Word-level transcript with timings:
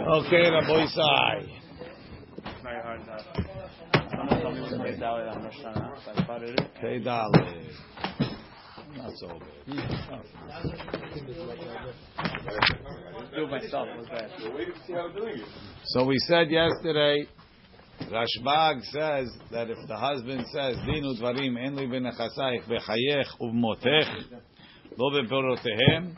Okay, 0.00 0.48
Rabbi 0.50 0.86
Isai. 0.86 1.46
Very 2.62 2.82
hard 2.82 3.04
to. 3.04 3.14
Someone 4.08 4.40
told 4.40 4.54
me 4.54 4.60
it 4.60 4.62
was 4.62 4.72
Pei 4.82 4.96
Dalet 4.98 5.28
on 5.30 5.44
Rosh 5.44 5.54
Hashanah, 5.58 6.04
so 6.04 6.10
I 6.10 6.22
spotted 6.22 6.58
it. 6.58 6.74
Pei 6.80 7.00
Dalet. 7.00 7.70
Not 8.96 9.12
so 9.16 9.28
bad. 9.28 9.40
Do 13.36 13.46
myself. 13.46 13.88
So 15.84 16.04
we 16.06 16.16
said 16.20 16.50
yesterday, 16.50 17.26
Rashbag 18.10 18.82
says 18.84 19.28
that 19.52 19.68
if 19.68 19.86
the 19.86 19.96
husband 19.96 20.46
says, 20.52 20.76
Dinu 20.78 21.20
dvarim 21.20 21.58
en 21.58 21.76
li 21.76 21.86
b'nechasayich 21.86 22.64
b'chayech 22.66 23.38
u'b'motech 23.38 24.08
lo 24.96 25.10
b'perotehem, 25.10 26.16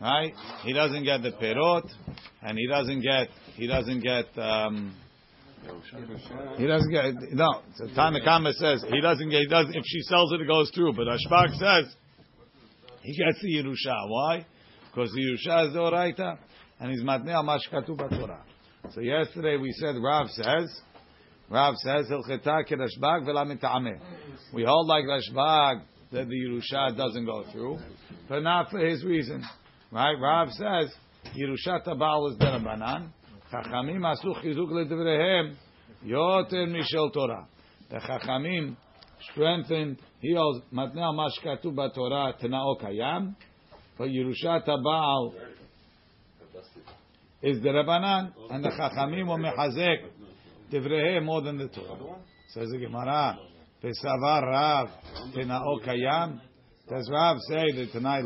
right? 0.00 0.32
He 0.64 0.72
doesn't 0.72 1.04
get 1.04 1.22
the 1.22 1.32
perot, 1.32 1.88
and 2.42 2.58
he 2.58 2.66
doesn't 2.66 3.02
get, 3.02 3.28
he 3.54 3.66
doesn't 3.66 4.00
get, 4.00 4.26
um, 4.38 4.94
he 6.56 6.66
doesn't 6.66 6.90
get, 6.90 7.14
no, 7.32 7.62
so 7.76 7.86
Tanakama 7.88 8.52
says, 8.54 8.84
he 8.88 9.00
doesn't 9.00 9.28
get, 9.30 9.40
he 9.40 9.46
does, 9.46 9.66
if 9.70 9.84
she 9.84 10.00
sells 10.02 10.32
it, 10.32 10.40
it 10.40 10.46
goes 10.46 10.70
through, 10.74 10.94
but 10.94 11.06
Rashbag 11.06 11.58
says, 11.58 11.94
he 13.02 13.16
gets 13.16 13.40
the 13.42 13.48
Yerusha. 13.48 14.08
Why? 14.08 14.46
Because 14.90 15.12
the 15.12 15.20
Yerusha 15.20 15.68
is 15.68 15.72
the 15.74 15.80
Oraita, 15.80 16.38
and 16.80 16.90
he's 16.90 17.02
matnei 17.02 17.34
mashkatu 17.44 17.96
Torah. 17.96 18.42
So 18.92 19.00
yesterday 19.00 19.56
we 19.56 19.72
said 19.72 19.96
Rav 20.02 20.28
says, 20.30 20.80
Rav 21.50 21.74
says 21.76 22.06
v'lamitame. 22.08 24.00
We 24.54 24.64
hold 24.64 24.86
like 24.86 25.04
Rashbag 25.04 25.82
that 26.12 26.28
the 26.28 26.34
Yerusha 26.34 26.96
doesn't 26.96 27.24
go 27.26 27.44
through, 27.52 27.78
but 28.28 28.40
not 28.40 28.70
for 28.70 28.78
his 28.78 29.04
reason, 29.04 29.44
right? 29.92 30.14
Rav 30.20 30.48
says 30.52 30.92
Yerushat 31.36 31.98
Baal 31.98 32.28
is 32.28 32.36
derabanan. 32.38 33.10
Chachamim 33.52 34.00
asu 34.00 34.34
chizuk 34.42 34.70
ledivrehem 34.70 35.56
yoter 36.06 36.68
mishel 36.68 37.12
Torah. 37.12 37.46
The 37.90 37.96
Chachamim 37.96 38.76
strengthened. 39.32 39.98
He 40.20 40.34
holds 40.34 40.64
matnei 40.72 41.14
mashkatu 41.14 41.94
Torah 41.94 42.34
tenao 42.42 42.80
kayam, 42.80 43.34
but 43.98 44.08
Yerushat 44.08 44.66
Baal 44.66 45.34
is 47.42 47.62
the 47.62 47.68
Rabbanan, 47.68 48.32
and 48.50 48.64
the 48.64 48.68
Chachamim 48.68 49.26
will 49.26 49.38
mechazek 49.38 50.10
Divrehe 50.70 51.22
more 51.24 51.42
than 51.42 51.58
the 51.58 51.68
Torah. 51.68 52.18
Says 52.50 52.68
the 52.70 52.78
Gemara, 52.78 53.38
Pesavar 53.82 54.42
Rav 54.42 54.88
Tenao 55.34 55.84
Kayam. 55.84 56.40
Does 56.90 57.08
Rav 57.08 57.36
say 57.48 57.70
that 57.76 57.92
tonight 57.92 58.24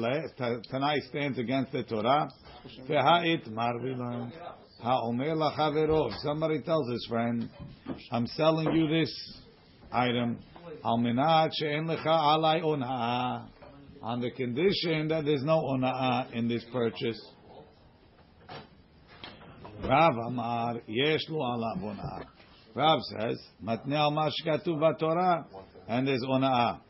tonight 0.70 1.02
stands 1.10 1.38
against 1.38 1.72
the 1.72 1.82
Torah? 1.82 2.30
Somebody 6.22 6.62
tells 6.62 6.90
his 6.90 7.06
friend, 7.06 7.50
I'm 8.10 8.26
selling 8.26 8.72
you 8.72 8.88
this 8.88 9.42
item. 9.92 10.38
On 10.82 11.02
the 14.22 14.30
condition 14.34 15.08
that 15.08 15.26
there's 15.26 15.44
no 15.44 15.60
ona'ah 15.60 16.32
in 16.32 16.48
this 16.48 16.64
purchase. 16.72 17.20
Rav 19.82 20.14
Amar, 20.26 20.80
yesh 20.86 21.28
alav. 21.30 22.24
Rav 22.74 22.98
says, 23.10 23.38
matnei 23.62 23.98
al 23.98 24.10
mashkatu 24.12 24.68
b'Torah, 24.68 25.44
and 25.86 26.08
there's 26.08 26.22
ona'ah. 26.22 26.80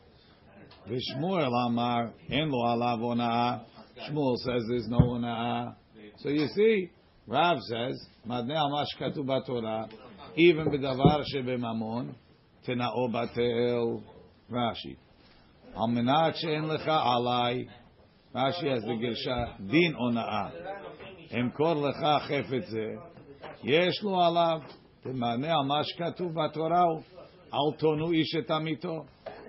V'shmuel 0.88 1.52
Amar, 1.66 2.12
en 2.30 2.50
lo 2.50 2.64
alav 2.64 3.00
ona'ah. 3.00 3.60
Shmuel 4.08 4.36
says 4.36 4.62
there's 4.68 4.88
no 4.88 4.98
ona'ah. 4.98 5.74
So 6.18 6.28
you 6.28 6.46
see, 6.48 6.90
Rav 7.26 7.58
says, 7.60 8.06
matnei 8.26 8.56
al 8.56 8.70
mashkatu 8.70 9.18
b'Torah, 9.18 9.90
even 10.36 10.66
b'davar 10.66 11.22
shebemamon, 11.34 12.14
tena'o 12.66 13.08
batel. 13.12 14.02
Rashi. 14.50 14.96
Al 15.76 15.88
menat 15.88 16.36
she'en 16.36 16.64
lecha 16.64 16.88
alai. 16.88 17.68
Rashi 18.34 18.70
has 18.70 18.82
the 18.82 18.96
girsha, 19.00 19.70
din 19.70 19.94
ona'ah. 19.94 20.50
אמכור 21.32 21.74
לך 21.74 21.96
חפץ 22.22 22.68
זה, 22.68 22.86
יש 23.62 24.02
לו 24.02 24.20
עליו, 24.20 24.60
תמנה 25.02 25.58
על 25.58 25.66
מה 25.66 25.84
שכתוב 25.84 26.32
בתורה, 26.34 26.84
אל 27.54 27.78
תונו 27.78 28.12
איש 28.12 28.36
את 28.38 28.50
עמיתו. 28.50 29.04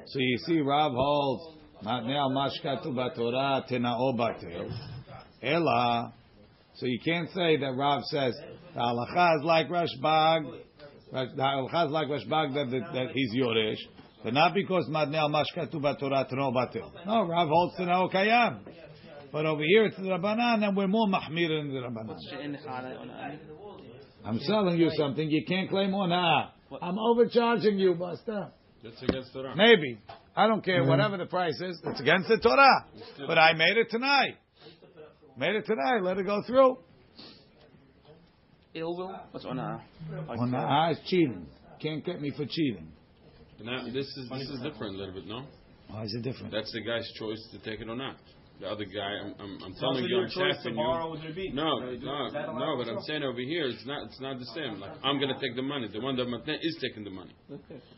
So 0.08 0.20
you 0.20 0.38
see, 0.46 0.60
Rav 0.60 0.92
holds 0.92 1.56
matnei 1.84 2.30
mashkatu 2.30 2.86
batorah 2.94 3.68
tenao 3.68 4.16
batel. 4.16 4.70
Ella. 5.42 6.12
So 6.76 6.86
you 6.86 7.00
can't 7.04 7.28
say 7.30 7.56
that 7.56 7.74
Rav 7.76 8.02
says 8.04 8.38
the 8.74 8.80
halacha 8.80 9.38
is 9.38 9.44
like 9.44 9.68
Rashbag. 9.68 10.60
The 11.12 11.26
halacha 11.38 11.86
is 11.86 11.92
like 11.92 12.08
Rashbag 12.08 12.54
that, 12.54 12.70
that, 12.70 12.92
that 12.92 13.06
he's 13.14 13.34
yoresh, 13.34 13.78
but 14.22 14.32
not 14.32 14.54
because 14.54 14.88
matnei 14.88 15.28
mashkatu 15.28 15.74
batorah 15.74 16.30
tenao 16.30 16.52
batel. 16.54 16.88
No, 17.04 17.26
Rav 17.26 17.48
holds 17.48 17.76
tenao 17.76 18.12
kayam. 18.12 18.60
But 19.32 19.44
over 19.44 19.62
here 19.64 19.86
it's 19.86 19.96
the 19.96 20.02
Rabbanan, 20.04 20.62
and 20.62 20.76
we're 20.76 20.86
more 20.86 21.08
mahmir 21.08 21.48
than 21.48 21.74
the 21.74 21.80
Rabbanan. 21.80 22.16
I'm 24.24 24.38
selling 24.40 24.78
you 24.78 24.90
something. 24.96 25.28
You 25.28 25.44
can't 25.46 25.68
claim 25.68 25.94
on. 25.94 26.12
Ah, 26.12 26.52
I'm 26.80 26.98
overcharging 26.98 27.78
you, 27.78 27.94
Buster. 27.94 28.52
That's 28.82 29.02
against 29.02 29.32
Torah. 29.32 29.54
Maybe. 29.56 29.98
I 30.36 30.46
don't 30.46 30.64
care, 30.64 30.80
mm-hmm. 30.80 30.90
whatever 30.90 31.16
the 31.16 31.26
price 31.26 31.60
is, 31.60 31.80
it's 31.84 32.00
against 32.00 32.28
the 32.28 32.38
Torah. 32.38 32.84
But 33.26 33.38
I 33.38 33.54
made 33.54 33.76
it 33.76 33.90
tonight. 33.90 34.36
Made 35.36 35.56
it 35.56 35.66
tonight, 35.66 36.02
let 36.02 36.18
it 36.18 36.24
go 36.24 36.42
through. 36.46 36.78
Ill 38.74 38.96
will? 38.96 39.18
What's 39.30 39.46
ona'ah? 39.46 39.80
Ona'ah 40.28 40.92
is 40.92 40.98
cheating. 41.06 41.46
Can't 41.80 42.04
get 42.04 42.20
me 42.20 42.30
for 42.30 42.44
cheating. 42.44 42.88
Now, 43.62 43.84
this 43.84 44.06
is 44.06 44.28
this 44.30 44.48
is 44.48 44.60
different 44.60 44.96
a 44.96 44.98
little 44.98 45.14
bit, 45.14 45.26
no? 45.26 45.44
Why 45.88 46.04
is 46.04 46.14
it 46.14 46.22
different? 46.22 46.52
That's 46.52 46.70
the 46.72 46.82
guy's 46.82 47.10
choice 47.18 47.42
to 47.52 47.58
take 47.58 47.80
it 47.80 47.88
or 47.88 47.96
not. 47.96 48.16
The 48.58 48.68
other 48.68 48.84
guy, 48.86 49.12
I'm, 49.20 49.34
I'm, 49.38 49.52
I'm 49.64 49.74
telling 49.76 50.04
you, 50.04 50.16
I'm 50.24 50.30
tomorrow 50.62 51.12
you. 51.12 51.20
Rabbi. 51.28 51.52
No, 51.52 51.78
no, 51.80 51.92
is 51.92 52.00
no. 52.02 52.76
But 52.80 52.88
I'm 52.88 53.00
saying 53.06 53.22
over 53.22 53.40
here, 53.40 53.66
it's 53.68 53.84
not, 53.84 54.06
it's 54.06 54.18
not 54.20 54.38
the 54.38 54.46
same. 54.56 54.80
Like 54.80 54.92
I'm 55.04 55.20
gonna 55.20 55.38
take 55.38 55.54
the 55.56 55.62
money. 55.62 55.88
The 55.92 56.00
one 56.00 56.16
that 56.16 56.26
Matne 56.26 56.56
is 56.62 56.78
taking 56.80 57.04
the 57.04 57.10
money. 57.10 57.34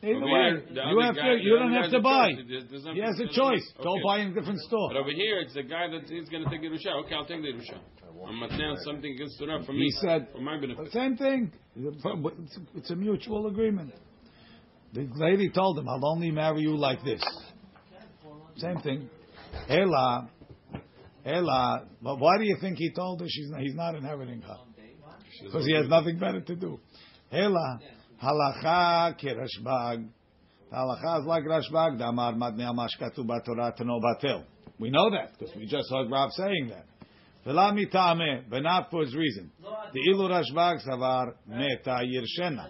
Either 0.02 0.18
way, 0.18 0.58
you 0.74 1.00
have 1.00 1.14
guy- 1.14 1.36
to, 1.36 1.41
you 1.41 1.58
don't 1.58 1.72
have 1.72 1.91
to 1.92 2.00
buy. 2.00 2.30
There's- 2.48 2.64
there's 2.70 2.84
He 2.92 3.00
has 3.00 3.20
a 3.20 3.28
choice. 3.28 3.62
Okay. 3.78 3.84
Go 3.84 3.94
buy 4.04 4.18
in 4.18 4.32
a 4.32 4.34
different 4.34 4.58
store. 4.66 4.91
But 4.91 4.98
over 4.98 5.10
here, 5.10 5.38
it's 5.38 5.54
the 5.54 5.62
guy 5.62 5.86
that 5.91 6.10
he's 6.10 6.28
gonna 6.28 6.50
take 6.50 6.62
the 6.62 6.68
Yerusha. 6.68 7.04
Okay, 7.04 7.14
I'll 7.14 7.24
take 7.24 7.42
the 7.42 7.52
Yerusha. 7.54 7.78
I'm 8.26 8.41
Matne 8.42 8.76
something 8.84 9.12
against 9.14 9.38
Torah 9.38 9.62
for 9.64 9.72
me. 9.72 9.84
He 9.84 9.91
said, 10.02 10.26
for 10.32 10.41
my 10.41 10.58
benefit. 10.60 10.91
Same 10.92 11.16
thing. 11.16 11.52
It's, 11.76 12.58
it's 12.74 12.91
a 12.91 12.97
mutual 12.97 13.47
agreement. 13.47 13.94
The 14.92 15.08
lady 15.14 15.50
told 15.50 15.78
him, 15.78 15.88
I'll 15.88 16.04
only 16.04 16.32
marry 16.32 16.62
you 16.62 16.76
like 16.76 17.04
this. 17.04 17.22
Same 18.56 18.80
thing. 18.80 19.08
Ela, 19.68 20.28
Ela, 21.24 21.86
but 22.02 22.18
why 22.18 22.38
do 22.38 22.44
you 22.44 22.56
think 22.60 22.78
he 22.78 22.90
told 22.90 23.20
her 23.20 23.26
she's 23.28 23.50
not, 23.50 23.60
he's 23.60 23.74
not 23.74 23.94
inheriting 23.94 24.40
her? 24.42 24.56
Because 25.42 25.66
he 25.66 25.74
has 25.74 25.88
nothing 25.88 26.18
better 26.18 26.40
to 26.40 26.56
do. 26.56 26.80
Ela, 27.30 27.80
halacha 28.22 29.16
kerashbag. 29.20 30.08
The 30.70 30.76
halacha 30.76 31.20
is 31.20 31.26
like 31.26 31.44
Rashbag. 31.44 31.98
Damar 31.98 32.34
matne 32.34 32.60
amashkatu 32.60 33.20
batorah 33.20 33.76
teno 33.78 34.00
batel. 34.00 34.44
We 34.78 34.90
know 34.90 35.10
that 35.10 35.38
because 35.38 35.54
we 35.56 35.66
just 35.66 35.90
heard 35.90 36.10
Rav 36.10 36.30
saying 36.32 36.70
that. 36.70 36.86
V'la 37.46 37.72
mitame, 37.72 38.44
but 38.48 38.62
not 38.62 38.90
for 38.90 39.02
his 39.02 39.14
reason. 39.14 39.50
The 39.92 40.00
ilu 40.10 40.28
Rashbag 40.28 40.86
savar 40.86 41.34
meta 41.46 42.00
yirshena. 42.04 42.68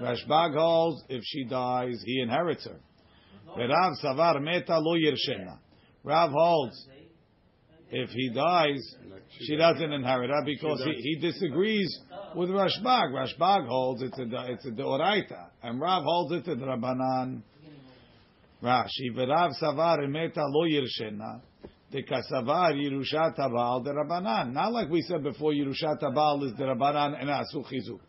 Rashbag 0.00 0.56
holds 0.56 1.02
if 1.08 1.22
she 1.24 1.44
dies, 1.44 2.02
he 2.04 2.20
inherits 2.20 2.66
her. 2.66 2.78
Rav 3.56 3.94
savar 4.02 4.42
meta 4.42 4.78
lo 4.78 4.96
yirshena. 4.96 5.58
Rav 6.04 6.30
holds 6.30 6.86
if 7.90 8.10
he 8.10 8.30
dies, 8.30 8.96
she 9.40 9.56
doesn't 9.56 9.92
inherit 9.92 10.30
her 10.30 10.42
because 10.44 10.82
he, 10.84 10.92
he 10.92 11.16
disagrees 11.20 11.98
with 12.34 12.50
Rashbag. 12.50 13.12
Rashbag 13.12 13.66
holds 13.66 14.02
it's 14.02 14.18
a 14.18 14.26
it's 14.50 14.66
a 14.66 14.70
deoraita, 14.70 15.48
and 15.62 15.80
Rav 15.80 16.02
holds 16.04 16.34
it 16.34 16.48
a 16.48 16.56
drabanan. 16.56 17.42
Rashi 18.62 19.14
v'Rav 19.14 19.52
savar 19.62 20.08
meta 20.08 20.44
lo 20.46 20.66
yirshena. 20.66 21.40
The 21.90 22.02
kasavar 22.02 22.74
Yerushat 22.74 23.36
Baal 23.36 23.82
the 23.82 23.92
Not 24.52 24.72
like 24.72 24.90
we 24.90 25.00
said 25.02 25.22
before, 25.22 25.52
Yerushat 25.52 26.00
Baal 26.14 26.44
is 26.44 26.52
the 26.58 26.64
Rabbanan 26.64 27.18
and 27.18 27.30
Asu 27.30 27.64
Chizuk. 27.64 28.00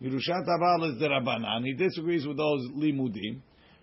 Yerushat 0.00 0.46
Baal 0.46 0.92
is 0.92 1.00
the 1.00 1.08
Rabbanan. 1.08 1.64
He 1.64 1.72
disagrees 1.72 2.24
with 2.26 2.36
those 2.36 2.68
limudim, 2.76 3.40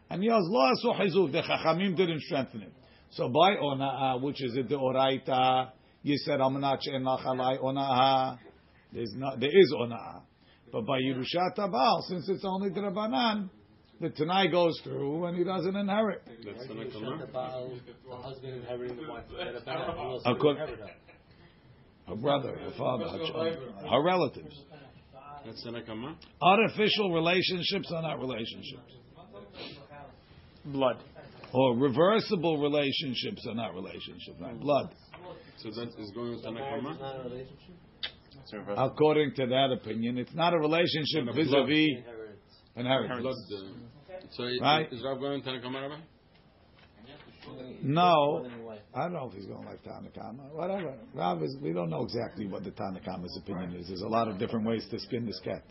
and 0.10 0.24
he 0.24 0.30
has 0.30 0.40
lo 0.44 0.72
Asu 0.72 0.98
Chizuk. 1.02 1.32
The 1.34 1.42
Chachamim 1.42 1.98
didn't 1.98 2.22
strengthen 2.22 2.62
it. 2.62 2.74
So 3.12 3.28
by 3.30 3.56
Ona'ah, 3.56 4.22
which 4.22 4.42
is 4.42 4.56
a 4.56 4.64
Deoraita, 4.64 5.72
you 6.04 6.18
said 6.18 6.40
Amanach 6.40 6.80
en 6.94 7.04
Lachalai 7.04 7.60
Ona'ah. 7.62 8.38
There's 8.94 9.14
not, 9.16 9.40
there 9.40 9.50
is 9.50 9.74
Ona'ah. 9.78 10.22
But 10.72 10.86
by 10.86 11.00
Yerushat 11.00 11.56
Baal, 11.58 12.06
since 12.08 12.30
it's 12.30 12.46
only 12.46 12.70
the 12.70 12.80
Rabbanan, 12.80 13.50
the 14.00 14.10
Tanai 14.10 14.48
goes 14.48 14.80
through 14.84 15.26
and 15.26 15.38
he 15.38 15.44
doesn't 15.44 15.76
inherit. 15.76 16.22
That's 16.46 16.68
the 16.68 16.74
Nekama. 16.74 17.28
The 17.32 18.16
husband 18.16 18.56
inheriting 18.56 18.98
the 18.98 19.10
wife. 19.10 19.24
That 19.38 19.56
about 19.62 19.98
who 19.98 20.04
else 20.04 20.24
Of 20.26 20.34
would 20.38 20.42
course. 20.42 20.58
inherit 20.60 20.80
her? 20.80 20.90
Her 22.08 22.16
brother, 22.16 22.58
her 22.58 22.72
father, 22.78 23.10
her, 23.10 23.18
child, 23.28 23.58
her 23.90 24.04
relatives. 24.04 24.56
That's 25.46 25.64
the 25.64 25.72
Nakama. 25.72 26.16
Artificial 26.42 27.14
relationships 27.14 27.92
are 27.94 28.02
not 28.02 28.20
relationships. 28.20 28.94
Blood. 30.66 30.98
Or 31.54 31.76
reversible 31.76 32.60
relationships 32.62 33.46
are 33.48 33.56
not 33.56 33.74
relationships, 33.74 34.38
not 34.40 34.60
blood. 34.60 34.94
So 35.58 35.70
that 35.72 35.90
is 36.00 36.12
going 36.12 36.32
with 36.32 36.44
the 36.44 36.50
Nakama. 36.50 37.00
Not 37.00 37.20
a 37.20 37.24
relationship. 37.24 37.76
According 38.78 39.34
to 39.36 39.46
that 39.48 39.72
opinion, 39.72 40.18
it's 40.18 40.34
not 40.34 40.54
a 40.54 40.58
relationship 40.58 41.26
No, 41.26 41.34
vis-a-vis 41.34 41.88
Inheritance. 41.98 42.62
inheritance. 42.76 43.22
Blood. 43.22 44.32
So 44.32 44.44
i- 44.46 44.58
Right. 44.62 44.92
is 44.94 45.04
Rav 45.04 45.20
going 45.20 45.34
with 45.36 45.46
the 45.46 45.52
Nakama, 45.52 45.82
Rabbi? 45.82 46.02
No, 47.82 48.46
I 48.94 49.04
don't 49.04 49.14
know 49.14 49.28
if 49.28 49.34
he's 49.34 49.48
going 49.48 49.66
like 49.66 49.84
Tanakama. 49.84 50.54
Whatever. 50.54 50.96
Rav 51.14 51.42
is, 51.42 51.58
we 51.62 51.74
don't 51.74 51.90
know 51.90 52.04
exactly 52.04 52.46
what 52.48 52.64
the 52.64 52.72
Tanakama's 52.72 53.36
opinion 53.44 53.74
is. 53.76 53.88
There's 53.88 54.02
a 54.04 54.08
lot 54.08 54.28
of 54.28 54.38
different 54.38 54.66
ways 54.68 54.88
to 54.90 55.00
spin 55.00 55.26
this 55.26 55.40
cat. 55.40 55.64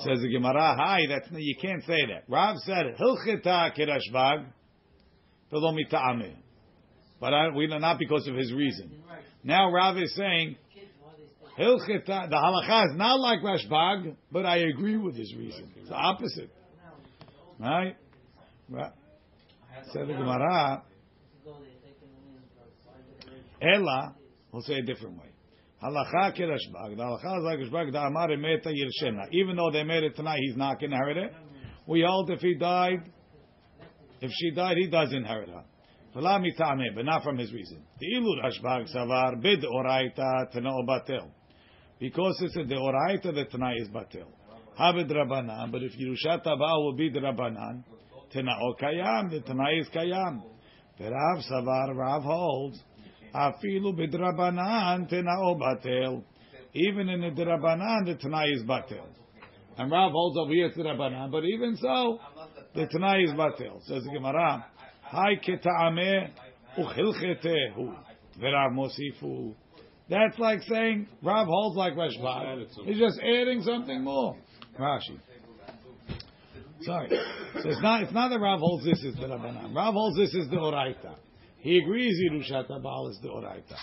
Says 0.00 0.20
the 0.20 0.28
Gemara, 0.30 0.74
hi, 0.76 1.06
that's, 1.08 1.28
you 1.32 1.56
can't 1.60 1.82
say 1.84 2.06
that. 2.06 2.24
Rav 2.28 2.56
said, 2.58 2.96
Hilchita 3.00 3.74
kirashbag, 3.74 4.12
velo 4.12 4.44
mita'ameh. 4.44 4.52
But 5.50 7.34
I, 7.34 7.48
we 7.54 7.66
not 7.66 7.98
because 7.98 8.26
of 8.28 8.34
his 8.34 8.52
reason. 8.52 9.02
Now 9.42 9.70
Rav 9.72 9.96
is 9.98 10.14
saying, 10.14 10.56
the 11.56 11.62
halacha 12.06 12.86
is 12.90 12.96
not 12.96 13.18
like 13.18 13.40
Rashbag, 13.40 14.14
but 14.30 14.46
I 14.46 14.58
agree 14.58 14.96
with 14.96 15.16
his 15.16 15.34
reason. 15.34 15.72
It's 15.76 15.88
the 15.88 15.94
opposite. 15.94 16.50
Right? 17.58 17.96
Right. 18.68 18.92
Said 19.92 20.06
the 20.08 20.12
Gemara, 20.12 20.82
Ella, 23.60 24.14
we'll 24.52 24.62
say 24.62 24.74
a 24.74 24.82
different 24.82 25.18
way. 25.18 25.26
Halacha 25.82 26.36
kerashbag. 26.36 26.96
The 26.96 27.02
halacha 27.02 27.38
is 27.38 27.44
like 27.44 27.58
Rashbag, 27.58 27.92
the 27.92 27.98
Amar 27.98 28.28
emeta 28.28 28.68
yirshena. 28.68 29.28
Even 29.32 29.56
though 29.56 29.70
they 29.72 29.82
made 29.82 30.04
it 30.04 30.14
tonight, 30.14 30.38
he's 30.40 30.56
not 30.56 30.78
going 30.78 30.90
to 30.90 30.96
inherit 30.96 31.16
it. 31.16 31.32
We 31.86 32.04
hold 32.06 32.30
if 32.30 32.40
he 32.40 32.54
died, 32.54 33.10
if 34.20 34.30
she 34.32 34.50
died, 34.50 34.76
he 34.76 34.88
does 34.88 35.12
inherit 35.12 35.48
her. 35.48 35.64
V'la 36.14 36.42
but 36.94 37.04
not 37.04 37.22
from 37.22 37.38
his 37.38 37.52
reason. 37.52 37.82
The 38.00 38.06
ilu 38.16 38.42
Rashbag 38.42 38.94
savar 38.94 39.40
bid 39.40 39.62
oraita 39.62 40.52
batel. 40.86 41.30
Because 42.00 42.36
it's 42.40 42.56
a 42.56 42.60
deoraita, 42.60 43.34
the 43.34 43.44
tanai 43.44 43.74
is 43.76 43.88
batel. 43.88 44.26
Habed 44.78 45.10
rabanan, 45.10 45.70
but 45.70 45.82
if 45.82 45.92
Yerushat 45.98 46.46
Abba 46.46 46.80
will 46.80 46.94
be 46.96 47.10
the 47.10 47.20
kayam, 48.80 49.30
the 49.30 49.40
tanai 49.40 49.80
is 49.80 49.88
kayam. 49.88 50.42
Rav 51.00 51.38
savar, 51.50 51.96
Rav 51.96 52.22
holds, 52.22 52.82
afilu 53.34 53.96
batel. 55.60 56.22
Even 56.74 57.08
in 57.08 57.20
the 57.20 57.42
drabanan, 57.42 58.06
the 58.06 58.14
tanai 58.20 58.50
is 58.52 58.62
batel. 58.62 59.06
And 59.76 59.90
Rav 59.90 60.12
holds 60.12 60.38
over 60.38 60.52
here 60.52 60.66
it's 60.66 60.76
the 60.76 60.82
drabanan, 60.82 61.30
but 61.30 61.44
even 61.44 61.76
so, 61.76 62.18
the 62.78 62.86
tanai 62.86 63.24
is 63.24 63.32
batel. 63.32 63.84
Says 63.86 64.04
the 64.04 64.10
Gemara, 64.10 64.64
Hai 65.02 65.34
keta'ameh 65.36 66.30
uchilchetehu. 66.78 67.94
V'Rav 68.40 68.72
mosifu. 68.72 69.54
That's 70.08 70.38
like 70.38 70.62
saying 70.62 71.08
Rav 71.22 71.46
holds 71.46 71.76
like 71.76 71.94
Rashbag. 71.94 72.66
He's 72.84 72.98
just 72.98 73.18
adding 73.20 73.62
something 73.62 74.02
more. 74.02 74.36
Rashi. 74.78 75.18
Sorry. 76.82 77.08
So 77.08 77.68
it's 77.68 77.82
not 77.82 78.02
it's 78.02 78.12
not 78.12 78.28
that 78.28 78.38
Rav 78.38 78.60
holds 78.60 78.84
this 78.84 79.02
is 79.02 79.14
the 79.16 79.26
Rabbanan. 79.26 79.74
Rav 79.74 79.92
holds 79.92 80.16
this 80.16 80.32
is 80.34 80.48
the 80.48 80.56
Oraita. 80.56 81.16
He 81.58 81.78
agrees 81.78 82.16
Yerushat 82.30 82.68
Baal 82.82 83.08
is 83.08 83.18
the 83.22 83.28
Oraita. 83.28 83.76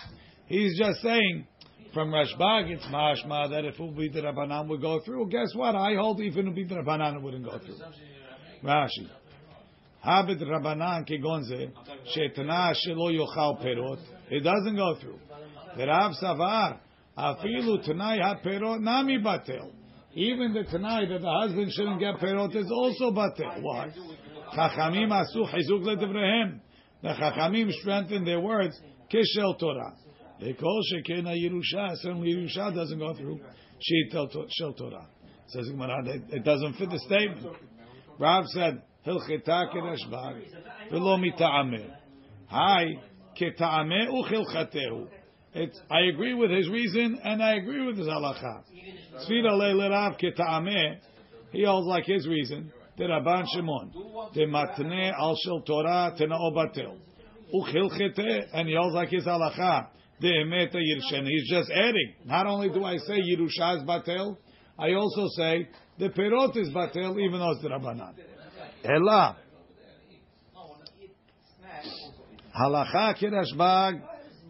He's 0.48 0.78
just 0.80 1.02
saying 1.02 1.46
from 1.94 2.10
Rashbag 2.10 2.72
it's 2.72 2.86
mashma 2.86 3.50
that 3.50 3.66
if 3.66 3.76
it 3.76 3.82
would 3.82 3.98
be 3.98 4.10
the 4.10 4.22
Rabbanan 4.22 4.68
would 4.70 4.82
go 4.82 5.02
through. 5.04 5.28
Guess 5.30 5.54
what? 5.54 5.76
I 5.76 5.96
hold 5.96 6.22
even 6.22 6.40
if 6.40 6.46
it 6.46 6.46
would 6.46 6.56
be 6.56 6.64
the 6.64 6.76
Rabbanan 6.76 7.18
it 7.18 7.22
wouldn't 7.22 7.44
go 7.44 7.60
through. 7.60 7.76
Rashi. 8.66 9.08
Habit 10.02 10.40
Rabbanan 10.40 11.08
kegonze 11.08 11.72
shetana 12.16 12.74
shelo 12.74 13.12
yochal 13.12 13.64
perot. 13.64 14.00
It 14.30 14.42
doesn't 14.44 14.76
go 14.76 14.96
through. 15.00 15.20
V'Rav 15.78 16.14
Savar 16.22 16.80
afilu 17.18 17.86
tanai 17.88 18.20
ha-perot 18.20 18.82
nami 18.82 19.20
batel. 19.20 19.72
Even 20.14 20.54
the 20.54 20.64
tanai 20.64 21.06
that 21.08 21.22
the 21.22 21.32
husband 21.42 21.72
shouldn't 21.72 22.00
get 22.00 22.16
perot 22.16 22.56
is 22.56 22.72
also 22.72 23.12
batel. 23.12 23.62
Why? 23.62 23.92
Chachamim 24.56 25.10
asu 25.10 25.46
chizuk 25.48 25.84
ledivrehem. 25.84 26.60
The 27.04 27.10
Chachamim 27.10 27.72
strengthen 27.74 28.26
their 28.26 28.40
words. 28.40 28.80
Kishel 29.14 29.60
Torah. 29.60 29.94
They 30.40 30.54
call 30.54 30.82
shekena 30.92 31.36
Yerusha. 31.36 31.96
Certainly 31.98 32.34
Yerusha 32.34 32.74
doesn't 32.74 32.98
go 32.98 33.14
through. 33.14 33.40
Shel 33.80 34.74
Torah. 34.74 35.08
Says 35.48 35.68
Gemara, 35.70 36.04
it 36.32 36.44
doesn't 36.44 36.74
fit 36.74 36.90
the 36.90 37.00
statement. 37.00 37.56
Rav 38.20 38.46
said, 38.48 38.82
Hilcheta 39.06 39.74
kerashbag, 39.74 40.44
v'lo 40.92 41.20
mita'ameh. 41.20 41.90
Hi, 42.48 42.86
keta'ameh 43.40 44.10
uchilchatehu. 44.10 45.08
It's, 45.54 45.80
I 45.90 46.02
agree 46.14 46.34
with 46.34 46.52
his 46.52 46.70
reason, 46.70 47.20
and 47.24 47.44
I 47.44 47.56
agree 47.56 47.86
with 47.86 47.98
his 47.98 48.08
halacha. 48.08 48.64
Tzvira 49.28 49.52
le'lerav 49.52 50.20
keta'ameh, 50.20 50.98
he 51.52 51.66
holds 51.66 51.88
like 51.88 52.06
his 52.06 52.28
reason. 52.28 52.72
The 52.98 53.04
Rabban 53.04 53.46
Shimon, 53.54 53.92
the 54.34 54.46
matne 54.46 55.12
al 55.14 55.36
shel 55.44 55.62
Torah 55.62 56.16
tenao 56.18 56.54
batel. 56.54 56.98
Uchilchete, 57.54 58.48
and 58.54 58.68
he 58.68 58.76
holds 58.76 58.96
like 58.96 59.10
his 59.10 59.26
halacha. 59.26 59.88
Emeta 60.24 60.78
yirshen. 60.78 61.28
He's 61.28 61.50
just 61.50 61.70
adding. 61.70 62.14
Not 62.24 62.48
only 62.48 62.70
do 62.70 62.86
I 62.86 62.98
say 62.98 63.20
Yerusha 63.20 63.78
is 63.78 63.84
batel, 63.84 64.38
I 64.78 64.94
also 64.94 65.28
say 65.38 65.70
the 65.98 66.10
perot 66.10 66.58
is 66.58 66.70
batel, 66.70 67.20
even 67.20 67.40
though 67.40 67.52
it's 67.52 67.62
the 67.62 67.70
Rabbanan. 67.70 68.14
Ella. 68.84 69.38
Halacha 72.60 73.16
kirashbag 73.18 74.02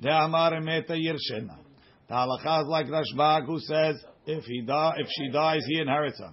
de 0.02 0.10
amar 0.10 0.54
emeta 0.54 0.92
yirshena. 0.92 1.58
The 2.08 2.14
halacha 2.14 2.64
is 2.64 2.68
like 2.68 2.88
Rashbag 2.88 3.46
who 3.46 3.60
says 3.60 3.96
if 4.26 4.44
he 4.46 4.62
die, 4.62 4.94
if 4.98 5.08
she 5.10 5.32
dies, 5.32 5.62
he 5.68 5.80
inherits 5.80 6.20
her. 6.20 6.32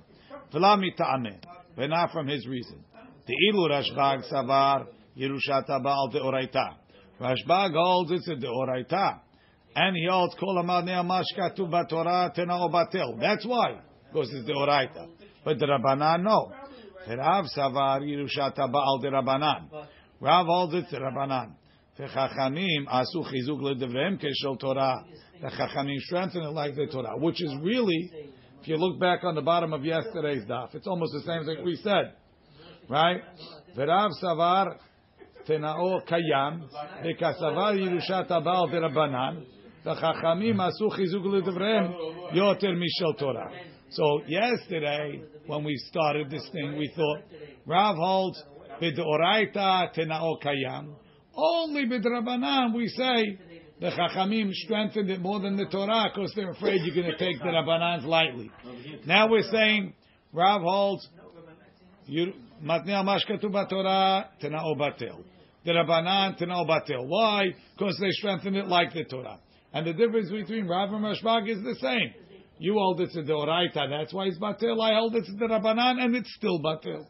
V'la 0.52 0.78
mita'ameh, 0.78 1.42
but 1.76 1.88
not 1.88 2.12
from 2.12 2.26
his 2.26 2.46
reason. 2.46 2.84
The 3.26 3.34
ilu 3.50 3.68
Rashbag 3.70 4.30
savar 4.30 4.86
Yerushat 5.16 5.66
Baal 5.82 6.08
de 6.08 6.20
oraita. 6.20 6.76
Rashbag 7.20 7.72
holds 7.72 8.10
it's 8.12 8.28
a 8.28 8.36
de 8.36 8.46
oraita, 8.46 9.20
and 9.74 9.96
he 9.96 10.06
holds 10.10 10.34
kol 10.38 10.62
amadnei 10.62 11.02
amashkatu 11.02 11.68
batorah 11.70 12.36
tenao 12.36 12.70
batel. 12.70 13.18
That's 13.20 13.46
why, 13.46 13.80
because 14.12 14.30
it's 14.32 14.46
the 14.46 14.52
oraita. 14.52 15.08
But 15.44 15.58
the 15.58 15.66
Rabbanan 15.66 16.22
no. 16.22 16.52
Rav 17.08 17.46
savar 17.56 18.00
Yerushat 18.00 18.56
Baal 18.56 18.98
de 19.02 19.10
Rabbanan. 19.10 19.68
Rav 20.20 20.46
holds 20.46 20.90
the 20.90 20.96
Rabbanan. 20.98 21.54
Chachamim 21.98 22.86
asu 22.86 23.24
chizuk 23.24 23.60
ledevreim 23.60 24.20
keshel 24.22 24.58
Torah. 24.58 25.04
The 25.40 25.48
Chachamim 25.48 25.98
strengthen 26.00 26.42
it 26.42 26.50
like 26.50 26.74
the 26.74 26.86
Torah, 26.86 27.18
which 27.18 27.42
is 27.42 27.54
really, 27.60 28.10
if 28.60 28.68
you 28.68 28.76
look 28.76 29.00
back 29.00 29.24
on 29.24 29.34
the 29.34 29.42
bottom 29.42 29.72
of 29.72 29.84
yesterday's 29.84 30.44
daf, 30.44 30.74
it's 30.74 30.86
almost 30.86 31.12
the 31.12 31.22
same 31.22 31.44
thing 31.44 31.64
we 31.64 31.76
said, 31.76 32.14
right? 32.88 33.20
V'Rav 33.76 34.10
savar 34.22 34.76
tenao 35.48 36.06
kayam 36.08 36.68
v'kasavar 37.04 37.76
Yerushat 37.76 38.28
Baal 38.28 38.68
derabanan. 38.68 39.44
The 39.84 39.94
Chachamim 39.94 40.58
asu 40.58 40.88
chizuk 40.92 41.24
yoter 42.32 43.18
Torah. 43.18 43.50
So 43.90 44.22
yesterday, 44.28 45.22
when 45.46 45.64
we 45.64 45.76
started 45.88 46.30
this 46.30 46.48
thing, 46.52 46.76
we 46.78 46.92
thought 46.94 47.22
Rav 47.66 47.96
holds 47.96 48.40
b'deoraita 48.80 49.92
tenao 49.92 50.40
kayam. 50.40 50.94
Only 51.34 51.86
b'drabanan 51.86 52.74
we 52.74 52.86
say 52.86 53.38
the 53.80 53.90
Chachamim 53.90 54.52
strengthened 54.52 55.10
it 55.10 55.20
more 55.20 55.40
than 55.40 55.56
the 55.56 55.66
Torah 55.66 56.12
because 56.14 56.32
they're 56.36 56.52
afraid 56.52 56.82
you're 56.84 56.94
going 56.94 57.10
to 57.10 57.18
take 57.18 57.40
the 57.40 57.46
Rabbanans 57.46 58.04
lightly. 58.04 58.52
Now 59.04 59.28
we're 59.28 59.50
saying 59.50 59.94
Rav 60.32 60.62
holds 60.62 61.08
matnei 62.08 63.04
mashkatu 63.04 63.46
b'Torah 63.46 64.26
tenao 64.40 64.76
batel. 64.76 65.24
The 65.64 65.72
Rabbanan 65.72 66.40
tenao 66.40 66.68
batel. 66.68 67.04
Why? 67.08 67.46
Because 67.76 67.98
they 68.00 68.10
strengthened 68.10 68.56
it 68.56 68.68
like 68.68 68.94
the 68.94 69.02
Torah. 69.02 69.40
And 69.74 69.86
the 69.86 69.92
difference 69.92 70.30
between 70.30 70.66
Rav 70.66 70.92
and 70.92 71.04
Rashbag 71.04 71.48
is 71.48 71.62
the 71.62 71.76
same. 71.80 72.14
You 72.58 72.74
hold 72.74 73.00
it's 73.00 73.16
a 73.16 73.22
Deoraita, 73.22 73.88
that's 73.88 74.12
why 74.12 74.26
it's 74.26 74.38
batil. 74.38 74.80
I 74.80 74.94
hold 74.94 75.16
it's 75.16 75.28
the 75.28 75.46
Rabbanan, 75.46 76.00
and 76.02 76.14
it's 76.14 76.32
still 76.34 76.60
batil. 76.60 77.06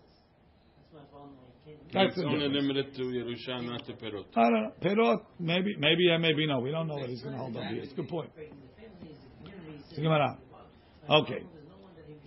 That's 1.93 2.17
It's 2.17 2.25
only 2.25 2.49
limited 2.49 2.95
to 2.95 3.63
not 3.63 3.85
to 3.85 3.93
Perot. 3.93 4.25
I 4.35 4.41
don't 4.49 4.63
know. 4.63 4.73
Perot, 4.83 5.21
maybe, 5.39 5.77
maybe, 5.79 6.05
yeah, 6.09 6.17
maybe 6.17 6.47
no. 6.47 6.61
We 6.61 6.71
don't 6.71 6.89
know 6.89 6.95
what 6.95 7.11
he's 7.11 7.21
going 7.21 7.35
to 7.35 7.39
hold 7.39 7.57
up 7.57 7.65
here. 7.65 7.83
It's 7.83 7.93
a 7.93 7.97
good 7.97 8.09
point. 8.09 8.31
It's 8.39 9.97
the 9.97 10.03
Gemara. 10.03 10.39
Okay. 11.11 11.43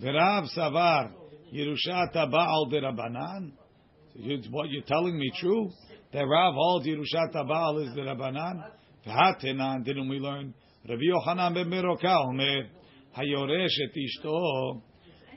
V'Rav 0.00 0.46
Savar 0.56 1.10
Yerushat 1.52 2.12
Baal 2.30 2.66
de 2.70 2.80
Rabbanan. 2.80 3.52
What 4.50 4.70
you're 4.70 4.84
telling 4.84 5.18
me 5.18 5.32
true? 5.40 5.70
That 6.12 6.26
Rav 6.26 6.54
holds 6.54 6.86
Yerushat 6.86 7.32
Baal 7.32 7.78
is 7.78 7.94
the 7.94 8.02
Rabbanan. 8.02 8.70
Didn't 9.06 10.08
we 10.08 10.18
learn? 10.18 10.52
Rabbi 10.88 11.02
Yochanan 11.02 11.54
ben 11.54 11.72
Omer 11.74 12.66
Hayoresh 13.16 13.80
et 13.84 13.96
Ishto 13.96 14.82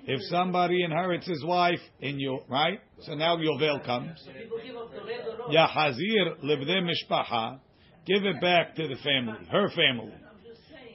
If 0.05 0.21
somebody 0.29 0.83
inherits 0.83 1.27
his 1.27 1.43
wife 1.45 1.79
in 1.99 2.19
you, 2.19 2.39
right? 2.49 2.79
So 3.01 3.13
now 3.13 3.37
Yovel 3.37 3.85
comes. 3.85 4.19
Yahazir 5.51 6.43
mishpacha. 6.43 7.59
Give 8.05 8.25
it 8.25 8.41
back 8.41 8.75
to 8.75 8.87
the 8.87 8.95
family, 8.95 9.45
her 9.51 9.69
family. 9.69 10.13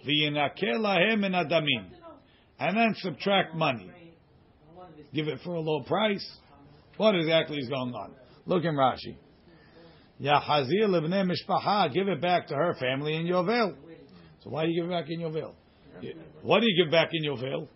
V'yinakel 0.07 0.79
lahem 0.79 1.21
min 1.21 1.33
adamim. 1.33 1.91
And 2.59 2.77
then 2.77 2.95
subtract 2.97 3.55
money. 3.55 3.91
Give 5.13 5.29
it 5.29 5.39
for 5.45 5.55
a 5.55 5.61
low 5.61 5.85
price. 5.85 6.39
What 6.97 7.15
exactly 7.15 7.59
is 7.59 7.69
going 7.69 7.95
on? 7.95 8.15
Look 8.47 8.65
in 8.65 8.75
Rashi. 8.75 9.17
Yahazir 10.21 10.89
livne 10.89 11.29
mishpacha. 11.31 11.93
Give 11.93 12.09
it 12.09 12.21
back 12.21 12.49
to 12.49 12.55
her 12.55 12.75
family 12.75 13.15
in 13.17 13.27
Yovel. 13.27 13.75
So 14.43 14.51
why 14.51 14.65
do 14.65 14.71
you 14.71 14.83
give 14.83 14.91
it 14.91 14.95
back 14.95 15.07
in 15.09 15.21
Yovel? 15.21 15.55
What 16.43 16.61
do 16.61 16.67
you 16.67 16.85
give 16.85 16.93
back 16.93 17.09
in 17.13 17.25
Yovel? 17.25 17.69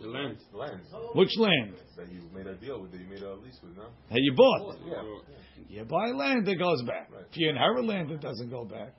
The 0.00 0.08
land. 0.08 0.36
The 0.52 0.58
land 0.58 0.80
Which 1.14 1.30
land? 1.38 1.74
that 1.96 2.12
you 2.12 2.20
made 2.34 2.46
a 2.46 2.54
deal 2.54 2.80
with, 2.80 2.92
that 2.92 3.00
you 3.00 3.06
made 3.06 3.22
a 3.22 3.34
lease 3.34 3.58
with, 3.62 3.76
no? 3.76 3.84
That 4.10 4.20
you 4.20 4.34
bought. 4.36 4.76
Yeah. 4.86 5.02
You 5.68 5.84
buy 5.84 6.10
land, 6.14 6.46
it 6.46 6.58
goes 6.58 6.82
back. 6.82 7.08
If 7.30 7.36
you 7.36 7.48
inherit 7.48 7.84
land, 7.84 8.10
it 8.10 8.20
doesn't 8.20 8.50
go 8.50 8.64
back. 8.64 8.94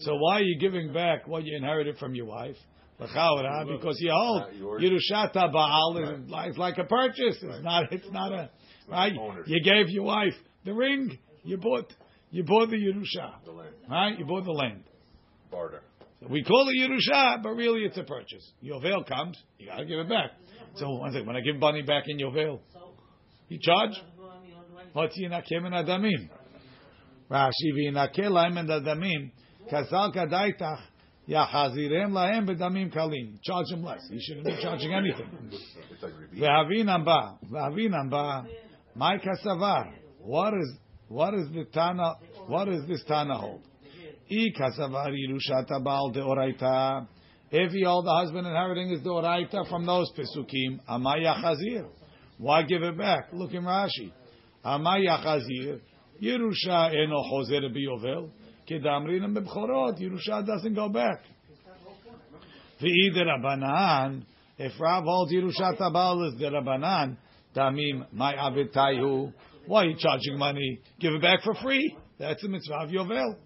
So 0.00 0.14
why 0.16 0.36
are 0.36 0.42
you 0.42 0.58
giving 0.60 0.92
back 0.92 1.26
what 1.26 1.44
you 1.44 1.56
inherited 1.56 1.98
from 1.98 2.14
your 2.14 2.26
wife? 2.26 2.56
Because 2.98 3.96
you 4.00 4.10
hold 4.12 4.42
Not 4.42 4.56
yours. 4.56 4.82
Yerushata 4.82 5.52
Baal 5.52 5.98
is 5.98 6.08
Right. 6.08 6.28
like, 6.28 6.48
it's 6.50 6.58
like 6.58 6.78
a 6.78 6.84
purchase. 6.84 7.38
It's 7.42 7.62
not. 7.62 7.92
It's 7.92 8.10
not 8.10 8.32
a 8.32 8.50
right. 8.88 9.12
You 9.46 9.62
gave 9.62 9.88
your 9.88 10.04
wife 10.04 10.34
the 10.64 10.74
ring. 10.74 11.18
You 11.48 11.56
bought. 11.56 11.90
You 12.30 12.44
bought 12.44 12.68
the 12.68 12.76
Yerusha. 12.76 13.42
The 13.46 13.52
land. 13.52 13.74
Right. 13.90 14.18
You 14.18 14.26
bought 14.26 14.44
the 14.44 14.52
land. 14.52 14.84
Barter. 15.50 15.80
So 16.20 16.26
we 16.28 16.44
call 16.44 16.68
it 16.68 16.76
Yerusha, 16.78 17.42
but 17.42 17.50
really 17.50 17.84
it's 17.84 17.96
a 17.96 18.02
purchase. 18.02 18.52
Yovel 18.62 19.08
comes, 19.08 19.42
you 19.58 19.66
gotta 19.66 19.86
give 19.86 19.98
it 19.98 20.08
back. 20.10 20.32
So 20.74 20.90
one 20.90 21.12
thing, 21.12 21.24
when 21.24 21.36
I 21.36 21.40
give 21.40 21.56
money 21.56 21.80
back 21.80 22.04
in 22.06 22.18
Yovel, 22.18 22.60
you 23.48 23.58
charge? 23.62 23.92
What's 24.92 25.18
yinakem 25.18 25.64
and 25.64 25.74
adamim? 25.74 26.28
Rashi 27.30 27.72
v'yinakel 27.74 28.30
lahem 28.30 28.58
and 28.58 28.68
adamim 28.68 29.30
kasal 29.72 30.14
kadaitach 30.14 30.80
yachazirem 31.28 32.10
lahem 32.10 32.46
bedamim 32.46 32.92
kalim. 32.94 33.40
Charge 33.42 33.70
him 33.70 33.84
less. 33.84 34.06
He 34.10 34.20
shouldn't 34.20 34.44
be 34.44 34.58
charging 34.60 34.92
anything. 34.92 35.30
Like 36.02 36.12
repeat. 36.20 36.42
Ve'avinam 36.42 38.10
ba, 38.10 38.46
my 38.94 39.16
kasavar. 39.16 39.92
What 40.20 40.52
is 40.52 40.76
what 41.08 41.34
is 41.34 41.48
the 41.54 41.64
Tana? 41.72 42.14
What 42.46 42.68
is 42.68 42.86
this 42.86 43.02
Tana 43.06 43.36
hold? 43.36 43.62
I 44.30 44.46
kasavar 44.58 45.10
yirushata 45.10 45.82
baal 45.82 46.12
deoraita. 46.14 47.06
If 47.50 47.72
he 47.72 47.84
all 47.84 48.02
the 48.02 48.12
husband 48.12 48.46
inheriting 48.46 48.90
is 48.90 49.02
the 49.02 49.10
deoraita 49.10 49.68
from 49.68 49.86
those 49.86 50.10
pesukim, 50.12 50.80
amaya 50.88 51.42
chazir. 51.42 51.88
Why 52.36 52.62
give 52.62 52.82
it 52.82 52.96
back? 52.96 53.28
Look 53.32 53.52
in 53.52 53.62
Rashi. 53.62 54.12
Amaya 54.64 55.24
chazir. 55.24 55.80
Yerusha 56.22 56.90
eno 56.94 57.22
chozer 57.32 57.62
biyovel. 57.74 58.30
Kedamrinam 58.68 59.36
bebchorot. 59.36 59.98
Yerusha 60.00 60.46
doesn't 60.46 60.74
go 60.74 60.88
back. 60.88 61.22
V'ideh 62.80 63.24
Rabbanan, 63.24 64.22
if 64.56 64.72
Rav 64.78 65.04
holds 65.04 65.32
Yerushat 65.32 65.78
Baal 65.92 66.28
is 66.28 66.38
the 66.38 66.46
Rabbanan, 66.46 67.16
Tamim, 67.56 68.06
my 68.12 68.34
Avitayu, 68.34 69.32
why 69.68 69.82
are 69.82 69.86
you 69.86 69.96
charging 69.98 70.38
money? 70.38 70.80
Give 70.98 71.12
it 71.12 71.22
back 71.22 71.42
for 71.42 71.54
free. 71.54 71.96
That's 72.18 72.42
the 72.42 72.48
mitzvah 72.48 72.74
of 72.74 72.88
Yovel. 72.88 73.36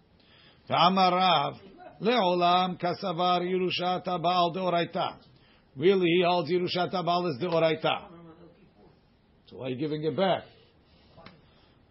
Le'olam 2.00 2.81
kasavar 2.81 3.43
Yerushat 3.43 4.05
Baal 4.05 4.55
deoraita. 4.55 5.17
Really, 5.76 6.07
he 6.07 6.23
holds 6.25 6.50
Yerushat 6.50 6.95
as 6.95 7.43
deoraita. 7.43 8.07
So 9.47 9.57
why 9.59 9.67
are 9.67 9.71
you 9.71 9.76
giving 9.76 10.05
it 10.05 10.17
back? 10.17 10.45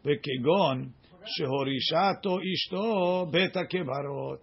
Bekegon, 0.05 0.91
shehorishato 1.39 2.39
ishto 2.39 3.31
beta 3.31 3.65
kebarot 3.71 4.39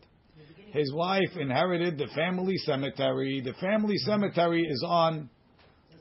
his 0.72 0.92
wife 0.92 1.36
inherited 1.38 1.98
the 1.98 2.08
family 2.14 2.56
cemetery. 2.58 3.40
The 3.40 3.54
family 3.54 3.96
cemetery 3.98 4.66
is 4.68 4.84
on 4.86 5.30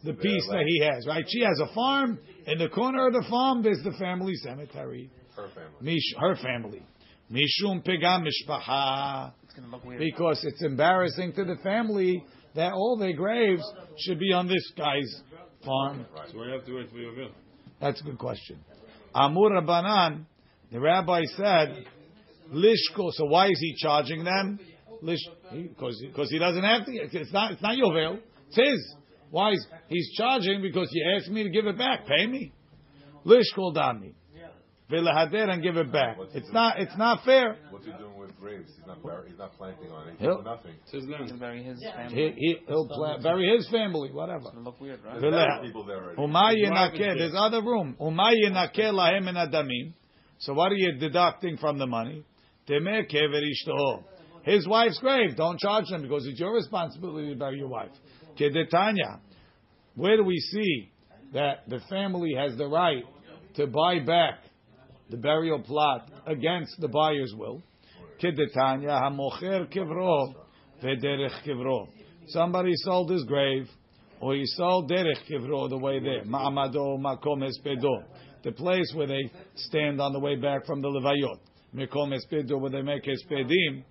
the 0.04 0.13
piece 0.13 0.48
that 0.50 0.63
he 0.66 0.82
has, 0.84 1.06
right? 1.08 1.25
She 1.27 1.42
has 1.42 1.60
a 1.60 1.74
farm. 1.74 2.20
In 2.46 2.60
the 2.60 2.70
corner 2.70 3.08
of 3.08 3.13
the 3.13 3.25
farm, 3.30 3.63
there's 3.63 3.84
the 3.84 3.94
family 4.00 4.36
cemetery. 4.36 5.10
Her 5.36 5.48
family. 5.50 5.94
Mish, 5.94 6.16
her 6.20 6.36
family. 6.36 6.84
Mishum 7.32 7.86
pegam 7.86 8.25
mishpacha. 8.25 9.34
It's 9.44 9.54
look 9.70 9.84
weird. 9.84 10.00
Because 10.00 10.44
it's 10.44 10.63
embarrassing 10.63 11.34
to 11.34 11.44
the 11.44 11.58
family 11.63 12.24
that 12.56 12.74
all 12.74 12.98
their 12.98 13.13
graves 13.13 13.63
should 14.00 14.20
be 14.20 14.32
on 14.32 14.48
this 14.48 14.72
guy's 14.77 15.22
farm. 15.66 16.06
So 16.32 16.39
we 16.39 16.51
have 16.51 16.66
to 16.66 16.75
wait 16.75 16.89
for 16.89 16.98
your 16.98 17.13
bill? 17.13 17.30
That's 17.82 18.00
a 18.01 18.04
good 18.04 18.18
question. 18.18 18.60
Amur 19.13 19.62
Rabbanan, 19.62 20.25
the 20.72 20.80
rabbi 20.80 21.24
said, 21.36 21.86
Lishko. 22.54 23.12
So 23.12 23.25
why 23.25 23.48
is 23.48 23.60
he 23.60 23.75
charging 23.77 24.24
them? 24.24 24.60
Lish, 25.01 25.20
because 25.51 26.01
because 26.06 26.30
he 26.30 26.39
doesn't 26.39 26.63
have 26.63 26.86
to. 26.86 26.92
It's 26.92 27.32
not 27.32 27.51
it's 27.51 27.62
not 27.62 27.77
your 27.77 27.94
veil. 27.94 28.20
It's 28.48 28.56
his. 28.56 28.96
Why 29.31 29.51
is 29.51 29.65
he's 29.88 30.12
charging? 30.17 30.62
Because 30.62 30.89
you 30.91 31.03
asked 31.17 31.29
me 31.29 31.43
to 31.43 31.50
give 31.50 31.65
it 31.67 31.77
back. 31.77 32.05
Pay 32.07 32.27
me. 32.27 32.51
Lishkol 33.25 33.75
dami. 33.75 34.13
Velahader 34.89 35.50
and 35.50 35.62
give 35.62 35.75
it 35.75 35.91
back. 35.91 36.17
It's 36.34 36.50
not 36.53 36.79
it's 36.79 36.98
not 36.98 37.25
fair. 37.25 37.57
What's 37.72 37.86
he 37.86 37.91
doing 37.91 38.17
with 38.17 38.34
graves? 38.39 38.72
He's 38.77 38.88
not 38.88 39.03
bar- 39.03 39.25
he's 39.27 39.38
not 39.38 39.51
planting 39.57 39.91
on 39.91 40.07
it. 40.07 40.12
He's 40.12 40.22
He'll- 40.22 40.36
doing 40.36 40.46
nothing. 40.46 40.72
It's 40.84 40.91
his 40.93 41.05
land. 41.10 41.39
bury 41.41 41.62
his 41.62 41.84
family. 41.84 42.15
He, 42.15 42.39
he, 42.39 42.55
he'll 42.67 42.88
pla- 42.88 43.17
bury 43.22 43.53
his 43.57 43.67
family, 43.69 44.12
whatever. 44.13 44.46
It's 44.48 44.55
look 44.63 44.79
weird, 44.79 45.01
right? 45.03 45.19
There's 45.19 45.34
Vela- 45.34 45.57
other 45.57 45.67
people 45.67 45.84
there 45.84 45.98
already. 45.98 46.22
Umay 46.22 46.31
Private 46.31 46.93
yenakeh. 46.93 46.98
jet. 47.00 47.15
There's 47.17 47.34
other 47.36 47.62
room. 47.62 47.98
Umay 48.00 48.36
yenakeh 48.46 48.93
lahem 48.93 49.27
en 49.27 49.36
adamim. 49.36 49.91
So 50.39 50.53
what 50.53 50.72
are 50.72 50.75
you 50.75 50.93
deducting 50.93 51.57
from 51.57 51.79
the 51.79 51.88
money? 51.88 52.24
Temeh 52.69 53.12
kever. 53.12 54.03
His 54.43 54.65
wife's 54.69 55.00
grave. 55.00 55.36
Don't 55.36 55.60
charge 55.60 55.88
them 55.89 56.03
because 56.03 56.25
it's 56.27 56.39
your 56.39 56.53
responsibility 56.55 57.31
to 57.34 57.36
bury 57.36 57.57
your 57.57 57.67
wife. 57.67 57.91
Kedetanya. 58.39 59.20
Where 59.96 60.17
do 60.17 60.24
we 60.24 60.38
see 60.38 60.91
that 61.34 61.67
the 61.67 61.79
family 61.89 62.36
has 62.38 62.56
the 62.58 62.67
right 62.67 63.03
to 63.56 63.67
buy 63.67 64.00
back 64.00 64.39
the 65.10 65.17
burial 65.17 65.60
plot 65.60 66.12
against 66.25 66.79
the 66.79 66.88
buyer's 66.88 67.34
will? 67.36 67.62
Kedetanya 68.22 69.01
hamocher 69.01 69.72
kivro 69.74 70.34
vederech 70.84 71.44
kivro. 71.46 71.88
Somebody 72.27 72.74
sold 72.75 73.10
his 73.10 73.24
grave, 73.24 73.67
or 74.20 74.36
he 74.36 74.46
sold 74.46 74.89
derech 74.89 75.25
kivro 75.29 75.70
the 75.70 75.77
way 75.77 76.00
there. 76.00 76.24
Ma'amado 76.24 77.00
makom 77.00 77.44
espedo, 77.44 78.03
the 78.44 78.51
place 78.51 78.91
where 78.96 79.08
they 79.08 79.32
stand 79.56 80.01
on 80.01 80.13
the 80.13 80.20
way 80.20 80.36
back 80.36 80.65
from 80.65 80.82
the 80.82 80.88
levayot. 80.88 81.39
Makom 81.75 82.13
espedo 82.13 82.60
where 82.60 82.72
they 82.72 82.82
make 82.82 83.03
espedim, 83.03 83.84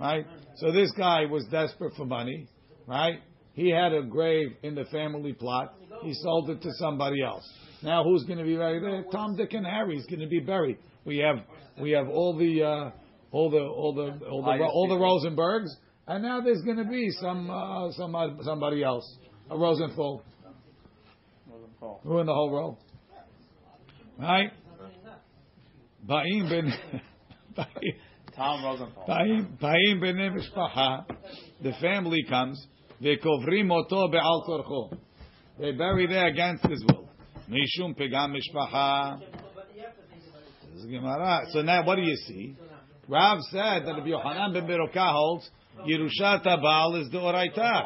right? 0.00 0.26
So 0.56 0.72
this 0.72 0.90
guy 0.96 1.26
was 1.26 1.44
desperate 1.50 1.94
for 1.96 2.06
money, 2.06 2.48
right? 2.86 3.20
He 3.54 3.70
had 3.70 3.92
a 3.92 4.02
grave 4.02 4.56
in 4.62 4.74
the 4.74 4.84
family 4.86 5.32
plot. 5.32 5.74
He 6.02 6.14
sold 6.14 6.50
it 6.50 6.62
to 6.62 6.70
somebody 6.78 7.22
else. 7.22 7.48
Now 7.82 8.04
who's 8.04 8.24
going 8.24 8.38
to 8.38 8.44
be 8.44 8.56
buried 8.56 8.82
there? 8.82 9.04
Tom, 9.10 9.36
Dick, 9.36 9.52
and 9.52 9.66
Harry 9.66 9.96
is 9.96 10.06
going 10.06 10.20
to 10.20 10.28
be 10.28 10.40
buried. 10.40 10.78
We 11.04 11.18
have 11.18 11.36
we 11.80 11.90
have 11.92 12.08
all 12.08 12.36
the 12.36 12.62
uh, 12.62 12.90
all 13.30 13.50
the 13.50 13.58
all 13.58 13.94
the 13.94 14.26
all 14.26 14.42
the 14.42 14.64
all 14.64 14.88
the 14.88 14.94
Rosenbergs, 14.94 15.68
and 16.06 16.22
now 16.22 16.40
there's 16.40 16.62
going 16.62 16.76
to 16.76 16.84
be 16.84 17.10
some 17.20 17.50
uh, 17.50 17.90
some 17.92 18.14
somebody 18.42 18.82
else, 18.82 19.16
a 19.50 19.56
Rosenthal. 19.56 20.22
Who 22.04 22.18
in 22.20 22.26
the 22.26 22.34
whole 22.34 22.50
row? 22.52 22.78
Right? 24.18 24.52
Ba'im 26.08 26.48
ben 26.48 26.72
Tom 28.36 28.64
Rosenthal. 28.64 29.04
Ba'im 29.08 30.00
b'nei. 30.00 31.04
The 31.62 31.72
family 31.80 32.24
comes. 32.28 32.64
Ve'kovrim 33.02 33.70
oto 33.70 34.08
be'al 34.08 34.44
korcho. 34.46 34.96
They 35.58 35.72
bury 35.72 36.06
there 36.06 36.26
against 36.26 36.64
his 36.66 36.84
will. 36.84 37.08
This 37.48 37.80
is 40.76 40.86
Gemara. 40.86 41.40
So 41.52 41.62
now, 41.62 41.84
what 41.84 41.96
do 41.96 42.02
you 42.02 42.16
see? 42.16 42.56
Rav 43.08 43.38
said 43.50 43.84
that 43.86 43.98
if 43.98 44.06
Yohanan 44.06 44.52
ben 44.54 44.66
Beroka 44.66 45.12
holds 45.12 45.50
Yerushat 45.86 46.44
Baal 46.44 46.96
is 46.96 47.10
the 47.10 47.18
Oraita, 47.18 47.84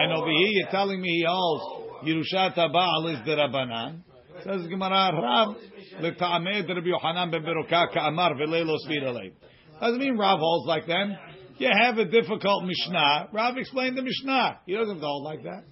and 0.00 0.12
over 0.12 0.30
here 0.30 0.48
you're 0.48 0.70
telling 0.70 1.00
me 1.00 1.08
he 1.08 1.24
holds 1.28 1.64
Yerushat 2.06 2.54
Baal 2.54 3.08
is 3.08 3.18
the 3.26 3.32
Rabbanan. 3.32 4.02
Says 4.44 4.66
Gemara, 4.68 5.12
Rav 5.12 5.56
leka'ameh 6.00 6.68
Rabbi 6.68 6.86
Yohanan 6.86 7.30
ben 7.30 7.42
Beroka 7.42 7.92
ka'amar 7.92 8.34
svir 8.34 9.02
alei. 9.02 9.32
Doesn't 9.80 9.98
mean 9.98 10.16
Rav 10.16 10.38
holds 10.38 10.66
like 10.68 10.86
them. 10.86 11.16
You 11.58 11.70
have 11.80 11.98
a 11.98 12.04
difficult 12.04 12.64
Mishnah. 12.64 13.28
Rav 13.32 13.56
explained 13.56 13.96
the 13.96 14.02
Mishnah. 14.02 14.60
He 14.66 14.74
doesn't 14.74 15.00
hold 15.00 15.24
like 15.24 15.42
that. 15.44 15.64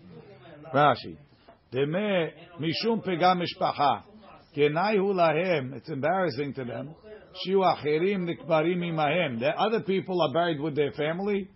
Rashi. 0.74 1.16
Deme 1.72 2.30
mishum 2.60 3.04
pegam 3.04 3.42
mishpacha. 3.42 4.02
It's 4.52 5.88
embarrassing 5.88 6.54
to 6.54 6.64
them. 6.64 6.94
Shiu 7.46 7.58
acherim 7.58 8.28
nikbarim 8.28 8.82
imahem. 8.82 9.38
The 9.38 9.50
other 9.50 9.80
people 9.80 10.20
are 10.22 10.32
buried 10.32 10.60
with 10.60 10.74
their 10.74 10.92
family. 10.92 11.48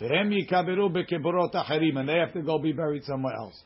Vehem 0.00 0.32
yikaberu 0.32 0.90
bekeborot 0.90 1.52
acherim. 1.54 1.98
And 1.98 2.08
they 2.08 2.16
have 2.16 2.32
to 2.32 2.42
go 2.42 2.58
be 2.58 2.72
buried 2.72 3.04
somewhere 3.04 3.34
else. 3.34 3.62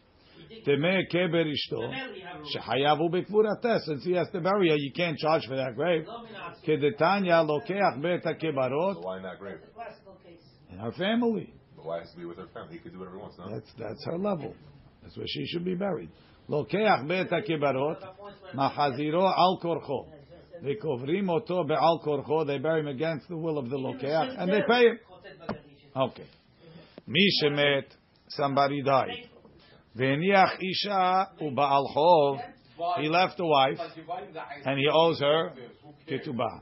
Temeh 0.67 1.09
keber 1.13 1.45
ishto. 1.47 1.93
Shehayav 2.55 2.99
hu 2.99 3.09
bekvurata. 3.11 3.81
Since 3.81 4.05
he 4.05 4.13
has 4.13 4.29
to 4.33 4.41
bury 4.41 4.69
her, 4.71 4.77
you 4.77 4.93
can't 4.93 5.19
charge 5.19 5.47
for 5.47 5.57
that 5.57 5.75
grave. 5.75 6.07
Kedetanya 6.67 7.45
lokeach 7.47 8.03
bet 8.03 8.23
So 8.23 8.35
kebarot 8.35 9.03
why 9.03 9.21
not 9.21 9.39
grave? 9.39 9.59
in 10.71 10.79
her 10.79 10.93
family. 10.93 11.53
But 11.77 11.87
why 11.87 11.99
has 12.01 12.11
to 12.13 12.17
be 12.19 12.25
with 12.25 12.39
her 12.39 12.47
family? 12.55 12.75
He 12.75 12.79
could 12.81 12.93
do 12.93 12.99
whatever 12.99 13.17
he 13.17 13.23
wants, 13.23 13.39
no? 13.39 13.51
That's 13.51 13.73
that's 13.79 14.05
her 14.07 14.19
level. 14.19 14.55
That's 15.03 15.17
where 15.17 15.27
she 15.29 15.47
should 15.47 15.65
be 15.65 15.75
buried. 15.75 16.11
Lokeach 16.49 17.09
bet 17.09 17.31
kebarot 17.49 17.99
machaziro 18.55 19.25
al 19.25 19.61
korcho. 19.63 20.07
They 20.63 20.77
kovrim 20.77 21.29
oto 21.29 21.65
be'al 21.65 22.01
korcho. 22.05 22.47
They 22.47 22.59
bury 22.59 22.81
him 22.81 22.89
against 22.89 23.29
the 23.29 23.37
will 23.37 23.59
of 23.59 23.69
the 23.69 23.77
lokeach, 23.77 24.35
and 24.39 24.51
they 24.53 24.63
pay 24.69 24.87
him. 24.87 24.99
Okay. 25.97 26.27
Mi 27.07 27.29
shemet, 27.43 27.85
somebody 28.29 28.83
died. 28.83 29.29
V'eniach 29.97 30.59
isha 30.61 31.29
u'ba'al 31.41 31.95
chov. 31.95 32.39
He 33.01 33.09
left 33.09 33.39
a 33.39 33.45
wife, 33.45 33.79
and 34.65 34.79
he 34.79 34.89
owes 34.91 35.21
her 35.21 35.53
ketubah. 36.09 36.61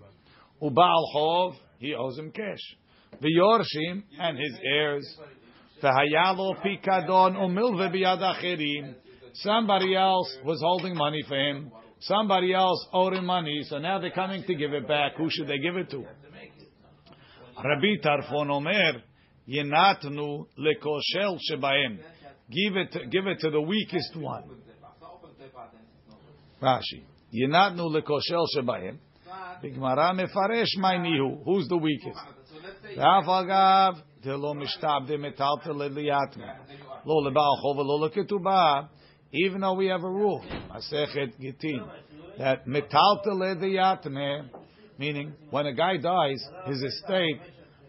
U'ba'al 0.63 1.05
chov, 1.15 1.55
he 1.79 1.95
owes 1.95 2.19
him 2.19 2.33
cash. 2.33 2.77
V'yorshim, 3.23 4.03
and 4.19 4.39
his 4.39 4.59
heirs. 4.65 5.19
V'haya 5.83 6.37
lo 6.37 6.55
pikadon 6.55 7.37
u'milve 7.37 7.93
biyad 7.95 8.21
acherim. 8.21 8.95
Somebody 9.35 9.95
else 9.95 10.37
was 10.45 10.61
holding 10.61 10.97
money 10.97 11.23
for 11.27 11.37
him. 11.37 11.71
Somebody 12.01 12.53
else 12.53 12.85
owed 12.93 13.13
him 13.13 13.27
money, 13.27 13.61
so 13.65 13.79
now 13.79 13.99
they're 14.01 14.11
coming 14.11 14.43
to 14.45 14.55
give 14.55 14.73
it 14.73 14.89
back. 14.89 15.17
Who 15.17 15.29
should 15.31 15.47
they 15.47 15.59
give 15.59 15.77
it 15.77 15.91
to? 15.91 16.05
Rabbi 17.63 18.01
Tarfon 18.03 18.51
Omer, 18.51 19.03
Yenatnu 19.49 20.47
lekoshel 20.59 21.39
shebaim. 21.51 21.99
Give 22.51 22.77
it, 22.77 23.11
give 23.11 23.27
it 23.27 23.39
to 23.41 23.51
the 23.51 23.61
weakest 23.61 24.17
one. 24.17 24.45
Rashi. 26.61 27.03
Yenatnu 27.33 27.95
lekoshel 27.95 28.47
shebaim. 28.57 28.99
Bigmara 29.63 30.13
mefaresh 30.13 30.77
ma'nihu. 30.79 31.45
Who's 31.45 31.69
the 31.69 31.77
weakest? 31.77 32.19
Ve'af 32.97 33.27
agav, 33.27 34.03
delo 34.23 34.55
mishtabde 34.55 35.11
metalta 35.11 35.69
leliyatme. 35.69 36.57
Lo 37.05 37.23
lebal 37.23 37.57
chova 37.63 37.85
lo 37.85 38.09
leketubah. 38.09 38.89
Even 39.33 39.61
though 39.61 39.75
we 39.75 39.87
have 39.87 40.03
a 40.03 40.11
rule, 40.11 40.45
Masechet 40.71 41.39
Gittin, 41.41 41.85
that 42.39 42.67
metalta 42.67 43.29
leliyatme, 43.29 44.49
meaning 44.99 45.35
when 45.51 45.67
a 45.67 45.73
guy 45.73 45.97
dies, 45.99 46.45
his 46.67 46.83
estate 46.83 47.41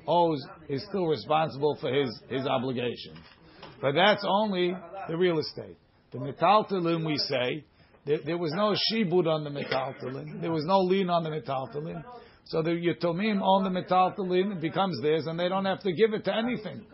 owes 0.06 0.40
is 0.70 0.86
still 0.88 1.08
responsible 1.08 1.76
for 1.82 1.92
his 1.92 2.22
his 2.30 2.46
obligations. 2.46 3.18
But 3.82 3.94
that's 3.94 4.24
only 4.28 4.76
the 5.08 5.18
real 5.18 5.40
estate. 5.40 5.78
The 6.12 6.20
metaltalin 6.20 7.06
we 7.06 7.18
say 7.18 7.64
there, 8.06 8.20
there 8.26 8.38
was 8.38 8.52
no 8.54 8.74
shibud 8.74 9.28
on 9.28 9.44
the 9.44 9.50
metaltalin. 9.50 10.42
There 10.42 10.52
was 10.52 10.66
no 10.66 10.80
lien 10.80 11.10
on 11.10 11.24
the 11.24 11.30
metaltalin. 11.30 12.04
So 12.46 12.62
the 12.62 12.72
yatomim 12.72 13.40
own 13.44 13.64
the 13.64 13.82
metaltalin, 13.82 14.54
it 14.54 14.62
becomes 14.62 15.00
theirs, 15.02 15.28
and 15.28 15.40
they 15.40 15.48
don't 15.48 15.66
have 15.66 15.82
to 15.82 15.94
give 15.94 16.14
it 16.14 16.26
to 16.26 16.36
anything. 16.36 16.86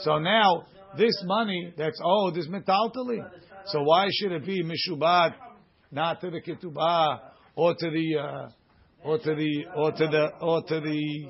So 0.00 0.18
now 0.18 0.66
this 0.96 1.14
money 1.24 1.72
that's 1.76 2.00
owed 2.04 2.36
is 2.36 2.48
metaltalin. 2.48 3.30
So 3.66 3.82
why 3.82 4.08
should 4.10 4.32
it 4.32 4.44
be 4.44 4.62
mishubad, 4.64 5.34
not 5.90 6.20
to 6.20 6.30
the 6.30 6.40
ketubah 6.40 7.20
or 7.54 7.74
to 7.74 7.90
the 7.90 8.18
uh, 8.18 8.48
or 9.04 9.18
to 9.18 9.34
the 9.34 9.64
or 9.76 9.92
to 9.92 10.06
the 10.06 10.28
or 10.40 10.62
to 10.62 10.80
the 10.80 11.28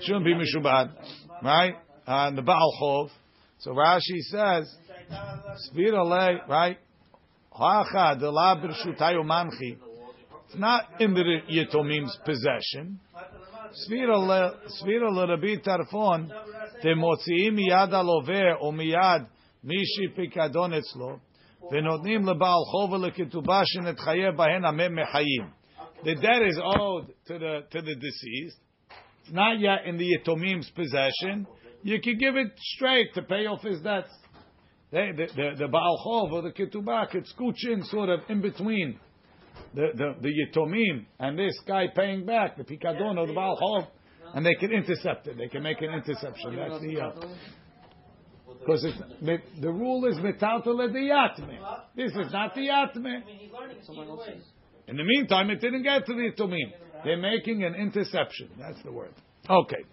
shouldn't 0.00 0.24
be 0.24 0.34
mishubad, 0.34 0.92
right? 1.42 1.74
Uh, 2.06 2.30
the 2.30 2.42
Baal 2.42 2.72
Chov. 2.80 3.10
So 3.59 3.71
Rashi 3.71 4.19
says, 4.21 4.75
Svira 5.69 6.03
le, 6.03 6.39
right? 6.47 6.77
Hacha 7.51 8.17
de 8.19 8.29
la 8.29 8.55
b'rshutayu 8.55 9.23
manchi. 9.23 9.77
It's 10.47 10.57
not 10.57 10.85
in 10.99 11.13
the 11.13 11.23
Yetomim's 11.49 12.17
possession. 12.25 12.99
Svira 13.87 14.17
le, 14.17 14.53
Svira 14.81 15.11
le 15.13 15.27
Rabbi 15.27 15.57
Tarfon, 15.57 16.29
te 16.81 16.93
motziim 16.95 17.55
miyad 17.55 17.93
alover 17.93 18.57
o 18.59 18.71
miyad 18.71 19.27
mishi 19.63 20.09
pikadon 20.17 20.73
etzlo, 20.73 21.19
ונותנים 21.71 22.21
לבעל 22.21 22.63
חוב 22.71 22.91
ולכתובה 22.91 23.61
שנתחייב 23.65 24.35
בהן 24.35 24.65
המם 24.65 24.95
מחיים. 24.95 25.61
The 26.03 26.15
debt 26.15 26.41
is 26.41 26.59
owed 26.59 27.07
to 27.27 27.37
the 27.37 27.61
to 27.69 27.81
the 27.81 27.95
deceased. 27.95 28.59
It's 29.21 29.31
not 29.31 29.59
yet 29.59 29.85
in 29.85 29.97
the 29.97 30.07
Yatomim's 30.17 30.69
possession. 30.71 31.45
You 31.82 32.00
can 32.00 32.18
give 32.18 32.36
it 32.36 32.52
straight 32.58 33.14
to 33.14 33.22
pay 33.22 33.46
off 33.46 33.62
his 33.62 33.80
debts. 33.80 34.10
They, 34.92 35.10
the, 35.16 35.26
the, 35.34 35.50
the 35.58 35.68
Baal 35.68 36.00
Chov 36.04 36.32
or 36.32 36.42
the 36.42 36.52
Ketubah 36.52 37.10
could 37.10 37.26
scooch 37.26 37.64
in 37.64 37.82
sort 37.84 38.08
of 38.08 38.20
in 38.28 38.40
between 38.40 38.98
the, 39.74 39.88
the, 39.94 40.14
the 40.20 40.28
Yatomim 40.28 41.06
and 41.18 41.38
this 41.38 41.58
guy 41.66 41.86
paying 41.94 42.24
back, 42.24 42.56
the 42.56 42.64
Pikadon 42.64 43.18
or 43.18 43.26
the 43.26 43.32
Baal 43.32 43.58
Chov, 43.60 43.88
and 44.34 44.44
they 44.44 44.54
can 44.54 44.72
intercept 44.72 45.26
it. 45.26 45.36
They 45.38 45.48
can 45.48 45.62
make 45.62 45.80
an 45.80 45.90
interception. 45.90 46.56
That's 46.56 46.80
the. 46.80 47.00
Uh, 47.00 47.34
because 48.60 48.86
the, 49.22 49.38
the 49.60 49.70
rule 49.70 50.06
is 50.06 50.16
metaltale 50.16 50.92
the 50.92 50.98
yatme. 50.98 51.58
This 51.94 52.10
is 52.10 52.32
not 52.32 52.54
the 52.54 52.62
yatme. 52.62 53.22
In 54.88 54.96
the 54.96 55.04
meantime, 55.04 55.50
it 55.50 55.60
didn't 55.60 55.82
get 55.82 56.06
to 56.06 56.14
the 56.14 56.30
Yatomim. 56.30 56.72
They're 57.04 57.16
making 57.16 57.64
an 57.64 57.74
interception. 57.74 58.48
That's 58.58 58.82
the 58.82 58.92
word. 58.92 59.12
Okay. 59.48 59.84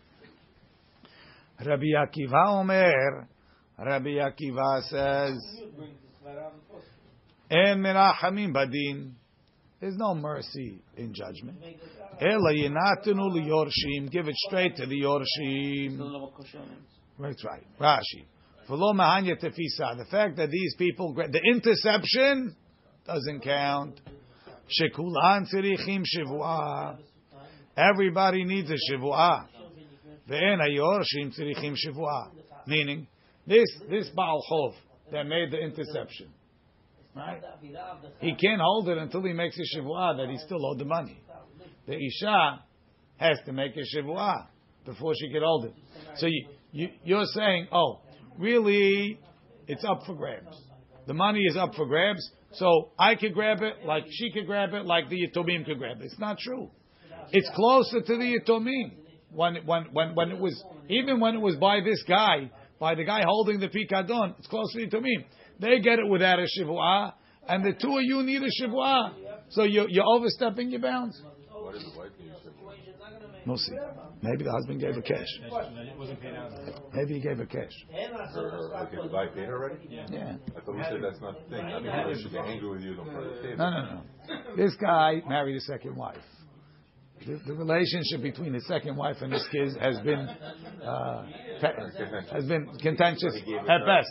Rabbi 1.60 1.94
Akiva 1.96 2.60
Omer. 2.60 3.28
Rabbi 3.78 4.20
Akiva 4.20 4.82
says, 4.84 5.38
En 7.50 7.80
merachamim 7.82 8.54
badin. 8.54 9.12
There's 9.80 9.98
no 9.98 10.16
mercy 10.16 10.82
in 10.96 11.14
judgment. 11.14 11.58
Ela 12.22 12.54
yinatenu 12.54 13.30
liyorshim. 13.32 14.10
Give 14.10 14.28
it 14.28 14.36
straight 14.48 14.78
to 14.78 14.86
the 14.86 15.02
yorshim. 15.02 16.00
That's 17.20 17.44
right. 17.44 17.66
Rashi. 17.80 18.26
V'lo 18.70 18.94
mahanya 18.94 19.36
tefisa. 19.36 19.98
The 19.98 20.06
fact 20.10 20.38
that 20.38 20.50
these 20.50 20.76
people, 20.78 21.14
the 21.14 21.42
interception 21.54 22.56
doesn't 23.06 23.42
count. 23.42 24.00
Shekulan 24.70 25.48
tzirichim 25.54 26.04
shivua. 26.06 26.98
Everybody 27.76 28.46
needs 28.46 28.72
a 28.72 28.78
shivua. 28.90 29.48
Meaning, 32.66 33.08
this 33.46 33.66
this 33.90 34.10
Baal 34.16 34.42
Chov 34.50 34.74
that 35.12 35.26
made 35.26 35.52
the 35.52 35.60
interception, 35.60 36.30
right? 37.16 37.42
He 38.20 38.36
can't 38.36 38.62
hold 38.62 38.88
it 38.90 38.98
until 38.98 39.22
he 39.24 39.34
makes 39.34 39.58
a 39.58 39.78
shivua 39.78 40.18
that 40.18 40.30
he 40.30 40.38
still 40.38 40.66
owed 40.66 40.80
the 40.80 40.86
money. 40.86 41.20
The 41.88 41.96
isha 41.96 42.64
has 43.18 43.38
to 43.46 43.54
make 43.54 43.76
a 43.76 43.82
shivua 43.82 44.48
before 44.86 45.14
she 45.20 45.30
can 45.30 45.42
hold 45.44 45.66
it. 45.66 45.74
So 46.16 46.28
you, 46.28 46.48
you 46.72 46.90
you're 47.04 47.26
saying, 47.26 47.68
oh, 47.72 48.00
really, 48.38 49.20
it's 49.68 49.84
up 49.84 50.02
for 50.06 50.16
grabs. 50.16 50.58
The 51.06 51.14
money 51.14 51.42
is 51.42 51.58
up 51.58 51.76
for 51.76 51.86
grabs. 51.86 52.28
So 52.54 52.92
I 52.98 53.16
could 53.16 53.34
grab 53.34 53.62
it 53.62 53.86
like 53.86 54.06
she 54.10 54.32
could 54.32 54.46
grab 54.46 54.74
it, 54.74 54.86
like 54.86 55.10
the 55.10 55.28
Yatomim 55.28 55.66
could 55.66 55.80
grab 55.80 56.02
it. 56.02 56.06
It's 56.06 56.20
not 56.20 56.38
true. 56.38 56.70
It's 57.32 57.50
closer 57.56 58.02
to 58.02 58.18
the 58.18 58.40
Yatomim. 58.40 59.03
When, 59.34 59.56
when, 59.66 59.86
when, 59.92 60.16
when 60.16 60.32
it 60.32 60.40
was, 60.40 60.64
even 60.90 61.20
when 61.20 61.36
it 61.36 61.42
was 61.42 61.56
by 61.56 61.80
this 61.82 62.04
guy, 62.08 62.52
by 62.80 62.96
the 62.96 63.04
guy 63.04 63.24
holding 63.26 63.60
the 63.60 63.68
Pikadon, 63.68 64.38
it's 64.38 64.48
closer 64.48 64.80
to 64.80 64.88
Yatomim. 64.88 65.26
They 65.60 65.80
get 65.80 66.00
it 66.00 66.08
without 66.08 66.40
a 66.40 66.46
Shivua, 66.46 67.14
and 67.48 67.64
the 67.64 67.74
two 67.74 67.98
of 67.98 68.04
you 68.04 68.24
need 68.24 68.42
a 68.42 68.50
Shivua. 68.62 69.14
So 69.50 69.64
you're, 69.64 69.90
you're 69.90 70.06
overstepping 70.06 70.70
your 70.70 70.82
bounds. 70.82 71.22
What 71.52 71.76
is 71.76 71.84
the 71.84 71.98
wife 71.98 72.12
We'll 73.46 73.58
see. 73.58 73.74
Maybe 74.22 74.46
the 74.46 74.52
husband 74.52 74.80
gave 74.80 74.96
her 74.96 75.02
cash. 75.02 75.28
Maybe 76.94 77.16
he 77.16 77.20
gave 77.20 77.38
her 77.38 77.46
cash. 77.46 77.72
Her, 77.92 78.50
her, 78.50 78.76
okay, 78.88 78.96
the 79.04 79.10
guy 79.10 79.26
paid 79.28 79.46
her 79.46 79.58
already? 79.58 79.88
Yeah. 79.90 80.38
I 80.56 80.62
thought 80.62 80.76
we 80.76 80.84
said 80.84 81.00
that's 81.04 81.20
not 81.20 81.36
the 81.44 81.56
thing. 81.56 81.66
I 81.66 81.80
mean, 81.80 81.90
I 81.90 82.14
should 82.14 82.32
get 82.32 82.46
angry 82.46 82.70
with 82.70 82.82
you. 82.82 82.96
Don't 82.96 83.10
put 83.14 83.24
it 83.24 83.58
No, 83.58 83.70
no, 83.70 83.82
no. 83.82 84.56
This 84.56 84.76
guy 84.76 85.22
married 85.28 85.58
a 85.58 85.62
second 85.62 85.98
wife. 85.98 86.18
The, 87.26 87.40
the 87.48 87.54
relationship 87.54 88.22
between 88.22 88.54
his 88.54 88.68
second 88.68 88.98
wife 88.98 89.18
and 89.22 89.32
his 89.32 89.46
kids 89.52 89.76
has 89.80 90.00
been 90.02 90.28
uh, 90.84 91.26
has 92.32 92.46
been 92.46 92.68
contentious 92.82 93.36
at 93.36 93.86
best. 93.86 94.10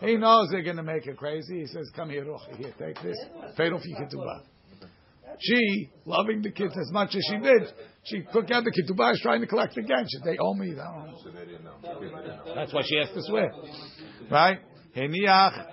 He 0.00 0.16
knows 0.16 0.48
they're 0.50 0.62
going 0.62 0.76
to 0.76 0.82
make 0.82 1.06
her 1.06 1.14
crazy. 1.14 1.60
He 1.60 1.66
says, 1.66 1.90
"Come 1.96 2.10
here, 2.10 2.24
Rochi, 2.24 2.56
here, 2.56 2.74
take 2.78 3.02
this. 3.02 3.16
Pay 3.56 3.70
off 3.70 3.82
your 3.84 3.98
ketubah." 3.98 4.42
She, 5.38 5.90
loving 6.04 6.42
the 6.42 6.50
kids 6.50 6.74
as 6.78 6.92
much 6.92 7.14
as 7.14 7.24
she 7.30 7.38
did, 7.38 7.62
she 8.04 8.22
took 8.30 8.50
out 8.50 8.64
the 8.64 8.72
ketubah, 8.72 9.14
is 9.14 9.20
trying 9.22 9.40
to 9.40 9.46
collect. 9.46 9.74
She 9.74 9.82
said, 9.82 10.22
"They 10.24 10.36
owe 10.38 10.54
me." 10.54 10.74
They 10.74 10.80
owe 10.80 11.06
me. 11.06 11.14
So 11.24 11.30
they 11.30 11.46
didn't 11.46 11.64
know. 11.64 11.76
The 11.80 11.88
kids 12.00 12.12
didn't 12.12 12.44
know. 12.46 12.54
That's 12.54 12.74
why 12.74 12.82
she 12.84 12.96
has 12.96 13.08
to 13.10 13.22
swear. 13.22 13.52
Right? 14.30 14.58
Heniach 14.94 15.66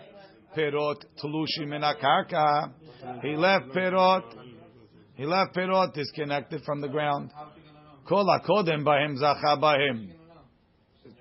perot 0.56 1.04
tlushim 1.21 1.73
akarka. 1.73 2.71
He 3.21 3.36
left 3.36 3.69
perot. 3.69 4.47
He 5.17 5.25
left 5.25 5.56
perot 5.56 5.93
disconnected 5.93 6.62
from 6.63 6.80
the 6.80 6.88
ground. 6.88 7.32
Kol 8.08 8.25
hakodem 8.25 8.86
bahem 8.86 9.17
zacha 9.19 9.60
bahem. 9.60 10.12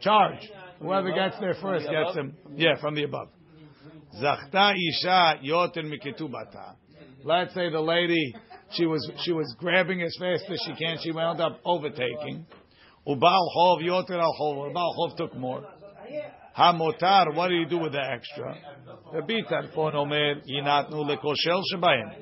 Charge. 0.00 0.50
Whoever 0.80 1.10
gets 1.12 1.40
there 1.40 1.54
first 1.60 1.88
gets 1.88 2.14
them. 2.14 2.36
Yeah, 2.54 2.78
from 2.80 2.94
the 2.94 3.04
above. 3.04 3.28
Zachta 4.22 4.74
isha 4.74 5.40
yoter 5.42 5.84
miketubata. 5.84 6.74
Let's 7.24 7.54
say 7.54 7.70
the 7.70 7.80
lady 7.80 8.34
she 8.72 8.84
was 8.84 9.10
she 9.24 9.32
was 9.32 9.54
grabbing 9.58 10.02
as 10.02 10.14
fast 10.20 10.44
as 10.50 10.60
she 10.66 10.74
can. 10.74 10.98
She 11.02 11.12
wound 11.12 11.40
up 11.40 11.60
overtaking. 11.64 12.46
Ubal 13.08 13.48
chov 13.56 13.80
yoter 13.82 14.20
al 14.20 14.34
chov. 14.38 14.72
Ubal 14.72 14.94
chov 14.98 15.16
took 15.16 15.34
more. 15.36 15.64
Hamotar. 16.56 17.34
What 17.34 17.48
do 17.48 17.54
you 17.54 17.66
do 17.66 17.78
with 17.78 17.92
the 17.92 18.02
extra? 18.02 18.56
The 19.12 19.20
bitar 19.20 19.74
fon 19.74 19.94
omer 19.94 20.42
yinatnu 20.42 20.92
lekoshel 20.92 21.62
shebayim. 21.72 22.12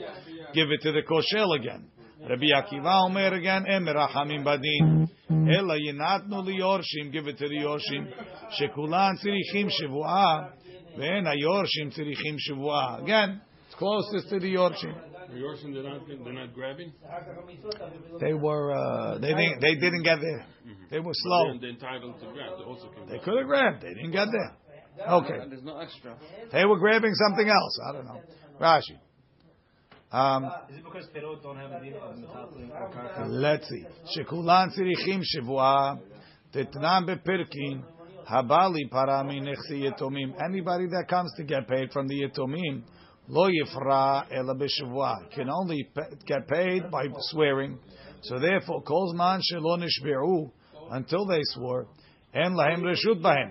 Give 0.55 0.71
it 0.71 0.81
to 0.83 0.93
the 0.93 1.03
koshel 1.03 1.57
again. 1.59 1.88
Rabbi 2.29 2.47
Akiva 2.55 3.07
omer 3.07 3.35
again 3.35 3.67
emer 3.67 3.95
rachamim 3.95 4.45
badin. 4.45 5.09
Ela 5.31 5.77
yinatnu 5.79 6.47
liyorshim. 6.47 7.12
Give 7.12 7.27
it 7.27 7.38
to 7.38 7.49
the 7.49 7.57
yorshim. 7.57 8.09
Shekulan 8.59 9.17
tzirichim 9.23 9.69
shivua. 9.69 10.53
Ve'en 10.99 11.25
hayorshim 11.27 11.93
tzirichim 11.93 12.37
shivua. 12.49 13.03
Again, 13.03 13.40
it's 13.67 13.75
closest 13.75 14.31
to 14.31 14.38
the 14.38 14.55
yorshim. 14.55 14.95
Yours 15.35 15.61
and 15.64 15.75
they're 15.75 15.83
not, 15.83 16.07
they're 16.07 16.33
not 16.33 16.55
grabbing? 16.55 16.93
They 18.21 18.35
were 18.35 18.73
uh, 18.73 19.19
they 19.19 19.35
didn't 19.35 19.61
they 19.61 19.75
didn't 19.75 20.05
get 20.05 20.21
there. 20.21 20.47
They 20.90 21.01
were 21.01 21.12
slow. 21.12 21.45
They're, 21.53 21.61
they're 21.61 21.71
entitled 21.71 22.21
to 22.21 22.27
grab. 22.27 22.59
They 22.59 22.64
also 22.64 22.88
can 22.88 23.09
They 23.09 23.19
could 23.19 23.38
have 23.38 23.47
grabbed. 23.47 23.83
They 23.83 23.95
didn't 23.95 24.12
get 24.12 24.29
there. 24.31 24.57
Okay. 25.09 25.38
There's 25.49 25.64
no 25.64 25.79
extra. 25.79 26.17
They 26.53 26.64
were 26.64 26.79
grabbing 26.79 27.12
something 27.14 27.49
else. 27.49 27.81
I 27.88 27.93
don't 27.93 28.05
know. 28.05 28.21
Rashi. 28.61 28.97
Um, 30.13 30.43
Is 30.69 30.78
it 30.78 30.84
because 30.84 31.06
Perot 31.15 31.43
don't 31.43 31.58
have 31.58 31.71
a 31.71 31.80
deal 31.84 31.97
on 32.02 32.21
the 32.21 32.28
top 32.28 32.52
or 32.52 32.89
karka? 32.89 33.28
let's 33.30 33.67
see. 33.69 33.86
שכולן 34.06 34.67
צריכים 34.69 35.19
שבועה, 35.23 35.93
תתנם 36.52 37.04
בפרקין, 37.08 37.82
הבעלי 38.28 38.89
פרה 38.89 39.23
מנכסי 39.23 39.88
יתומים. 39.88 40.34
Anybody 40.34 40.88
that 40.89 41.08
comes 41.10 41.30
to 41.39 41.43
get 41.43 41.67
paid 41.67 41.91
from 41.93 42.08
the 42.08 42.15
יתומים, 42.25 42.82
לא 43.30 43.47
יפרע 43.62 44.21
אלא 44.32 44.54
בשבועה. 44.60 45.15
Can 45.32 45.47
only 45.49 45.84
pa- 45.95 46.15
get 46.25 46.47
paid 46.47 46.89
by 46.91 47.06
swearing. 47.32 47.78
So 48.21 48.39
therefore, 48.39 48.82
כל 48.84 49.04
זמן 49.15 49.38
שלא 49.41 49.78
נשבעו, 49.78 50.49
until 50.91 51.25
they 51.25 51.41
swore, 51.56 51.86
אין 52.34 52.54
להם 52.54 52.86
רשות 52.88 53.21
בהם. 53.21 53.49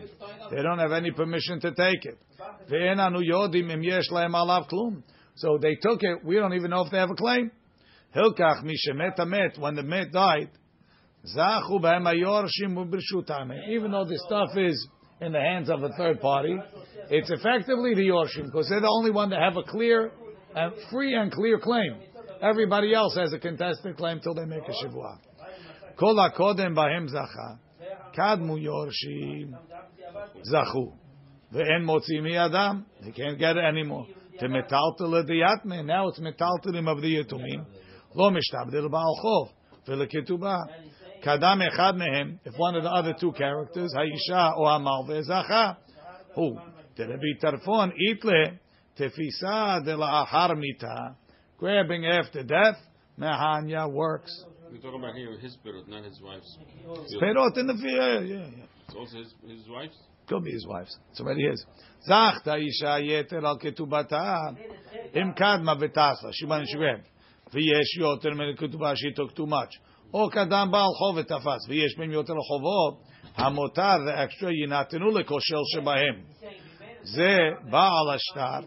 They 0.50 0.62
don't 0.62 0.78
have 0.80 0.92
any 0.92 1.10
permission 1.12 1.60
to 1.60 1.70
take 1.70 2.04
it. 2.04 2.42
ואין 2.68 3.00
אנו 3.00 3.22
יודעים 3.22 3.70
אם 3.70 3.80
יש 3.82 4.12
להם 4.12 4.34
עליו 4.34 4.62
כלום. 4.70 5.00
So 5.35 5.57
they 5.57 5.75
took 5.75 6.03
it, 6.03 6.23
we 6.23 6.35
don't 6.35 6.53
even 6.53 6.69
know 6.69 6.85
if 6.85 6.91
they 6.91 6.97
have 6.97 7.11
a 7.11 7.15
claim. 7.15 7.51
Hilkach 8.15 8.63
mishemet 8.63 9.19
amet, 9.19 9.57
when 9.57 9.75
the 9.75 9.83
met 9.83 10.11
died. 10.11 10.49
Even 11.25 11.39
though 13.91 14.05
the 14.05 14.21
stuff 14.25 14.57
is 14.57 14.87
in 15.21 15.31
the 15.31 15.39
hands 15.39 15.69
of 15.69 15.81
a 15.81 15.89
third 15.97 16.19
party, 16.19 16.55
it's 17.09 17.31
effectively 17.31 17.95
the 17.95 18.07
yorshim 18.07 18.45
because 18.45 18.67
they're 18.69 18.81
the 18.81 18.93
only 18.99 19.09
one 19.09 19.29
that 19.29 19.39
have 19.39 19.55
a 19.57 19.63
clear, 19.63 20.11
and 20.55 20.73
free 20.91 21.15
and 21.15 21.31
clear 21.31 21.59
claim. 21.59 21.95
Everybody 22.41 22.93
else 22.93 23.15
has 23.15 23.31
a 23.33 23.39
contested 23.39 23.95
claim 23.97 24.19
till 24.19 24.33
they 24.33 24.45
make 24.45 24.67
a 24.67 24.73
shivua. 24.85 25.17
Kol 25.97 26.15
hakodem 26.15 26.75
b'hem 26.75 27.07
zacha, 27.09 27.59
kadmu 28.17 28.59
yorshim 28.61 29.53
zachu. 30.53 30.93
Ve'en 31.53 31.83
motzi 31.85 32.19
miyadam, 32.19 32.83
they 33.01 33.11
can't 33.11 33.39
get 33.39 33.55
it 33.55 33.63
anymore. 33.63 34.07
To 34.39 34.47
metaltel 34.47 35.23
diyatme, 35.29 35.85
now 35.85 36.07
it's 36.07 36.19
metaltelim 36.19 36.87
of 36.87 37.01
the 37.01 37.15
yetumim. 37.15 37.65
Lo 38.15 38.31
mishtabdil 38.31 38.89
ba'al 38.89 39.15
chov, 39.23 39.49
v'leketubah. 39.87 40.65
Kadam 41.23 41.61
echad 41.69 41.95
mehem, 41.95 42.39
if 42.43 42.53
one 42.57 42.75
of 42.75 42.83
the 42.83 42.89
other 42.89 43.13
two 43.19 43.31
characters, 43.31 43.93
Haisha 43.95 44.57
or 44.57 44.67
Hamalve, 44.67 45.21
Zacha, 45.29 45.77
who? 46.35 46.57
Terebi 46.97 47.39
tarfon, 47.41 47.91
itle, 48.11 48.57
tefisa 48.99 49.83
de 49.85 49.95
la 49.95 50.25
ahar 50.25 50.57
mita, 50.57 51.15
grabbing 51.57 52.05
after 52.05 52.43
death, 52.43 52.77
mehanya 53.19 53.91
works. 53.91 54.45
We're 54.71 54.79
talking 54.79 54.99
about 54.99 55.15
here 55.15 55.37
his 55.39 55.53
spirit, 55.53 55.87
not 55.87 56.03
his 56.03 56.19
wife's. 56.21 56.57
Perot 57.21 57.57
in 57.57 57.67
the 57.67 57.77
fear, 57.81 58.23
yeah, 58.23 58.37
yeah. 58.37 58.65
It's 58.87 58.95
also 58.95 59.17
his, 59.17 59.33
his 59.47 59.69
wife's? 59.69 59.97
Could 60.27 60.43
be 60.43 60.51
his 60.51 60.65
wife's. 60.67 60.97
It's 61.11 61.19
already 61.19 61.43
his. 61.49 61.65
Zach 62.07 62.43
ta'isha 62.43 63.01
yeter 63.01 63.43
al 63.43 63.59
ketubata. 63.59 64.55
Im 65.13 65.33
kadma 65.33 65.81
and 65.81 66.67
she 66.67 66.77
grabbed. 66.77 67.07
V'yesh 67.53 67.99
yoter 67.99 68.35
men 68.35 68.55
ketubah. 68.55 68.95
She 68.95 69.13
took 69.13 69.35
too 69.35 69.45
much. 69.45 69.69
O 70.13 70.29
kadam 70.29 70.71
ba'al 70.71 70.93
chov. 70.99 71.25
V'yesh 71.69 71.97
ben 71.97 72.09
yoter 72.09 72.31
al 72.31 72.45
chovot. 72.51 72.97
Hamotar, 73.37 74.05
the 74.05 74.13
extra, 74.17 74.51
yinatenu 74.51 75.11
lekoshel 75.11 75.63
shebahem. 75.75 76.23
Ze 77.05 77.51
ba'al 77.71 78.17
ashtar. 78.17 78.65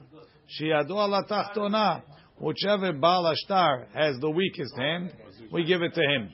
Shiadu 0.60 0.90
ala 0.90 1.24
tachtona. 1.24 2.02
Whichever 2.38 2.92
Baal 2.92 3.34
Ashtar 3.34 3.86
has 3.94 4.18
the 4.20 4.30
weakest 4.30 4.76
hand, 4.76 5.10
we 5.50 5.64
give 5.64 5.80
it 5.80 5.94
to 5.94 6.02
him. 6.02 6.30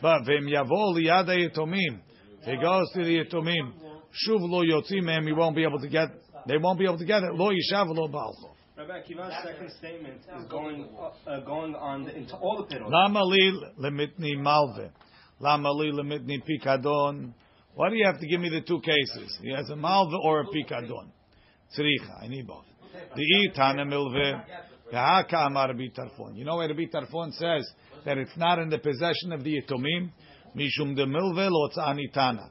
But 0.00 0.22
v'im 0.22 0.48
yavo 0.48 0.94
liyad 0.96 1.26
yetomim. 1.26 2.00
He 2.44 2.56
goes 2.56 2.88
to 2.94 3.04
the 3.04 3.24
yetomim, 3.24 3.72
shuv 4.12 4.40
lo 4.40 4.62
yotzim 4.62 5.02
mehem, 5.02 5.26
he 5.26 5.32
won't 5.32 5.56
be 5.56 5.64
able 5.64 5.80
to 5.80 5.88
get. 5.88 6.08
They 6.46 6.56
won't 6.56 6.78
be 6.78 6.84
able 6.84 6.98
to 6.98 7.04
get 7.04 7.22
it. 7.22 7.34
Lo 7.34 7.50
yishav 7.50 7.86
lo 7.88 8.08
balcho. 8.08 8.50
Rabbi 8.76 9.00
Akiva's 9.00 9.34
second 9.44 9.70
statement 9.78 10.20
is 10.38 10.46
going 10.48 10.88
uh, 11.26 11.40
going 11.40 11.74
on 11.74 12.04
the, 12.04 12.16
into 12.16 12.34
all 12.36 12.56
the 12.56 12.74
Perot. 12.74 12.90
Lama 12.90 13.22
li 13.24 13.52
lemitni 13.78 14.36
malve. 14.36 14.90
Lama 15.38 15.70
li 15.70 15.92
lemitni 15.92 16.42
pikadon. 16.42 17.32
Why 17.74 17.90
do 17.90 17.96
you 17.96 18.06
have 18.06 18.20
to 18.20 18.26
give 18.26 18.40
me 18.40 18.48
the 18.48 18.62
two 18.62 18.80
cases? 18.80 19.38
He 19.42 19.52
has 19.52 19.68
a 19.68 19.74
malve 19.74 20.18
or 20.24 20.40
a 20.40 20.44
pikadon. 20.46 21.08
Tzricha. 21.76 22.22
I 22.24 22.28
need 22.28 22.46
both. 22.46 22.64
The 23.14 23.50
itana 23.54 23.86
milve. 23.86 24.42
V'haka 24.92 25.46
amar 25.46 25.68
Rabbi 25.68 25.88
You 26.34 26.44
know 26.44 26.56
where 26.56 26.68
Rabbi 26.68 26.86
Tarfon 26.92 27.32
says 27.34 27.70
that 28.04 28.18
it's 28.18 28.36
not 28.36 28.58
in 28.58 28.70
the 28.70 28.78
possession 28.78 29.32
of 29.32 29.44
the 29.44 29.60
Yitomim? 29.60 30.10
Mishum 30.56 30.96
de 30.96 31.06
milve 31.06 31.48
lo 31.48 31.68
tzanitana. 31.68 32.48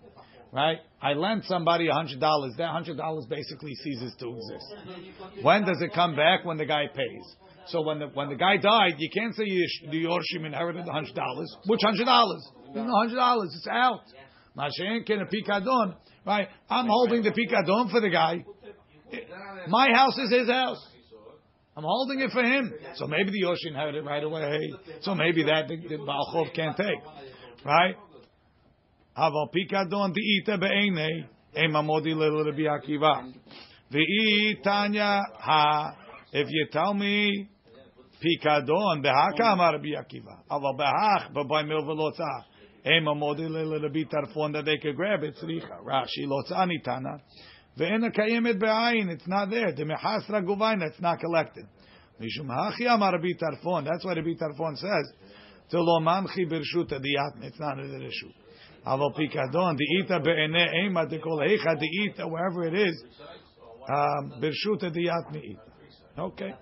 Right? 0.52 0.80
I 1.02 1.14
lent 1.14 1.46
somebody 1.46 1.88
a 1.88 1.94
hundred 1.94 2.20
dollars. 2.20 2.54
That 2.58 2.70
hundred 2.70 2.98
dollars 2.98 3.26
basically 3.30 3.74
ceases 3.76 4.14
to 4.20 4.36
exist. 4.36 4.74
When 5.44 5.64
does 5.64 5.82
it 5.82 5.94
come 5.94 6.16
back? 6.16 6.44
When 6.44 6.58
the 6.58 6.66
guy 6.66 6.86
pays. 6.88 7.36
So 7.68 7.82
when 7.82 8.00
the 8.00 8.08
when 8.08 8.30
the 8.30 8.36
guy 8.36 8.58
died, 8.58 8.96
you 8.98 9.10
can't 9.14 9.36
say 9.36 9.44
you, 9.46 9.68
the 9.92 10.04
Yorshim 10.06 10.46
inherited 10.46 10.86
the 10.86 10.92
hundred 10.92 11.14
dollars. 11.16 11.56
Which 11.68 11.82
hundred 11.84 12.06
dollars? 12.06 12.42
There's 12.74 12.88
no 12.88 12.96
hundred 12.96 13.16
dollars. 13.16 13.54
It's 13.56 13.68
out. 13.68 14.02
Mashen 14.58 15.06
can 15.06 15.22
a 15.22 15.26
pikadon. 15.26 15.96
Right? 16.26 16.48
I'm 16.70 16.88
holding 16.88 17.22
the 17.22 17.32
pikadon 17.32 17.92
for 17.92 18.02
the 18.02 18.10
guy. 18.10 18.44
My 19.68 19.90
house 19.94 20.18
is 20.18 20.32
his 20.32 20.50
house. 20.50 20.86
I'm 21.78 21.84
holding 21.84 22.20
it 22.20 22.32
for 22.32 22.44
him. 22.44 22.74
So 22.96 23.08
maybe 23.08 23.32
the 23.32 23.40
Yoshi 23.40 23.70
inherited 23.70 24.04
it 24.04 24.08
right 24.08 24.24
away. 24.24 24.74
So 25.02 25.16
maybe 25.16 25.44
that 25.44 25.68
the, 25.70 25.78
the 25.78 25.98
Baal 26.04 26.30
Chov 26.34 26.54
can't 26.54 26.76
take. 26.76 27.66
Right? 27.66 27.96
Aval 29.20 29.50
pikadon 29.52 30.14
di'ita 30.16 30.58
be'enei. 30.58 31.26
Ema 31.56 31.82
modi 31.84 32.14
Rabbi 32.14 32.68
Akiva. 32.68 33.34
V'i 33.92 34.62
tanya 34.64 35.22
ha. 35.40 35.96
If 36.32 36.48
you 36.50 36.68
tell 36.72 36.94
me 36.94 37.50
pikadon 38.24 39.02
behaka 39.04 39.52
amar 39.54 39.74
Rabbi 39.74 39.90
Akiva. 39.90 40.44
Aval 40.50 40.78
behach 40.80 41.32
b'bay 41.34 41.64
mil 41.68 41.84
v'lotza. 41.84 42.44
Ema 42.86 43.14
modi 43.14 43.44
Rabbi 43.44 44.04
Tarfon 44.06 44.54
that 44.54 44.64
they 44.64 44.78
could 44.78 44.96
grab 44.96 45.24
it. 45.24 45.36
Tzricha. 45.36 45.84
Rashi 45.86 46.26
lotza 46.26 46.66
nitana. 46.66 47.20
Ve'ena 47.78 48.10
kayemet 48.16 48.58
be'ayin. 48.58 49.10
It's 49.10 49.28
not 49.28 49.50
there. 49.50 49.74
The 49.74 49.84
mehasra 49.84 50.42
guvaina. 50.42 50.88
It's 50.88 51.02
not 51.02 51.20
collected. 51.20 51.66
Mishum 52.22 52.48
hachi 52.48 52.88
amar 52.88 53.14
Rabbi 53.14 53.34
Tarfon. 53.38 53.84
That's 53.84 54.06
what 54.06 54.16
Rabbi 54.16 54.36
Tarfon 54.40 54.78
says. 54.78 55.14
It's 55.72 57.60
not 57.60 57.80
in 57.80 57.92
the 57.92 57.98
reshut. 58.00 58.34
Aval 58.86 59.14
pikadon 59.14 59.78
diita 59.78 60.24
be'ene 60.24 60.86
ema 60.86 61.06
dekol 61.06 61.40
heicha 61.42 61.76
diita 61.76 62.30
wherever 62.30 62.66
it 62.66 62.74
is. 62.74 63.04
Um, 63.90 64.34
birshuta 64.42 64.92
diyat 64.92 65.32
me'ita. 65.32 65.62
Okay. 66.18 66.54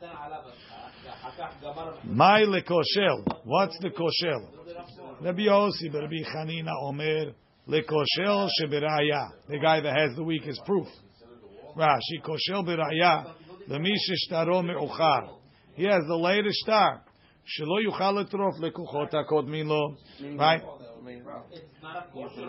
My 2.04 2.42
lekoshel. 2.42 3.24
What's 3.44 3.78
the 3.80 3.90
koshel? 3.90 5.22
Rabbi 5.22 5.42
Yossi, 5.42 5.92
Rabbi 5.94 6.24
Chanina 6.34 6.72
Omer 6.84 7.34
lekoshel 7.68 8.50
sheberaya. 8.62 9.32
The 9.50 9.60
guy 9.60 9.82
that 9.82 9.96
has 9.98 10.16
the 10.16 10.24
weakest 10.24 10.64
proof. 10.66 10.88
Rashi 11.76 12.22
koshel 12.24 12.64
beraya. 12.66 13.34
Lemisha 13.70 14.16
shtaro 14.30 14.64
me'uchar. 14.64 15.30
He 15.74 15.84
has 15.84 16.04
the 16.08 16.16
latest 16.16 16.60
star. 16.60 17.02
Shelo 17.46 17.80
yuchal 17.86 18.26
etrof 18.26 18.60
lekuchot 18.60 19.12
hakodmin 19.12 19.68
lo. 19.68 19.96
Right? 20.38 20.62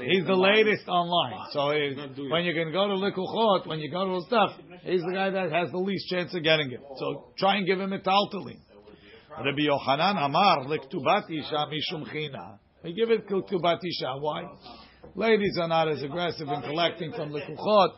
He's 0.05 0.27
the 0.27 0.35
latest 0.35 0.89
online. 0.89 1.47
So 1.53 1.71
he, 1.73 2.29
when 2.31 2.45
you 2.45 2.55
can 2.55 2.73
go 2.73 2.89
to 2.89 2.95
Likuchot, 2.95 3.67
when 3.67 3.81
you 3.81 3.91
go 3.91 4.19
to 4.19 4.27
stuff, 4.27 4.51
he's 4.83 5.03
the 5.03 5.13
guy 5.13 5.31
that 5.31 5.53
has 5.53 5.71
the 5.71 5.79
least 5.79 6.09
chance 6.09 6.35
of 6.35 6.43
getting 6.43 6.71
it. 6.73 6.81
So 6.99 7.33
try 7.39 7.57
and 7.57 7.67
give 7.67 7.81
him 7.81 7.93
a 7.93 7.99
taltalim. 7.99 8.61
Rabbi 9.31 9.63
Yochanan 9.69 10.25
Amar 10.25 10.65
lektubat 10.65 11.29
mishum 11.31 12.07
china. 12.13 12.59
Give 12.85 13.11
it 13.11 13.29
lektubat. 13.29 13.79
Why? 14.21 14.45
Ladies 15.15 15.59
are 15.61 15.69
not 15.69 15.89
as 15.89 16.03
aggressive 16.03 16.49
in 16.49 16.63
collecting 16.63 17.13
from 17.13 17.31
Likuchot. 17.31 17.91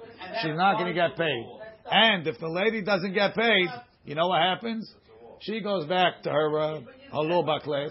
She's 0.42 0.56
not 0.56 0.74
going 0.78 0.86
to 0.86 0.94
get 0.94 1.16
paid. 1.16 1.46
And 1.90 2.26
if 2.26 2.38
the 2.38 2.48
lady 2.48 2.82
doesn't 2.82 3.14
get 3.14 3.34
paid, 3.34 3.68
you 4.04 4.14
know 4.14 4.28
what 4.28 4.40
happens? 4.40 4.90
She 5.42 5.60
goes 5.60 5.86
back 5.86 6.22
to 6.22 6.30
her 6.30 6.58
uh, 6.58 6.80
her 7.12 7.60
class. 7.60 7.90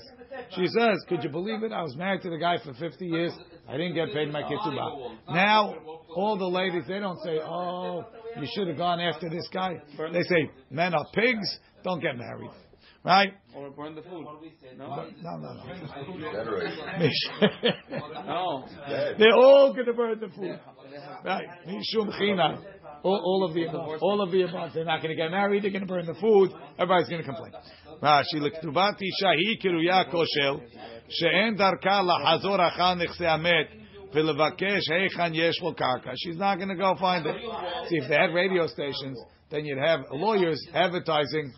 She 0.56 0.68
says, 0.68 0.98
"Could 1.08 1.24
you 1.24 1.30
believe 1.30 1.64
it? 1.64 1.72
I 1.72 1.82
was 1.82 1.96
married 1.96 2.22
to 2.24 2.30
the 2.30 2.38
guy 2.38 2.58
for 2.64 2.74
50 2.74 3.06
years. 3.06 3.34
I 3.68 3.74
didn't 3.74 3.94
get 3.94 4.14
paid 4.14 4.32
my 4.32 4.44
ketubah. 4.44 5.18
Now 5.30 5.76
all 6.16 6.38
the 6.38 6.48
ladies 6.48 6.84
they 6.88 7.00
don't 7.00 7.20
say, 7.24 7.40
"Oh, 7.40 8.06
you 8.40 8.48
should 8.56 8.68
have 8.68 8.78
gone 8.78 9.00
after 9.00 9.30
this 9.30 9.48
guy." 9.54 9.82
They 10.12 10.24
say, 10.24 10.50
"Men 10.70 10.94
are 10.94 11.06
pigs. 11.14 11.60
Don't 11.84 12.02
get 12.02 12.18
married." 12.18 12.50
Right? 13.04 13.34
Or 13.56 13.70
burn 13.72 13.96
the 13.96 14.02
food. 14.02 14.26
No? 14.78 15.08
No, 15.22 15.38
no, 15.38 15.54
no. 15.54 15.64
No. 18.26 18.68
They're 19.18 19.36
all 19.36 19.74
going 19.74 19.86
to 19.86 19.94
burn 19.94 20.20
the 20.20 20.28
food. 20.28 20.60
Right. 21.24 21.48
Mishum 21.66 22.12
china. 22.18 22.62
All, 23.04 23.16
all 23.16 23.46
of 23.48 23.54
the 23.54 23.64
above. 23.64 24.00
All 24.02 24.22
of 24.22 24.32
the 24.32 24.42
above. 24.42 24.72
They're 24.74 24.84
not 24.84 25.02
going 25.02 25.16
to 25.16 25.22
get 25.22 25.32
married. 25.32 25.64
They're 25.64 25.72
going 25.72 25.88
to 25.88 25.88
burn 25.88 26.06
the 26.06 26.16
food. 26.16 26.52
Everybody's 26.78 27.08
going 27.08 27.22
to 27.22 27.28
complain. 27.28 27.54
Rashi 28.03 28.41
לכתובת 28.41 29.03
אישה 29.03 29.31
היא 29.31 29.61
קרויה 29.61 30.05
כושל 30.05 30.65
שאין 31.09 31.57
דרכה 31.57 32.03
לחזור 32.03 32.69
אחר 32.69 32.95
נכסי 32.95 33.27
המת 33.27 33.69
ולבקש 34.13 34.91
היכן 34.91 35.35
יש 35.35 35.63
לו 35.63 35.75
קרקע. 35.75 36.11
She's 36.11 36.39
not 36.39 36.59
going 36.59 36.69
to 36.69 36.77
go 36.77 36.95
find 37.01 37.27
it. 37.27 37.37
See, 37.89 37.97
if 37.97 38.09
they 38.09 38.15
had 38.15 38.33
radio 38.35 38.67
stations, 38.67 39.19
then 39.51 39.65
you'd 39.65 39.79
have 39.79 40.01
lawyers 40.11 40.61
advertising, 40.75 41.53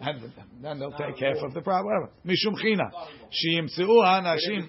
and 0.00 0.32
then 0.62 0.78
they'll 0.78 0.92
take 0.92 1.18
half 1.18 1.42
of 1.42 1.54
the 1.54 1.60
problem. 1.60 2.08
משום 2.24 2.56
חינה, 2.56 2.84
שימצאו 3.30 4.04
האנשים 4.04 4.60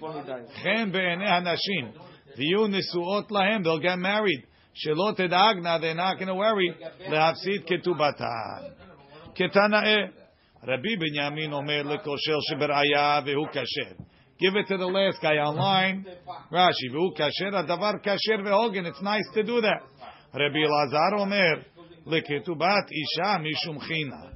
חן 0.63 0.91
בעיני 0.91 1.29
הנשים, 1.29 1.91
ויהיו 2.37 2.67
נשואות 2.67 3.31
להם, 3.31 3.61
they'll 3.61 3.83
get 3.83 3.97
married. 3.97 4.45
שלא 4.73 5.11
תדאגנה, 5.15 5.77
they're 5.77 5.95
not 5.95 6.19
going 6.19 6.27
to 6.27 6.35
worry, 6.35 6.87
להפסיד 7.09 7.63
כתובתן. 7.65 8.25
כתנאה, 9.35 9.95
Rabbi 10.66 10.96
Binyamin 10.96 11.52
Omer 11.52 11.84
lekosher 11.84 12.38
sheberaya 12.50 13.24
vehu 13.24 13.46
kasher. 13.52 13.96
Give 14.40 14.54
it 14.56 14.66
to 14.68 14.76
the 14.76 14.86
last 14.86 15.18
guy 15.22 15.36
online. 15.36 16.04
Rashi 16.52 16.90
vehu 16.92 17.16
kasher 17.16 17.52
adavar 17.52 18.04
kasher 18.04 18.40
vehogen. 18.40 18.86
It's 18.86 19.02
nice 19.02 19.28
to 19.34 19.42
do 19.42 19.60
that. 19.60 19.82
Rabbi 20.34 20.66
Lazar 20.66 21.16
Omer 21.18 21.64
leketubat 22.06 22.88
isha 22.90 23.38
mishum 23.40 23.80
china. 23.88 24.32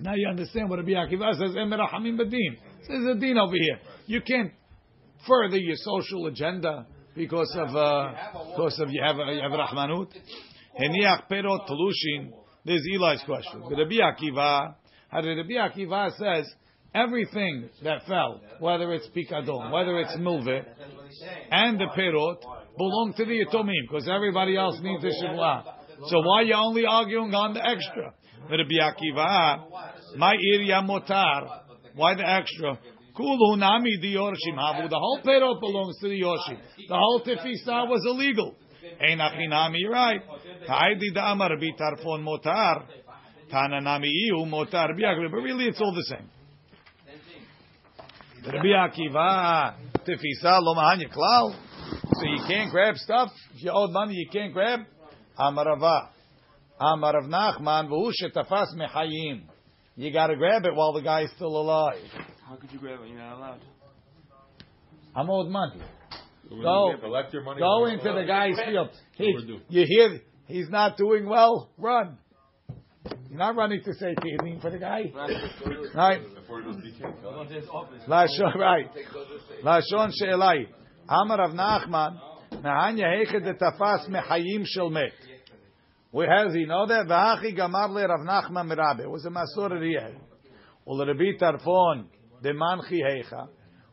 Now 0.00 0.14
you 0.14 0.28
understand 0.28 0.68
what 0.68 0.80
Rabbi 0.80 0.92
Akiva 0.92 1.32
says. 1.34 1.54
Emerachamim 1.54 2.18
bedin. 2.18 2.58
There's 2.88 3.16
a 3.16 3.20
din 3.20 3.38
over 3.38 3.54
here. 3.54 3.78
You 4.06 4.20
can't 4.22 4.52
further 5.26 5.56
your 5.56 5.76
social 5.76 6.26
agenda 6.26 6.86
because 7.14 7.54
of 7.56 7.76
uh, 7.76 8.12
because 8.56 8.78
of 8.80 8.90
you 8.90 9.00
have 9.04 9.16
you 9.16 9.40
have 9.40 9.52
Rahmanut. 9.52 10.12
Heniach 10.80 11.28
perot 11.30 11.68
There's 12.64 12.82
Eli's 12.92 13.22
question. 13.22 13.62
Rabbi 13.62 13.98
Akiva. 14.02 14.74
Rabbi 15.12 15.54
Akiva 15.54 16.10
says 16.16 16.50
everything 16.94 17.68
that 17.84 18.06
fell, 18.06 18.40
whether 18.60 18.92
it's 18.92 19.08
pikadon, 19.08 19.70
whether 19.70 19.98
it's 19.98 20.16
milveh, 20.16 20.64
and 21.50 21.78
the 21.78 21.86
perot 21.96 22.40
belong 22.78 23.14
to 23.16 23.24
the 23.24 23.44
yatomim 23.44 23.88
because 23.88 24.08
everybody 24.08 24.56
else 24.56 24.78
needs 24.82 25.04
a 25.04 25.24
shavla. 25.24 25.64
So 26.06 26.18
why 26.20 26.40
are 26.40 26.44
you 26.44 26.54
only 26.54 26.86
arguing 26.86 27.34
on 27.34 27.54
the 27.54 27.64
extra? 27.64 28.14
Rabbi 28.50 28.78
Akiva, 28.80 29.64
my 30.16 30.34
area 30.54 30.82
motar. 30.82 31.60
Why 31.94 32.14
the 32.14 32.28
extra? 32.28 32.78
Kulu 33.14 33.56
nami 33.58 33.98
the 34.00 34.14
yorshim 34.14 34.56
havu. 34.56 34.88
The 34.88 34.98
whole 34.98 35.20
perot 35.24 35.60
belongs 35.60 35.98
to 36.00 36.08
the 36.08 36.20
yorshim. 36.20 36.58
The 36.88 36.94
whole 36.94 37.20
tefisa 37.20 37.88
was 37.88 38.02
illegal. 38.06 38.56
Ein 39.00 39.18
achinami, 39.18 39.88
right. 39.90 40.22
Ha'idi 40.66 41.12
da'amar 41.14 41.50
bitarfon 41.60 42.22
motar. 42.24 42.84
Tana 43.52 43.80
nami 43.82 44.08
ihu 44.08 44.46
motar. 44.46 44.88
Rabbi 44.88 45.02
Akiva, 45.02 45.30
but 45.30 45.42
really 45.42 45.66
it's 45.66 45.80
all 45.80 45.94
the 45.94 46.04
same. 46.04 46.28
Rabbi 48.46 48.68
Akiva, 48.68 49.16
ah, 49.16 49.74
tefisa 50.06 50.58
lo 50.62 50.74
mahanya 50.74 51.12
klal. 51.12 51.54
So 52.14 52.24
you 52.24 52.42
can't 52.48 52.70
grab 52.70 52.96
stuff. 52.96 53.30
If 53.54 53.64
you 53.64 53.70
owe 53.70 53.88
money, 53.88 54.14
you 54.14 54.28
can't 54.32 54.54
grab. 54.54 54.80
Amarava. 55.38 56.08
Ah. 56.80 56.96
Amarav 56.96 57.28
Nachman, 57.28 57.88
v'hu 57.90 58.10
shetafas 58.20 58.74
mechayim. 58.74 59.42
You 59.96 60.10
got 60.10 60.28
to 60.28 60.36
grab 60.36 60.64
it 60.64 60.74
while 60.74 60.94
the 60.94 61.02
guy's 61.02 61.28
still 61.36 61.54
alive. 61.54 62.00
How 62.48 62.56
could 62.56 62.72
you 62.72 62.78
grab 62.78 63.00
it? 63.02 63.08
You're 63.08 63.18
not 63.18 63.36
allowed. 63.36 63.60
I'm 65.14 65.28
owed 65.28 65.50
money. 65.50 65.82
Go, 66.48 66.94
Collect 67.00 67.32
your 67.34 67.42
money. 67.42 67.60
go 67.60 67.86
into 67.86 68.12
the 68.12 68.24
guy's 68.26 68.58
field. 68.66 68.88
He, 69.12 69.58
you 69.68 69.84
hear 69.86 70.20
he's 70.46 70.70
not 70.70 70.96
doing 70.96 71.28
well. 71.28 71.70
Run. 71.76 72.16
You're 73.04 73.38
not 73.38 73.56
running 73.56 73.82
to 73.82 73.94
say 73.94 74.14
Tehillim 74.14 74.60
for 74.60 74.70
the 74.70 74.78
guy, 74.78 75.10
right? 75.14 76.20
Before 76.34 76.60
he 76.60 76.64
goes, 76.64 76.82
he 76.84 76.92
can't 77.00 77.20
tell. 77.20 77.46
Lashon, 78.08 78.54
right? 78.56 78.90
Lashon 79.64 80.12
she'elai. 80.12 80.66
Amar 81.08 81.38
Rav 81.38 81.50
Nachman, 81.50 82.20
Nahanya 82.52 83.24
hechet 83.24 83.44
etafas 83.44 84.08
mechayim 84.08 84.64
shel 84.66 84.90
met. 84.90 85.12
Where 86.10 86.30
has 86.30 86.54
he 86.54 86.66
know 86.66 86.86
that? 86.86 87.06
V'hachi 87.06 87.58
gamar 87.58 87.90
le 87.90 88.06
Rav 88.06 88.20
Nachman 88.20 88.70
mirabe. 88.70 89.00
It 89.00 89.10
was 89.10 89.24
a 89.24 89.30
masor 89.30 89.82
he 89.82 89.94
had. 89.94 90.14
Ul 90.86 91.04
Rabbi 91.04 91.36
Tarfon 91.40 92.04
demanchi 92.44 93.00
hecha. 93.02 93.48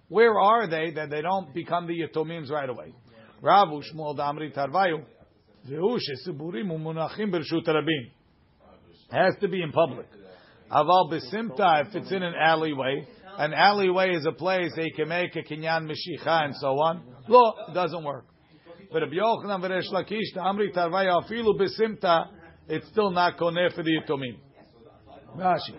Where 0.09 0.37
are 0.37 0.67
they 0.67 0.91
that 0.91 1.09
they 1.09 1.21
don't 1.21 1.53
become 1.53 1.87
the 1.87 1.93
yatomims 1.93 2.49
right 2.49 2.69
away? 2.69 2.93
Ravu 3.41 3.81
Shmuel 3.93 4.17
Damri 4.17 4.53
Tarvayu. 4.53 5.05
Vehu 5.67 5.97
shesuburim 5.97 6.71
umunachim 6.71 7.31
bershut 7.31 7.65
rabim 7.67 8.11
has 9.11 9.35
to 9.41 9.47
be 9.47 9.61
in 9.61 9.71
public. 9.71 10.07
Aval 10.71 11.11
besimta, 11.11 11.87
if 11.87 11.95
it's 11.95 12.11
in 12.11 12.21
an 12.21 12.33
alleyway, 12.35 13.07
an 13.37 13.53
alleyway 13.53 14.11
is 14.11 14.25
a 14.25 14.31
place 14.31 14.71
they 14.75 14.89
can 14.89 15.07
make 15.07 15.35
a 15.35 15.41
kinyan 15.41 15.89
mishicha 15.89 16.45
and 16.45 16.55
so 16.55 16.79
on. 16.79 17.01
Lo, 17.27 17.53
it 17.67 17.73
doesn't 17.73 18.03
work. 18.03 18.25
But 18.91 19.03
if 19.03 19.09
Yochanan 19.09 19.61
v'Resh 19.61 19.91
Lakish, 19.91 20.35
Amri 20.37 20.73
tarvay 20.73 21.07
afilu 21.07 21.59
besimta, 21.59 22.27
it's 22.67 22.87
still 22.89 23.11
not 23.11 23.37
koneh 23.37 23.73
for 23.73 23.83
the 23.83 23.91
yitomim. 23.91 24.37
Rashi, 25.37 25.75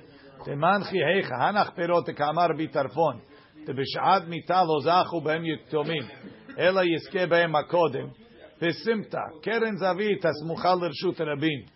temanchi 0.47 0.95
heicha 0.95 1.39
hanach 1.39 1.77
perot 1.77 2.17
kamar 2.17 2.55
bitarfon, 2.55 3.21
tebeshad 3.67 4.29
mita 4.29 4.63
lo 4.65 4.81
zachu 4.81 5.23
behem 5.25 5.45
yitomim, 5.45 6.09
ela 6.57 6.85
yiske 6.85 7.29
behem 7.29 7.53
akodim, 7.53 8.13
besimta, 8.61 9.43
keren 9.43 9.79
zavit 9.79 10.25
asmuchal 10.25 10.81
lirshut 10.81 11.19
rabin 11.19 11.67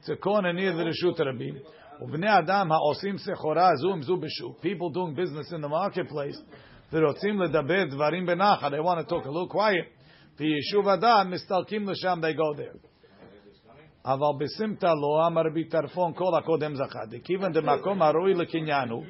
It's 0.00 0.08
a 0.08 0.16
corner 0.16 0.52
near 0.52 0.72
the 0.72 0.88
רשות 0.88 1.20
רבים. 1.20 1.54
ובני 2.00 2.38
אדם 2.38 2.72
העושים 2.72 3.18
סחורה 3.18 3.76
זו 3.76 3.92
עם 3.92 4.02
זו 4.02 4.16
בשוק. 4.16 4.60
People 4.60 4.94
doing 4.94 5.16
business 5.16 5.52
in 5.52 5.64
the 5.64 5.68
marketplace. 5.68 6.56
ורוצים 6.92 7.40
לדבר 7.40 7.84
דברים 7.84 8.26
בנחת. 8.26 8.72
They 8.72 8.80
want 8.80 8.98
to 8.98 9.10
talk 9.10 9.26
a 9.26 9.30
little 9.30 9.52
quiet. 9.52 9.96
ביישוב 10.38 10.88
אדם 10.88 11.30
מסתלקים 11.30 11.88
לשם, 11.88 12.20
they 12.22 12.36
go 12.36 12.58
there. 12.58 12.86
אבל 14.04 14.44
בסמטה 14.44 14.86
לא 14.86 15.26
אמר 15.26 15.42
רבי 15.50 15.64
טרפון 15.64 16.12
כל 16.14 16.38
הקודם 16.38 16.74
זכה. 16.74 17.06
דכיוון 17.10 17.52
דמקום 17.52 18.02
הראוי 18.02 18.34
לקניין 18.34 18.88
הוא, 18.88 19.04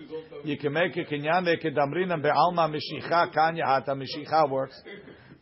יקמא 0.45 0.81
כקניין 0.93 1.45
וכדמרינם 1.47 2.23
בעלמא 2.23 2.77
משיכה 2.77 3.27
קניה, 3.27 3.79
את 3.79 3.89
המשיכה 3.89 4.43
works. 4.43 4.89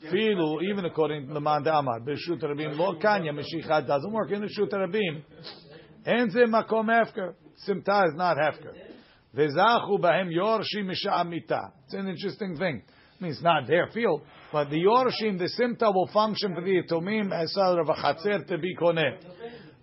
Filu, 0.07 0.63
even 0.63 0.85
according 0.85 1.27
to 1.27 1.33
the 1.33 1.41
man 1.41 1.67
Amar, 1.67 1.99
Bishut 1.99 2.41
Rabim 2.41 2.77
Lo 2.77 2.97
Kanya 3.01 3.33
Mishicha 3.33 3.85
doesn't 3.85 4.11
work 4.11 4.31
in 4.31 4.41
the 4.41 4.49
Shut 4.49 4.71
Rabim. 4.71 5.23
Enze 6.07 6.45
Makom 6.45 6.85
Hefker. 6.85 7.33
Simta 7.67 8.07
is 8.07 8.15
not 8.15 8.37
Hefker. 8.37 8.73
V'zachu 9.35 9.99
b'hem 9.99 10.33
Yorshim 10.33 10.85
Misha 10.85 11.11
Amita. 11.11 11.73
It's 11.85 11.93
an 11.93 12.07
interesting 12.07 12.55
thing. 12.55 12.81
I 13.19 13.23
mean, 13.23 13.33
it's 13.33 13.43
not 13.43 13.67
their 13.67 13.87
field, 13.87 14.21
but 14.53 14.69
the 14.69 14.77
Yorshim, 14.77 15.37
the 15.37 15.49
Simta 15.59 15.93
will 15.93 16.07
function 16.13 16.55
for 16.55 16.61
the 16.61 16.81
Etomim 16.81 17.33
as 17.33 17.53
a 17.57 17.75
Ravachatzer 17.75 18.47
to 18.47 18.57
be 18.57 18.73
Koneh. 18.77 19.17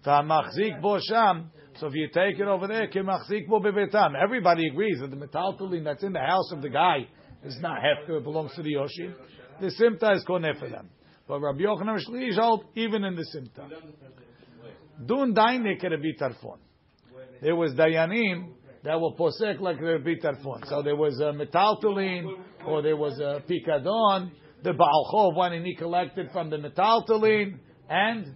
Tamachzik 0.03 0.81
Bo 0.81 0.99
Sham. 0.99 1.51
So 1.79 1.89
if 1.89 1.95
you 1.95 2.09
take 2.09 2.39
it 2.39 2.47
over 2.47 2.67
there, 2.67 2.89
Kimachzik 2.89 3.49
Bo 3.49 3.61
Bebetam. 3.61 4.15
Everybody 4.21 4.69
agrees 4.69 5.01
that 5.01 5.11
the 5.11 5.17
metal 5.17 5.71
that's 5.85 6.03
in 6.03 6.15
the 6.15 6.21
house 6.21 6.51
of 6.53 6.63
the 6.63 6.71
guy 6.71 7.07
is 7.45 7.59
not 7.61 7.79
Hefker, 7.83 8.19
it 8.19 8.25
belongs 8.25 8.55
to 8.55 8.63
the 8.63 8.73
Yorshim. 8.73 9.15
The 9.61 9.73
Simta 9.81 10.17
is 10.17 10.25
for 10.25 10.41
them. 10.41 10.91
But 11.29 11.41
Rabbi 11.41 11.61
Yochanan 11.61 11.99
Shlish 12.07 12.39
hold 12.39 12.67
even 12.75 13.05
in 13.05 13.17
the 13.17 13.25
Simta. 13.35 13.69
Dun 15.05 15.35
dainik 15.35 15.83
Rabbi 15.83 16.13
Tarfon. 16.19 16.59
There 17.43 17.57
was 17.57 17.73
Dayanim 17.75 18.53
that 18.85 19.01
were 19.01 19.13
posek 19.13 19.61
like 19.61 19.81
Rabbi 19.81 20.15
Tarfon. 20.23 20.67
So 20.69 20.83
there 20.83 20.97
was 20.97 21.21
a 21.21 21.33
metaltalin, 21.33 22.39
or 22.67 22.83
there 22.83 22.97
was 22.97 23.19
a 23.19 23.43
pikadon. 23.51 24.31
The 24.63 24.73
Baal 24.73 25.11
Chov 25.13 25.37
went 25.37 25.55
and 25.55 25.67
he 25.67 25.75
collected 25.75 26.31
from 26.33 26.51
the 26.51 26.57
metaltalin, 26.57 27.59
and 27.91 28.35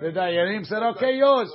the 0.00 0.06
Dayanim 0.06 0.64
said, 0.64 0.82
"Okay, 0.82 1.16
yours." 1.16 1.52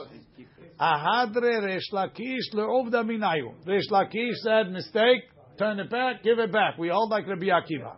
Ahadre 0.80 1.64
Resh 1.64 1.90
Lakish 1.92 2.54
le'ovda 2.54 3.04
minayu. 3.04 3.54
Resh 3.66 3.88
Lakish 3.90 4.36
said, 4.44 4.72
"Mistake, 4.72 5.24
turn 5.58 5.80
it 5.80 5.90
back, 5.90 6.24
give 6.24 6.40
it 6.40 6.52
back." 6.52 6.78
We 6.78 6.90
all 6.90 7.08
like 7.10 7.28
Rabbi 7.28 7.48
Akiva. 7.48 7.96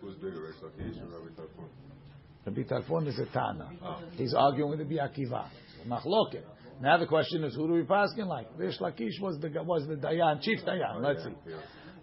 Who's 0.00 0.16
bigger, 0.16 0.42
Resh 0.42 0.54
Lakish 0.62 1.00
or 1.02 2.43
Rabbi 2.56 2.68
Tarfon? 2.68 3.08
Is 3.08 3.18
a 3.18 3.26
Tana. 3.26 3.70
Oh. 3.82 3.98
He's 4.12 4.34
arguing 4.34 4.70
with 4.70 4.80
Rabbi 4.80 4.94
Akiva. 4.94 5.48
Machloket. 5.86 6.42
Now 6.80 6.98
the 6.98 7.06
question 7.06 7.44
is, 7.44 7.54
who 7.54 7.66
do 7.66 7.74
we 7.74 7.82
paskin 7.82 8.26
like? 8.26 8.48
Rish 8.56 8.78
Lakish 8.78 9.20
was 9.20 9.38
the 9.40 9.48
was 9.62 9.86
the 9.86 9.94
Dayan, 9.94 10.40
chief 10.42 10.60
oh, 10.64 10.70
Dayan. 10.70 11.02
Let's 11.02 11.24
see. 11.24 11.30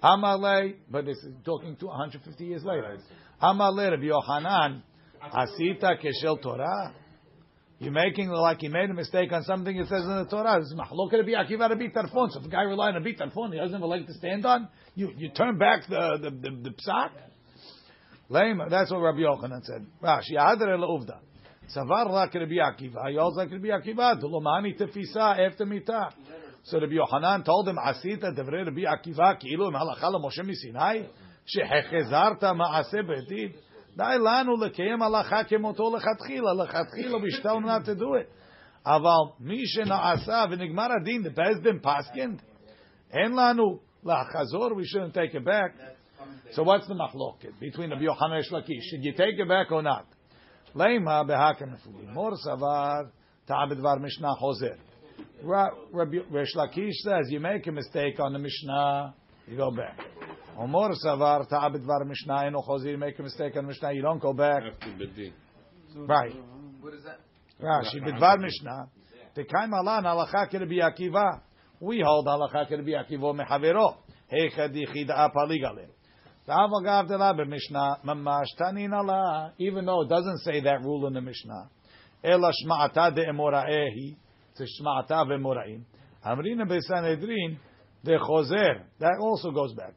Amalei, 0.03 0.75
but 0.89 1.05
this 1.05 1.17
is 1.17 1.33
talking 1.45 1.75
to 1.77 1.87
150 1.87 2.43
years 2.43 2.63
later. 2.63 2.97
Amalei 3.41 3.91
Rabbi 3.91 4.03
Yochanan, 4.03 4.81
Asita 5.33 5.97
Keshel 6.03 6.41
Torah. 6.41 6.95
You're 7.79 7.91
making 7.91 8.29
like 8.29 8.59
he 8.61 8.67
made 8.67 8.91
a 8.91 8.93
mistake 8.93 9.31
on 9.31 9.43
something 9.43 9.75
it 9.75 9.87
says 9.87 10.03
in 10.03 10.15
the 10.15 10.25
Torah. 10.29 10.59
This 10.59 10.69
is 10.69 10.75
Mahloket 10.75 11.13
Rabbi 11.13 11.31
Akiva 11.31 11.69
Rabbi 11.69 11.87
Tarfon. 11.87 12.31
So 12.31 12.37
if 12.37 12.43
the 12.43 12.49
guy 12.49 12.61
relied 12.61 12.95
on 12.95 13.03
Rabbi 13.03 13.17
Tarfon, 13.17 13.51
he 13.51 13.57
doesn't 13.57 13.73
have 13.73 13.81
a 13.81 13.87
leg 13.87 14.07
to 14.07 14.13
stand 14.13 14.45
on. 14.45 14.69
You 14.95 15.11
you 15.17 15.29
turn 15.29 15.57
back 15.57 15.87
the 15.89 16.17
the 16.21 16.29
the, 16.29 16.69
the 16.69 16.69
psak. 16.69 17.09
Lame. 18.30 18.62
That's 18.68 18.90
what 18.90 19.00
Rabbi 19.00 19.20
Yochanan 19.20 19.64
said. 19.64 19.86
Rashi 20.02 20.32
Adar 20.32 20.76
Uvda. 20.78 21.18
Savar 21.74 22.06
rak 22.06 22.34
Rabbi 22.34 22.56
Akiva. 22.56 23.10
He 23.10 23.18
also 23.18 23.38
like 23.38 23.50
Rabbi 23.50 23.68
Akiva. 23.68 24.20
Dulomani 24.20 24.78
tefisa 24.78 25.46
after 25.46 25.64
mitah. 25.64 26.10
So 26.64 26.80
Rabbi 26.80 26.94
Yochanan 26.94 27.44
told 27.44 27.68
him, 27.68 27.76
Asita 27.76 28.36
devrei 28.36 28.64
Rabbi 28.66 28.82
Akiva 28.82 29.36
כאילו 29.38 29.66
עם 29.66 29.76
הלכה 29.76 30.08
למשה 30.10 30.42
מסיני, 30.42 31.06
שהחזרת 31.46 32.44
מעשה 32.44 33.02
בית 33.02 33.54
די 33.96 34.18
לנו 34.18 34.56
לקיים 34.56 35.02
הלכה 35.02 35.44
כמותו 35.44 35.96
לכתחילה, 35.96 36.54
לכתחילה 36.54 37.18
בשתל 37.18 37.48
not 37.48 37.86
to 37.86 37.94
do 37.94 38.14
it. 38.14 38.28
אבל 38.86 39.32
מי 39.40 39.66
שנעשה 39.66 40.44
ונגמר 40.50 40.88
הדין, 41.00 41.22
the 41.26 41.30
best 41.30 41.62
din 41.62 41.86
paskin, 41.86 42.42
אין 43.12 43.32
לנו 43.32 43.78
לחזור, 44.04 44.70
we 44.70 44.84
shouldn't 44.84 45.14
take 45.14 45.34
it 45.34 45.44
back. 45.44 45.72
So 46.53 46.63
what's 46.63 46.85
the 46.87 46.95
machloket 46.95 47.59
between 47.59 47.91
Rabbi 47.91 48.03
Yochanan 48.03 48.37
and 48.37 48.45
Lakish? 48.51 48.81
Should 48.89 49.03
you 49.03 49.13
take 49.13 49.39
it 49.39 49.47
back 49.47 49.71
or 49.71 49.81
not? 49.81 50.05
Leima 50.75 51.25
behakem 51.25 51.77
Mor 52.13 52.33
savar 52.45 53.09
ta'abedvar 53.47 54.01
mishnah 54.01 54.35
hozer. 54.41 54.77
Rabbi 55.43 56.17
Lakish 56.55 56.93
says 57.03 57.27
you 57.29 57.39
make 57.39 57.65
a 57.67 57.71
mistake 57.71 58.19
on 58.19 58.33
the 58.33 58.39
mishnah, 58.39 59.13
you 59.47 59.55
go 59.55 59.71
back. 59.71 59.97
Omor 60.59 60.93
savar 61.01 61.47
ta'abedvar 61.49 62.05
mishnah 62.05 62.45
eno 62.47 62.61
hozer. 62.61 62.91
You 62.91 62.97
make 62.97 63.17
a 63.17 63.23
mistake 63.23 63.55
on 63.55 63.63
the 63.63 63.69
mishnah, 63.69 63.93
you 63.93 64.01
don't 64.01 64.21
go 64.21 64.33
back. 64.33 64.63
Right. 65.95 66.35
What 66.81 66.93
is 66.95 67.03
that? 67.05 67.19
Rashi 67.61 68.01
bedvar 68.03 68.39
mishnah. 68.39 68.89
Tekaim 69.37 69.71
alan 69.71 70.03
halacha 70.03 70.51
kerbi 70.51 70.81
Akiva. 70.81 71.41
We 71.79 72.01
hold 72.05 72.27
halacha 72.27 72.69
kerbi 72.69 72.93
Akiva 72.93 73.33
mechavero. 73.33 73.95
Hechad 74.31 74.75
yichida 74.75 75.29
apaligalim. 75.29 75.87
Even 79.57 79.85
though 79.85 80.01
it 80.01 80.09
doesn't 80.09 80.39
say 80.39 80.59
that 80.61 80.81
rule 80.81 81.07
in 81.07 81.13
the 81.13 81.21
Mishnah. 81.21 81.69
That 88.99 89.17
also 89.19 89.51
goes 89.51 89.73
back. 89.73 89.93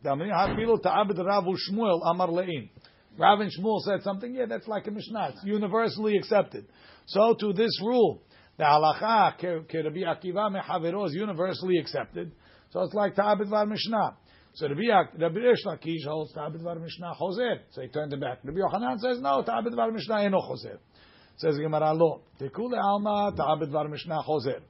Rav 3.16 3.40
and 3.40 3.50
Shmuel 3.52 3.80
said 3.80 4.02
something, 4.02 4.34
yeah, 4.34 4.46
that's 4.48 4.66
like 4.66 4.86
a 4.86 4.90
Mishnah. 4.90 5.28
It's 5.34 5.44
universally 5.44 6.16
accepted. 6.16 6.66
So 7.06 7.34
to 7.38 7.52
this 7.52 7.80
rule, 7.80 8.22
the 8.58 8.64
halacha 8.64 9.36
ke 9.36 9.74
Rabbi 9.74 10.00
Akiva 10.00 10.50
mehavero 10.50 11.06
is 11.06 11.14
universally 11.14 11.78
accepted. 11.78 12.32
So 12.70 12.82
it's 12.82 12.94
like 12.94 13.14
Ta'abid 13.14 13.48
Var 13.48 13.66
Mishnah. 13.66 14.16
So 14.54 14.68
Rabbi, 14.68 15.38
Rish 15.40 15.64
Lakish 15.66 16.06
holds 16.06 16.32
Ta'abid 16.32 16.62
Var 16.62 16.76
Mishnah 16.76 17.14
Choser. 17.20 17.56
So 17.70 17.82
he 17.82 17.88
turned 17.88 18.12
it 18.12 18.20
back. 18.20 18.38
Rabbi 18.44 18.60
Yochanan 18.60 18.98
says, 19.00 19.20
no, 19.20 19.42
Ta'abid 19.42 19.74
Var 19.74 19.90
Mishnah 19.90 20.22
eno 20.22 20.38
Choser. 20.40 20.78
Says 21.38 21.56
Gemara, 21.58 21.92
lo. 21.92 22.20
Tekule 22.40 22.78
Alma 22.80 23.32
Ta'abid 23.36 23.70
Var 23.70 23.88
Mishnah 23.88 24.22
Choser. 24.22 24.60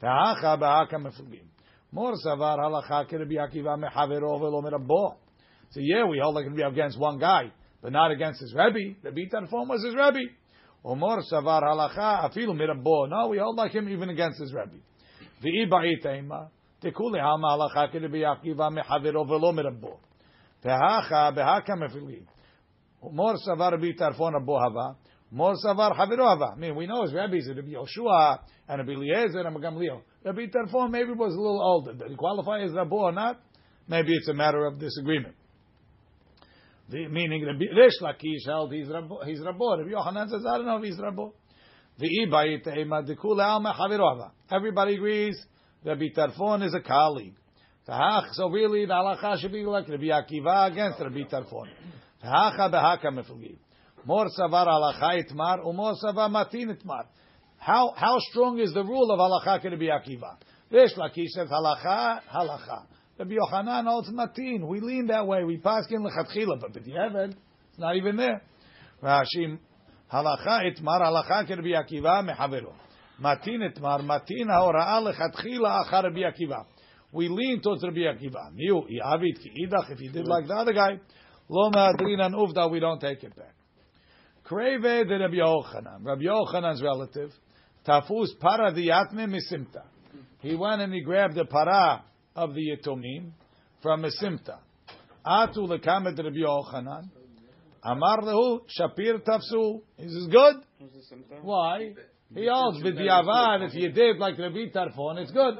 Ta'acha 0.00 0.56
ba'aka 0.58 0.94
mefugim. 0.94 1.44
Mor 1.92 2.14
savar 2.14 2.58
halacha 2.58 3.06
ke 3.06 3.12
Rabbi 3.12 3.34
Akiva 3.34 3.76
mehavero 3.78 4.40
velo 4.40 4.62
merabbo. 4.62 5.16
So 5.70 5.80
yeah, 5.80 6.06
we 6.06 6.18
hold 6.18 6.34
like 6.34 6.46
Rabbi 6.46 6.66
against 6.66 6.98
one 6.98 7.18
guy, 7.18 7.52
but 7.82 7.92
not 7.92 8.10
against 8.10 8.40
his 8.40 8.54
Rebbe. 8.54 8.96
Rabbi 9.02 9.28
Tarfon 9.30 9.68
was 9.68 9.84
his 9.84 9.94
Rebbe. 9.94 10.30
Omor 10.82 11.20
savar 11.30 11.62
halacha 11.62 12.30
afilu 12.30 12.54
mirabbo. 12.56 13.08
No, 13.10 13.28
we 13.28 13.36
hold 13.36 13.56
like 13.56 13.72
him 13.72 13.86
even 13.90 14.08
against 14.08 14.40
his 14.40 14.54
Rebbe. 14.54 14.80
V'i 15.44 15.68
ba'itema. 15.70 16.48
Tekuli 16.48 16.55
hama 16.82 17.48
halacha 17.48 17.90
ke 17.90 18.02
Rabbi 18.02 18.24
Akiva 18.24 18.70
mehavero 18.70 19.26
velo 19.26 19.52
mirabbo. 19.52 19.98
Tehacha 20.62 21.32
behaka 21.34 21.76
mefilim. 21.76 22.26
Omor 23.02 23.36
savar 23.46 23.72
Rabbi 23.72 23.92
Tarfon 23.98 24.34
abbo 24.34 24.58
hava. 24.58 24.96
Mor 25.30 25.54
savar 25.64 25.96
haviro 25.96 26.26
hava. 26.28 26.54
I 26.54 26.58
mean, 26.58 26.76
we 26.76 26.86
know 26.86 27.02
his 27.02 27.12
Rebbe's 27.12 27.48
Rabbi 27.48 27.72
Yoshua 27.72 28.40
and 28.68 28.78
Rabbi 28.78 28.92
Eliezer 28.92 29.40
and 29.40 29.56
Gamliel. 29.56 30.02
Rabbi 30.24 30.46
Tarfon 30.46 30.90
maybe 30.90 31.12
was 31.12 31.34
a 31.34 31.36
little 31.36 31.62
older. 31.62 31.94
Did 31.94 32.10
he 32.10 32.16
qualify 32.16 32.60
as 32.60 32.70
Rabbo 32.72 32.92
or 32.92 33.12
not? 33.12 33.40
Maybe 33.88 34.14
it's 34.14 34.28
a 34.28 34.34
matter 34.34 34.64
of 34.66 34.78
disagreement. 34.78 35.34
The, 36.88 37.08
meaning 37.08 37.44
Rabbi 37.44 37.64
Rish 37.76 38.00
Lakish 38.00 38.46
held 38.46 38.72
he's 38.72 38.86
Rabbo. 38.88 39.24
He's 39.24 39.40
Rabbo. 39.40 39.78
Rabbi 39.78 39.90
Yochanan 39.90 40.28
says 40.28 40.44
I 40.48 40.58
don't 40.58 40.66
know 40.66 40.76
if 40.76 40.84
he's 40.84 40.98
Rabbo. 40.98 41.32
Everybody 44.52 44.94
agrees 44.94 45.46
Rabbi 45.86 46.08
Tarfon 46.16 46.64
is 46.66 46.74
a 46.74 46.80
colleague. 46.80 47.36
So 47.86 48.48
really 48.50 48.86
the 48.86 48.92
halacha 48.92 49.38
should 49.38 49.52
be 49.52 49.62
like 49.62 49.88
Rabbi 49.88 50.06
Akiva 50.06 50.72
against 50.72 50.98
Rabbi 50.98 51.22
Tarfon. 51.30 51.68
More 54.04 54.26
savar 54.36 54.66
halacha 54.66 55.22
itmar, 55.22 55.64
umor 55.64 55.94
savar 56.04 56.28
matin 56.28 56.76
itmar. 56.76 57.04
How 57.58 57.92
how 57.96 58.18
strong 58.18 58.58
is 58.58 58.72
the 58.74 58.82
rule 58.82 59.12
of 59.12 59.20
halacha 59.20 59.60
ke 59.60 59.70
Rabbi 59.70 59.84
Akiva? 59.84 60.36
Rish 60.72 60.94
Lakish 60.96 61.28
says 61.28 61.48
halacha 61.48 62.20
halacha. 62.34 62.86
Rabbi 63.20 63.34
Yochanan 63.34 63.84
holds 63.84 64.10
matin. 64.10 64.66
We 64.66 64.80
lean 64.80 65.06
that 65.06 65.24
way. 65.24 65.44
We 65.44 65.58
pass 65.58 65.84
in 65.90 66.02
lechatchila, 66.02 66.60
but 66.60 66.72
b'diavad, 66.72 67.30
it's 67.70 67.78
not 67.78 67.94
even 67.94 68.16
there. 68.16 68.42
Rashi 69.00 69.56
halacha 70.12 70.64
itmar 70.68 71.00
halacha 71.00 71.44
ke 71.46 71.50
Rabbi 71.50 71.70
Akiva 71.70 72.28
mehavelo. 72.28 72.72
Matin 73.18 73.62
itmar 73.62 74.02
matin 74.04 74.48
haorah 74.48 75.00
lechatchila 75.00 75.84
achar 75.84 76.04
Rabbi 76.04 76.20
Akiva. 76.20 76.66
We 77.12 77.28
lean 77.28 77.62
towards 77.62 77.82
Rabbi 77.82 78.00
Akiva. 78.00 78.52
Miu 78.52 78.86
iavid 78.90 79.40
ki 79.40 79.66
idach. 79.66 79.90
If 79.90 79.98
he 79.98 80.08
did 80.08 80.26
like 80.26 80.46
the 80.46 80.54
other 80.54 80.72
guy, 80.72 81.00
lo 81.48 81.70
ma'adrin 81.70 82.20
an 82.20 82.32
uvda. 82.34 82.70
We 82.70 82.80
don't 82.80 83.00
take 83.00 83.22
it 83.22 83.34
back. 83.34 83.54
Kreve 84.44 85.08
de 85.08 85.18
Rabbi 85.18 85.36
Yochanan. 85.36 86.04
Rabbi 86.04 86.24
Yochanan's 86.24 86.82
relative. 86.82 87.32
Tafus 87.86 88.38
para 88.40 88.72
diyatme 88.72 89.26
misimta. 89.26 89.84
He 90.40 90.54
went 90.54 90.82
and 90.82 90.92
he 90.92 91.00
grabbed 91.00 91.34
the 91.34 91.44
para 91.46 92.04
of 92.34 92.54
the 92.54 92.60
Yitomim 92.60 93.30
from 93.82 94.02
Misimta. 94.02 94.58
Atu 95.26 95.66
lekamet 95.66 96.18
Rabbi 96.18 96.40
Yochanan. 96.44 97.08
Amar 97.82 98.20
lehu 98.22 98.60
shapir 98.78 99.20
tafsu. 99.22 99.80
He 99.96 100.08
says, 100.08 100.26
good. 100.30 100.56
Why? 101.42 101.94
He 102.34 102.48
holds 102.50 102.82
b'diavad. 102.82 103.68
If 103.68 103.74
you 103.74 103.92
did 103.92 104.18
like 104.18 104.38
Rabbi 104.38 104.68
Tarfon, 104.74 105.18
it's 105.18 105.30
good. 105.30 105.54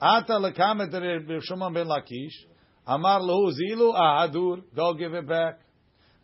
Ata 0.00 0.32
lekamet 0.32 0.92
Rabbi 0.92 1.38
Shimon 1.42 1.72
ben 1.72 1.86
Lakish. 1.86 2.34
Amar 2.86 3.20
lehu 3.20 3.52
zilu 3.52 3.94
ahadur. 3.94 4.62
Go 4.74 4.94
give 4.94 5.14
it 5.14 5.28
back. 5.28 5.60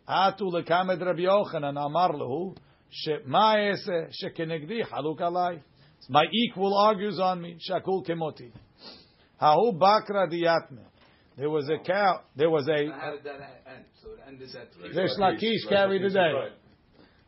Atu 0.07 0.51
lekamet 0.51 0.99
Rabbi 0.99 1.21
Yochanan. 1.21 1.77
Amar 1.77 2.11
lehu 2.11 2.57
shema 2.89 3.55
ese 3.57 4.11
shekenegdi 4.21 4.81
haluk 4.91 5.19
alai. 5.19 5.61
My 6.09 6.25
equal 6.31 6.77
argues 6.77 7.19
on 7.19 7.41
me. 7.41 7.57
Shakul 7.69 8.05
kemoti. 8.05 8.51
Hahu 9.41 9.79
bakra 9.79 10.27
diyatme. 10.29 10.83
There 11.37 11.49
was 11.49 11.69
a 11.69 11.77
cow. 11.81 12.21
There 12.35 12.49
was 12.49 12.67
a. 12.67 12.91
How 12.91 13.11
did 13.11 13.23
that 13.23 13.39
end? 13.65 13.85
So 14.03 14.11
it 14.11 14.19
ended 14.27 14.53
at 14.53 14.73
three. 14.73 14.89
Rish 14.89 15.17
Lakish 15.17 15.69
carried 15.69 16.03
the 16.03 16.09
day. 16.09 16.33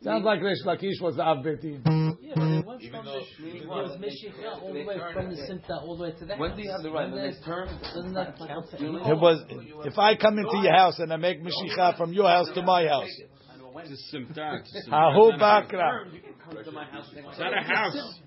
Sounds 0.02 0.24
like 0.24 0.40
Rish 0.42 0.58
Lakish 0.66 1.00
was 1.00 1.16
the 1.16 1.22
Av 1.22 1.42
Beit 1.44 1.60
Din. 1.62 1.82
Yeah, 2.20 2.32
but 2.34 2.42
it 2.50 2.66
went 2.66 2.82
Even 2.82 2.96
from 2.96 3.04
though- 3.06 3.20
the, 3.38 3.56
it 3.56 3.68
was 3.68 3.98
they- 4.00 4.06
Mishicha 4.08 4.62
all 4.62 4.72
the 4.72 4.84
way 4.84 4.98
from 5.12 5.30
the 5.30 5.36
Simta 5.36 5.70
all 5.82 5.96
the 5.96 6.02
way 6.04 6.12
to 6.18 6.24
the 6.24 6.34
When 6.36 6.56
do 6.56 6.62
you 6.62 6.70
have 6.70 6.82
the 6.82 6.90
right? 6.90 7.10
When 7.12 7.22
Doesn't 7.22 7.22
they 7.22 7.38
that- 7.38 7.44
turn? 7.44 7.68
Doesn't 7.94 8.14
that 8.14 8.38
count? 8.38 8.66
It 8.72 9.18
was. 9.20 9.44
If 9.86 9.98
I 9.98 10.16
come 10.16 10.38
into 10.38 10.58
your 10.58 10.74
house 10.74 10.98
and 10.98 11.12
I 11.12 11.16
make 11.16 11.42
mishicha 11.42 11.96
from 11.96 12.12
your 12.12 12.28
house 12.28 12.48
to 12.54 12.62
my 12.62 12.86
house, 12.88 13.08
It's 13.08 14.12
a 14.12 14.16
simta. 14.16 14.58
It's 14.60 14.74
a 14.74 14.90
simta. 14.90 15.14
hahu 15.14 15.30
It's 15.30 15.38
not 15.38 15.72
a 15.72 15.72
house. 15.72 15.72
bakra. 15.72 16.14
It's 16.58 17.38
not 17.38 17.52
a 17.56 17.62
house. 17.62 18.18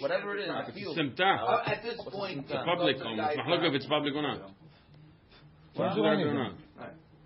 Whatever 0.00 0.36
it 0.36 0.40
is, 0.40 0.46
had 0.48 0.56
I 0.56 0.70
the 0.70 0.80
It's 0.80 0.88
a 0.88 1.00
simta. 1.00 1.38
Uh, 1.38 1.62
At 1.66 1.82
this 1.82 2.00
point, 2.10 2.46
It's 2.48 2.52
public 2.64 2.98
home. 2.98 3.20
It's 3.20 3.64
if 3.68 3.74
it's 3.74 3.86
public 3.86 4.14
or 4.14 4.22
not. 4.22 4.50
Can't 5.76 5.94
do 5.94 6.02
Or 6.02 6.14
anything. 6.14 6.56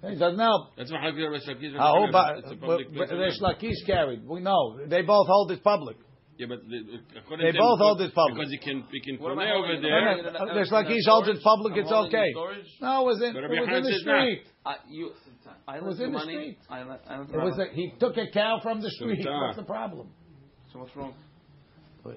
Not. 0.03 0.13
It 0.13 0.19
doesn't 0.19 0.39
help. 0.39 0.77
That's 0.77 0.91
mahluk 0.93 1.15
if 1.19 1.31
Rish 1.31 1.47
Lakish. 1.49 1.75
Oh, 1.79 2.07
Hahu 2.07 2.13
ba- 2.13 2.35
It's 2.39 2.53
a 2.53 2.57
public 2.57 2.87
Rish. 2.93 3.41
Lakish 3.41 3.87
carried. 3.87 4.27
We 4.27 4.41
know 4.41 4.79
they 4.87 5.03
both 5.03 5.27
hold 5.27 5.51
it 5.53 5.63
public. 5.63 5.97
Yeah, 6.39 6.47
but 6.49 6.61
the- 6.69 7.01
according 7.19 7.47
They 7.47 7.53
to 7.53 7.59
both 7.59 7.79
hold 7.81 8.01
it 8.01 8.15
public. 8.15 8.37
Because 8.37 8.53
you 8.53 8.61
can, 8.61 8.85
you 8.93 9.03
can 9.03 9.17
What 9.23 9.33
am 9.33 9.39
put 9.39 9.47
I 9.47 9.51
over 9.55 9.67
holding? 9.67 9.83
there. 9.83 10.17
No, 10.17 10.23
no, 10.23 10.31
no, 10.31 10.45
no, 10.45 10.55
Rish 10.55 10.71
Lakish 10.71 11.07
holds 11.07 11.29
it 11.29 11.43
public. 11.43 11.73
I'm 11.73 11.79
It's 11.81 11.91
holding 11.91 12.15
okay. 12.15 12.31
No, 12.81 13.03
it 13.03 13.07
was 13.07 13.23
in. 13.23 13.37
It 13.37 13.51
was 13.51 13.69
in 13.77 13.83
the 13.83 13.99
street. 13.99 14.43
I, 14.65 14.77
you, 14.89 15.11
I 15.67 15.77
It 15.79 15.83
was 15.83 15.99
you 15.99 16.05
in 16.05 16.13
the 16.13 16.19
money. 16.19 16.33
street. 16.35 16.59
I 16.71 16.83
lent, 16.85 17.01
I 17.09 17.19
lent 17.19 17.31
It 17.31 17.37
was. 17.39 17.59
A, 17.59 17.75
he 17.75 17.93
took 17.99 18.17
a 18.19 18.31
cow 18.33 18.61
from 18.63 18.81
the 18.81 18.91
street. 18.91 19.27
Simta. 19.27 19.41
What's 19.47 19.57
the 19.57 19.65
problem? 19.65 20.11
So 20.73 20.79
what's 20.81 20.95
wrong? 20.95 21.15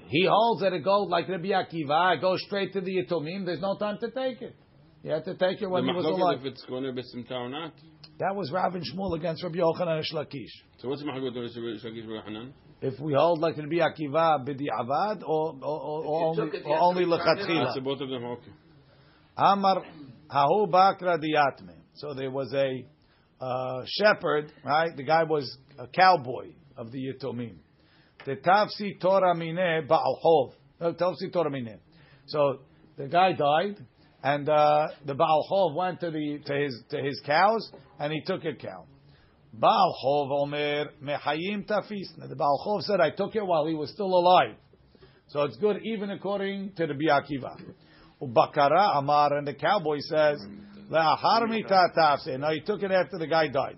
He 0.08 0.26
holds 0.30 0.62
that 0.62 0.72
it 0.74 0.84
goes 0.86 1.10
like 1.10 1.28
Rabbi 1.28 1.48
Akiva, 1.50 2.16
it 2.16 2.22
goes 2.22 2.42
straight 2.46 2.72
to 2.74 2.82
the 2.82 2.92
Yitomim. 3.04 3.46
There's 3.46 3.60
no 3.60 3.76
time 3.78 3.98
to 4.00 4.12
take 4.12 4.42
it. 4.42 4.56
You 5.04 5.12
have 5.12 5.26
to 5.26 5.34
take 5.34 5.62
it 5.62 5.70
The 5.70 5.82
he 5.82 5.92
was 5.92 6.06
alive. 6.06 6.40
if 6.42 6.46
it's 6.46 6.64
going 6.66 6.84
to 6.84 6.94
be 6.94 7.02
simta 7.02 7.32
or 7.32 7.50
not. 7.50 7.74
That 8.20 8.36
was 8.36 8.52
Rav 8.52 8.76
and 8.76 8.84
Shmuel 8.84 9.18
against 9.18 9.44
Rabbi 9.44 9.58
Yochanan 9.58 9.98
and 9.98 10.06
Shlakish. 10.06 10.52
So 10.78 10.90
what's 10.90 11.02
the 11.02 11.08
machloket 11.08 11.30
of 11.30 11.82
Shakish 11.82 12.24
Hanan? 12.24 12.54
If 12.82 13.00
we 13.00 13.14
hold 13.14 13.40
like 13.40 13.58
Rabbi 13.58 13.78
Akiva 13.78 14.46
b'di 14.48 14.68
avad 14.80 15.24
or, 15.24 15.56
or, 15.62 15.82
or, 15.82 16.06
or 16.06 16.24
only, 16.30 16.46
took 16.46 16.54
it, 16.54 16.64
or 16.66 16.80
only 16.80 17.06
to 17.06 17.12
return 17.12 17.38
it. 17.40 17.48
lechatchila. 17.48 17.74
So 17.74 17.82
both 17.82 18.02
of 18.02 18.10
them 18.10 18.24
okay. 18.26 18.52
Amar 19.38 19.84
hahu 20.30 20.70
bakra 20.70 21.18
diyatme. 21.18 21.76
So 21.96 22.14
there 22.14 22.30
was 22.30 22.54
a 22.54 22.86
uh, 23.44 23.84
shepherd, 23.88 24.52
right? 24.64 24.96
The 24.96 25.04
guy 25.04 25.24
was 25.24 25.58
a 25.80 25.88
cowboy 25.88 26.50
of 26.78 26.92
the 26.92 27.00
Yitomim. 27.00 27.56
The 28.26 28.36
tafsi 28.36 29.00
Torah 29.02 29.34
mine 29.34 29.88
ba'al 29.88 30.18
hov. 30.22 30.54
No, 30.80 30.94
Tafsi 30.94 31.32
Torah 31.34 31.50
mine. 31.50 31.80
So 32.28 32.60
the 32.98 33.08
guy 33.08 33.34
died, 33.34 33.84
and 34.24 34.48
uh, 34.48 34.88
the 35.06 35.16
Baal 35.16 35.48
Chov 35.50 35.76
went 35.76 36.00
to 36.02 36.12
the 36.12 36.40
to 36.46 36.54
his 36.54 36.84
to 36.90 37.02
his 37.02 37.22
cows, 37.26 37.72
and 38.00 38.14
he 38.14 38.22
took 38.22 38.46
a 38.46 38.54
cow. 38.54 38.86
Baal 39.54 39.96
Chov 40.04 40.32
omer 40.32 40.86
mehayim 41.04 41.66
tafisna. 41.68 42.30
The 42.30 42.36
Baal 42.36 42.64
Chov 42.66 42.84
said, 42.84 43.02
"I 43.02 43.10
took 43.10 43.36
it 43.36 43.46
while 43.46 43.66
he 43.66 43.74
was 43.74 43.92
still 43.92 44.14
alive." 44.14 44.56
So 45.28 45.44
it's 45.44 45.58
good 45.58 45.82
even 45.84 46.12
according 46.12 46.74
to 46.76 46.88
the 46.88 46.94
Biakiva. 46.94 47.58
Ubakara 48.22 48.98
Amar 48.98 49.38
and 49.38 49.48
the 49.48 49.56
cowboy 49.56 49.98
says, 50.00 50.40
"Le'achar 50.90 51.48
mitatafse." 51.48 52.38
No, 52.40 52.52
he 52.52 52.62
took 52.62 52.84
it 52.84 52.92
after 52.92 53.18
the 53.18 53.28
guy 53.28 53.48
died. 53.48 53.78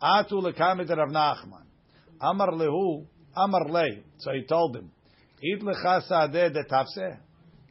Atu 0.00 0.34
lekamed 0.34 0.88
Rav 0.88 1.08
Nachman. 1.08 1.64
Amar 2.20 2.52
lehu, 2.52 3.06
Amar 3.36 3.68
le. 3.68 3.88
So 4.18 4.32
he 4.32 4.44
told 4.44 4.76
him, 4.76 4.92
"Id 5.42 5.62
lecha 5.62 6.02
sadeh 6.08 6.52
de 6.52 6.64
tafse." 6.64 7.18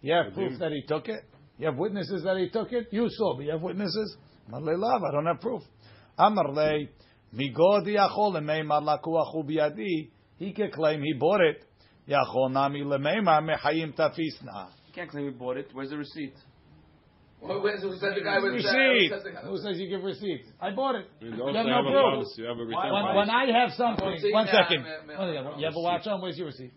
You 0.01 0.13
have 0.13 0.33
proof 0.33 0.59
that 0.59 0.71
he 0.71 0.83
took 0.85 1.07
it. 1.07 1.23
You 1.57 1.67
have 1.67 1.77
witnesses 1.77 2.23
that 2.23 2.37
he 2.37 2.49
took 2.49 2.71
it. 2.71 2.87
You 2.91 3.07
saw, 3.09 3.35
but 3.35 3.45
you 3.45 3.51
have 3.51 3.61
witnesses. 3.61 4.17
Amar 4.47 4.61
lav. 4.77 5.01
I 5.03 5.11
don't 5.11 5.25
have 5.25 5.39
proof. 5.39 5.61
Amar 6.17 6.51
le 6.51 6.87
migodi 7.35 7.95
yachol 7.95 8.33
lemeimar 8.35 8.81
lakuachu 8.81 9.43
biyadi. 9.47 10.09
He 10.37 10.51
can 10.51 10.71
claim 10.71 11.01
he 11.03 11.13
bought 11.13 11.41
it. 11.41 11.63
Yachol 12.09 12.51
nami 12.51 12.81
lemeimar 12.81 13.41
mechayim 13.47 13.95
tafisna. 13.95 14.67
You 14.87 14.93
can't 14.93 15.09
claim 15.09 15.25
he 15.25 15.31
bought 15.31 15.57
it. 15.57 15.67
Where's 15.73 15.89
the 15.91 15.97
receipt? 15.97 16.33
Who 17.41 17.59
who 17.59 17.97
said 17.97 18.15
the 18.15 18.21
guy 18.23 18.39
was 18.39 18.53
Receipt. 18.53 18.69
Uh, 18.71 18.71
who 18.71 19.09
said 19.09 19.23
the 19.25 19.31
guy- 19.31 19.41
Who 19.41 19.57
says 19.57 19.77
you 19.77 19.89
give 19.89 20.01
receipts? 20.03 20.47
I 20.61 20.71
bought 20.71 20.95
it. 20.95 21.07
You 21.19 21.35
You 21.35 21.41
also 21.43 21.57
have 21.57 21.65
no 21.65 21.75
have 21.75 21.85
a 21.85 21.89
proof. 21.91 22.13
policy. 22.13 22.41
You 22.41 22.47
have 22.47 22.57
a 22.57 22.63
return 22.63 22.93
When, 22.93 23.15
when 23.17 23.29
I 23.29 23.45
have 23.59 23.71
something, 23.73 24.05
Well, 24.05 24.17
see, 24.17 24.31
one 24.31 24.45
now, 24.45 24.51
second. 24.63 24.83
man, 24.83 25.07
man, 25.07 25.33
yeah, 25.33 25.41
man. 25.43 25.59
You 25.59 25.65
have 25.65 25.75
a 25.75 25.79
watch 25.81 26.07
on? 26.07 26.21
Where's 26.21 26.37
your 26.37 26.47
receipt? 26.47 26.71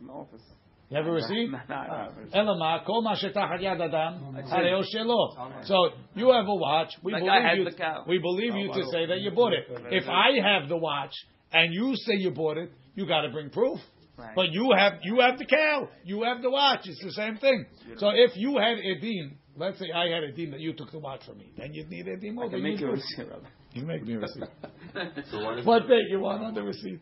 In 0.00 0.06
the 0.08 0.12
office. 0.12 0.42
Never 0.90 1.12
received? 1.12 1.54
Ah. 1.70 2.08
Elama, 2.34 2.84
kol 2.84 3.02
ma 3.02 3.14
shetachat 3.14 3.60
yad 3.62 3.80
adam, 3.80 4.34
hareo 4.50 4.82
shelo. 4.94 5.64
So, 5.64 5.90
you 6.14 6.30
have 6.30 6.46
a 6.48 6.54
watch, 6.54 6.90
we 7.02 7.12
like 7.12 7.22
believe 7.22 7.58
you, 7.58 8.02
we 8.08 8.18
believe 8.18 8.52
oh, 8.54 8.56
you 8.56 8.68
to 8.72 8.90
say 8.90 9.06
that 9.06 9.20
you 9.20 9.30
bought 9.30 9.52
it. 9.52 9.66
If 9.90 10.08
I 10.08 10.40
have 10.42 10.68
the 10.68 10.76
watch, 10.76 11.12
and 11.52 11.72
you 11.72 11.94
say 11.94 12.14
you 12.14 12.30
bought 12.30 12.58
it, 12.58 12.70
you 12.94 13.06
gotta 13.06 13.30
bring 13.30 13.50
proof. 13.50 13.78
Right. 14.16 14.34
But 14.34 14.52
you 14.52 14.72
have 14.76 14.94
you 15.02 15.20
have 15.20 15.38
the 15.38 15.46
cow, 15.46 15.88
you 16.04 16.22
have 16.24 16.42
the 16.42 16.50
watch. 16.50 16.80
It's 16.84 17.02
the 17.02 17.12
same 17.12 17.36
thing. 17.38 17.66
So 17.96 18.10
if 18.10 18.32
you 18.36 18.58
had 18.58 18.78
a 18.78 19.00
dean, 19.00 19.38
let's 19.56 19.78
say 19.78 19.86
I 19.94 20.08
had 20.08 20.24
a 20.24 20.32
dean 20.32 20.50
that 20.50 20.60
you 20.60 20.74
took 20.74 20.90
the 20.92 20.98
watch 20.98 21.24
from 21.24 21.38
me, 21.38 21.52
then 21.56 21.72
you'd 21.72 21.88
need 21.88 22.06
a 22.06 22.16
dean. 22.16 22.34
more 22.34 22.50
than 22.50 22.62
make 22.62 22.80
you. 22.80 22.94
You 23.72 23.84
make 23.84 24.04
me 24.04 24.14
a 24.14 24.18
receipt. 24.18 24.44
so 25.30 25.62
what 25.62 25.86
day 25.86 26.00
you 26.08 26.20
want 26.20 26.42
on 26.42 26.54
the 26.54 26.62
receipt? 26.62 27.00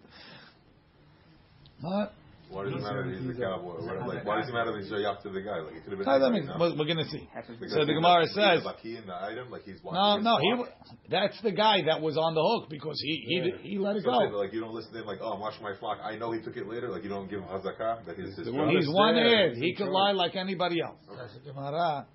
What? 1.80 2.12
Why 2.50 2.64
does 2.64 2.72
it 2.74 2.80
matter 2.80 3.04
that 3.04 3.18
he's 3.20 3.36
a 3.36 3.40
cowboy? 3.40 3.76
What, 3.84 4.08
like, 4.08 4.24
why 4.24 4.40
does 4.40 4.48
it 4.48 4.52
matter 4.52 4.72
that 4.72 4.80
he's 4.82 4.92
up 5.04 5.22
to 5.22 5.30
the 5.30 5.40
guy? 5.40 5.60
Like, 5.60 5.76
it 5.76 5.84
could 5.84 5.92
have 5.92 6.00
been. 6.00 6.08
Anybody, 6.08 6.40
means, 6.40 6.50
we're, 6.58 6.76
we're 6.78 6.88
gonna 6.88 7.04
see. 7.08 7.28
Because 7.60 7.72
So 7.76 7.84
the 7.84 7.92
Gemara 7.92 8.26
says- 8.28 8.64
the 8.64 8.72
key 8.82 8.96
in 8.96 9.06
the 9.06 9.14
item, 9.14 9.50
like 9.50 9.62
he's 9.64 9.80
No, 9.84 10.16
no, 10.18 10.38
he. 10.38 10.64
That's 11.10 11.40
the 11.42 11.52
guy 11.52 11.82
that 11.86 12.00
was 12.00 12.16
on 12.16 12.34
the 12.34 12.42
hook 12.42 12.70
because 12.70 12.98
he 13.04 13.52
he 13.62 13.68
he 13.70 13.78
let 13.78 13.96
it 13.96 14.04
So 14.04 14.10
saying, 14.18 14.30
go. 14.32 14.38
like 14.38 14.52
you 14.52 14.60
don't 14.60 14.72
listen 14.74 14.92
to 14.94 15.00
him, 15.00 15.06
like, 15.06 15.18
oh, 15.20 15.32
I'm 15.32 15.40
watching 15.40 15.62
my 15.62 15.74
flock. 15.78 15.98
I 16.02 16.16
know 16.16 16.32
he 16.32 16.40
took 16.40 16.56
it 16.56 16.66
later. 16.66 16.88
Like 16.88 17.02
you 17.04 17.10
don't 17.10 17.28
give 17.28 17.40
him 17.40 17.48
hazakah. 17.48 18.06
That 18.06 18.18
is 18.18 18.36
his 18.36 18.46
The 18.46 18.52
job. 18.52 18.54
one 18.54 18.68
He's 18.70 18.88
one 18.88 19.14
head. 19.14 19.52
He 19.56 19.70
in 19.70 19.76
could 19.76 19.88
lie 19.88 20.12
like 20.12 20.34
anybody 20.36 20.80
else. 20.80 20.98
Says 21.06 21.40
Gemara. 21.44 22.06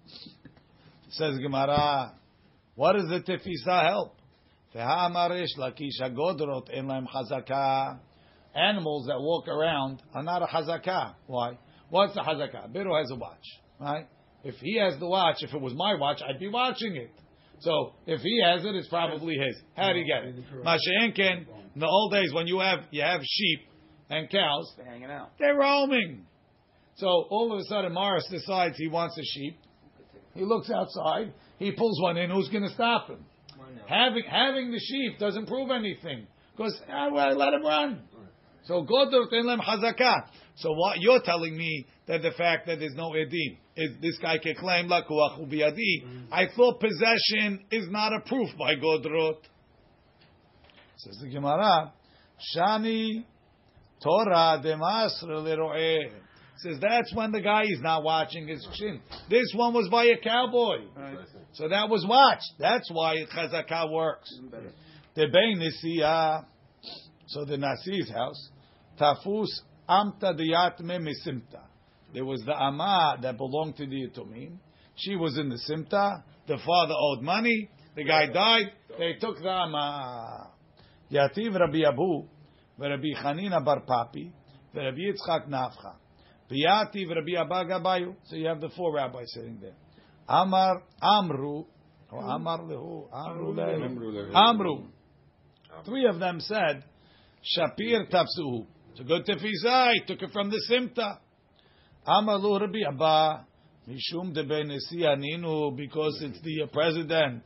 Says 1.09 1.38
Gemara. 1.39 2.13
What 2.75 2.93
does 2.93 3.07
the 3.07 3.19
tefisa 3.21 3.88
help? 3.88 4.15
Ve'ha'amarish 4.73 5.55
lakish 5.59 6.01
hagodrot 6.01 6.69
en 6.73 6.88
lahem 6.88 7.05
hazakah. 7.07 7.99
Animals 8.55 9.07
that 9.07 9.19
walk 9.19 9.47
around 9.47 10.01
are 10.13 10.23
not 10.23 10.41
a 10.41 10.45
hazakah. 10.45 11.15
Why? 11.27 11.57
What's 11.89 12.13
the 12.13 12.21
hazakah? 12.21 12.71
Biru 12.71 12.99
has 12.99 13.09
a 13.11 13.15
watch, 13.15 13.43
right? 13.79 14.07
If 14.43 14.55
he 14.55 14.77
has 14.77 14.99
the 14.99 15.07
watch, 15.07 15.37
if 15.39 15.53
it 15.53 15.61
was 15.61 15.73
my 15.73 15.95
watch, 15.95 16.21
I'd 16.27 16.39
be 16.39 16.49
watching 16.49 16.95
it. 16.95 17.11
So 17.61 17.93
if 18.05 18.19
he 18.21 18.41
has 18.43 18.63
it, 18.65 18.75
it's 18.75 18.89
probably 18.89 19.35
his. 19.35 19.55
How 19.75 19.93
do 19.93 19.99
you 19.99 20.05
get 20.05 20.23
it? 20.23 20.35
Masha'enken, 20.63 21.45
in 21.75 21.79
the 21.79 21.87
old 21.87 22.11
days 22.11 22.31
when 22.33 22.45
you 22.47 22.59
have 22.59 22.79
you 22.91 23.01
have 23.01 23.21
sheep 23.23 23.59
and 24.09 24.29
cows, 24.29 24.71
They're 24.77 24.85
hanging 24.85 25.09
out. 25.09 25.31
they're 25.39 25.55
roaming. 25.55 26.25
So 26.95 27.07
all 27.07 27.51
of 27.53 27.59
a 27.59 27.63
sudden, 27.63 27.93
Morris 27.93 28.27
decides 28.29 28.77
he 28.77 28.87
wants 28.87 29.17
a 29.17 29.23
sheep. 29.23 29.57
He 30.35 30.43
looks 30.43 30.69
outside. 30.69 31.33
He 31.57 31.71
pulls 31.71 31.99
one 32.01 32.17
in. 32.17 32.29
Who's 32.29 32.49
going 32.49 32.63
to 32.63 32.73
stop 32.73 33.07
him? 33.07 33.25
Having 33.87 34.23
having 34.29 34.71
the 34.71 34.79
sheep 34.79 35.19
doesn't 35.19 35.47
prove 35.47 35.71
anything 35.71 36.27
because 36.55 36.79
ah, 36.89 37.09
well, 37.11 37.35
let 37.35 37.53
him 37.53 37.63
run. 37.65 38.01
So 38.66 38.82
godot 38.84 39.28
lem 39.32 39.59
hazakah. 39.59 40.28
So 40.55 40.72
what 40.72 40.99
you're 40.99 41.22
telling 41.22 41.57
me 41.57 41.86
that 42.07 42.22
the 42.22 42.32
fact 42.32 42.68
that 42.68 42.80
there's 42.80 42.95
no 42.95 43.11
edim 43.11 43.57
is 43.76 43.91
this 44.01 44.18
guy 44.20 44.38
can 44.38 44.55
claim 44.55 44.88
lakuach 44.88 45.39
ubiyadi. 45.39 46.05
Mm. 46.05 46.28
I 46.32 46.47
thought 46.55 46.80
possession 46.80 47.66
is 47.72 47.88
not 47.89 48.14
a 48.14 48.20
proof 48.22 48.49
by 48.57 48.76
godrot. 48.76 49.39
Says 50.97 51.18
the 51.22 51.30
Gemara, 51.30 51.91
shani 52.55 53.26
Torah 54.01 54.61
demasr 54.64 55.24
leroeh. 55.24 56.11
Says 56.57 56.78
that's 56.80 57.14
when 57.16 57.32
the 57.32 57.41
guy 57.41 57.64
is 57.64 57.80
not 57.82 58.03
watching 58.03 58.47
his 58.47 58.66
shin. 58.76 59.01
This 59.30 59.51
one 59.55 59.74
was 59.74 59.89
by 59.89 60.05
a 60.05 60.18
cowboy, 60.24 60.86
so 61.53 61.68
that 61.68 61.89
was 61.89 62.05
watched. 62.07 62.53
That's 62.59 62.89
why 62.91 63.26
chazakah 63.36 63.91
works. 63.91 64.30
The 65.16 65.28
bein 65.28 65.61
so 67.28 67.45
the 67.45 67.57
Nasi's 67.57 68.09
house, 68.11 68.49
tafus 68.99 69.47
amta 69.89 70.34
diyatme 70.34 70.99
misimta. 70.99 71.61
There 72.13 72.26
was 72.26 72.41
the 72.45 72.53
ama 72.53 73.17
that 73.21 73.38
belonged 73.38 73.78
to 73.78 73.86
the 73.86 74.07
Yitomim. 74.07 74.57
She 74.95 75.15
was 75.15 75.38
in 75.38 75.49
the 75.49 75.59
simta. 75.69 76.24
The 76.47 76.57
father 76.63 76.93
owed 76.95 77.21
money. 77.24 77.69
The 77.95 78.03
guy 78.03 78.28
died. 78.28 78.71
They 78.99 79.13
took 79.19 79.39
the 79.41 79.49
ama. 79.49 80.51
Yativ 81.11 81.59
Rabbi 81.59 81.82
Abu, 81.88 82.28
Rabbi 82.78 83.13
Chanina 83.21 83.63
Bar 83.63 83.82
Papi, 83.82 84.32
Rabbi 84.74 84.97
Yitzchak 84.97 85.47
Nafcha. 85.47 85.95
Yativ 86.51 87.09
Rabbi 87.09 87.39
Abba 87.39 87.65
Gabayu. 87.65 88.15
So 88.26 88.36
you 88.36 88.47
have 88.47 88.61
the 88.61 88.69
four 88.69 88.93
rabbis 88.93 89.32
sitting 89.34 89.59
there. 89.59 89.76
Amar 90.28 90.84
Amru, 91.01 91.65
or 92.11 92.24
Amar 92.24 92.59
Lehu, 92.59 93.07
Amru 93.11 93.53
Lehu. 93.53 94.36
Amru. 94.36 94.84
Three 95.86 96.05
of 96.05 96.19
them 96.19 96.39
said, 96.39 96.84
Shapir 97.43 98.09
Tafsuhu. 98.09 98.65
It's 98.91 99.01
go 99.01 99.21
to. 99.21 99.39
He 99.39 100.01
took 100.07 100.21
it 100.21 100.31
from 100.31 100.49
the 100.49 100.61
Simta. 100.69 101.17
Amalu 102.07 102.61
Rabbi 102.61 102.79
Abba. 102.87 103.45
Mishum 103.87 104.33
de 104.33 104.43
Aninu. 104.43 105.75
Because 105.75 106.19
it's 106.21 106.39
the 106.41 106.67
president. 106.71 107.43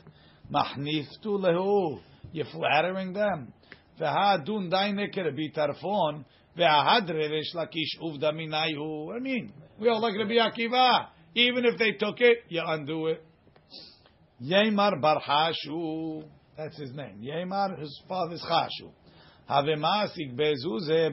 Mahniftu 0.53 1.25
Lehu. 1.25 1.99
You're 2.31 2.45
flattering 2.45 3.13
them. 3.13 3.53
V'ha'adun 3.99 4.71
daineke 4.71 5.17
Rabbi 5.17 5.49
Tarfon. 5.55 6.25
V'ha'adre 6.57 7.31
Resh 7.31 7.55
Lakish 7.55 7.99
uvda 7.99 8.31
minayu. 8.33 9.15
I 9.15 9.19
mean, 9.19 9.51
we 9.79 9.89
all 9.89 9.99
like 9.99 10.15
Rabbi 10.15 10.33
Akiva. 10.33 11.07
Even 11.33 11.65
if 11.65 11.79
they 11.79 11.93
took 11.93 12.19
it, 12.19 12.39
you 12.49 12.61
undo 12.65 13.07
it. 13.07 13.23
Yemar 14.43 15.01
Barhashu, 15.01 16.23
That's 16.55 16.77
his 16.77 16.91
name. 16.93 17.21
Yemar, 17.23 17.79
his 17.79 18.01
father's 18.07 18.43
Chashu. 18.43 18.91
Bezuze. 19.49 21.11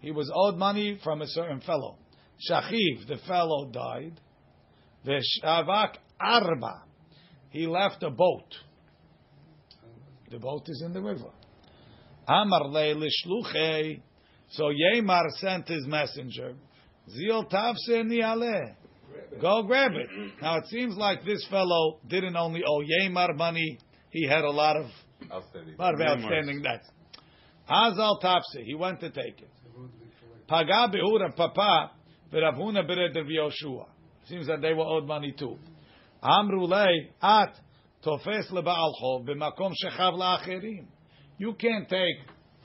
He 0.00 0.10
was 0.10 0.30
owed 0.34 0.56
money 0.56 0.98
from 1.02 1.22
a 1.22 1.26
certain 1.28 1.60
fellow. 1.60 1.96
Shachiv, 2.50 3.06
the 3.06 3.18
fellow 3.26 3.70
died. 3.70 4.20
Veshavak 5.06 5.96
arba. 6.20 6.82
He 7.50 7.66
left 7.66 8.02
a 8.02 8.10
boat. 8.10 8.54
The 10.30 10.38
boat 10.38 10.64
is 10.66 10.82
in 10.84 10.92
the 10.92 11.02
river. 11.02 11.30
Amar 12.26 12.68
le. 12.68 13.10
So 14.50 14.64
Yemar 14.70 15.30
sent 15.38 15.68
his 15.68 15.86
messenger. 15.86 16.54
Zil 17.10 17.44
tavse 17.46 18.02
nialeh. 18.04 18.74
Go 19.40 19.62
grab 19.62 19.92
it. 19.92 20.08
Now 20.40 20.58
it 20.58 20.66
seems 20.66 20.96
like 20.96 21.24
this 21.24 21.46
fellow 21.50 21.98
didn't 22.06 22.36
only 22.36 22.62
owe 22.66 22.82
Yemar 22.82 23.36
money, 23.36 23.78
he 24.10 24.26
had 24.26 24.44
a 24.44 24.50
lot 24.50 24.76
of, 24.76 24.86
Outstanding. 25.30 25.76
lot 25.78 25.94
of 25.94 26.00
outstanding 26.00 26.62
debts. 26.62 26.88
Azal 27.68 28.20
Tapse, 28.22 28.64
he 28.64 28.74
went 28.74 29.00
to 29.00 29.10
take 29.10 29.40
it. 29.40 29.50
Paga 30.48 30.88
be'ura 30.92 31.32
papa 31.32 31.92
v'Rav 32.32 32.56
Huna 32.56 32.88
bered 32.88 33.14
Rav 33.14 33.26
Yoshua. 33.26 33.86
Seems 34.26 34.46
that 34.46 34.60
they 34.60 34.72
were 34.72 34.84
owed 34.84 35.06
money 35.06 35.34
too. 35.36 35.56
Amru 36.22 36.66
lei 36.66 37.10
at 37.22 37.54
tofes 38.04 38.50
leba'al 38.50 38.92
chov 39.00 39.26
b'makom 39.26 39.72
shechav 39.82 40.14
la'acherim. 40.14 40.86
You 41.38 41.54
can't 41.54 41.88
take 41.88 42.16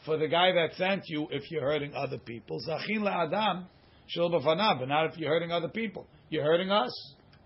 for 0.05 0.18
the 0.18 0.28
guy 0.28 0.51
that 0.51 0.76
sent 0.76 1.03
you 1.08 1.28
if 1.32 1.49
you're 1.49 1.62
hurting 1.62 1.93
other 1.93 2.18
people. 2.18 2.60
Zachin 2.68 2.99
la'adam 2.99 3.66
shel 4.08 4.30
b'fanav, 4.30 4.80
but 4.80 4.89
not 4.89 5.12
if 5.12 5.18
you're 5.18 5.30
hurting 5.30 5.51
other 5.51 5.70
people. 5.70 6.08
You're 6.30 6.43
hurting 6.43 6.72
us. 6.72 6.91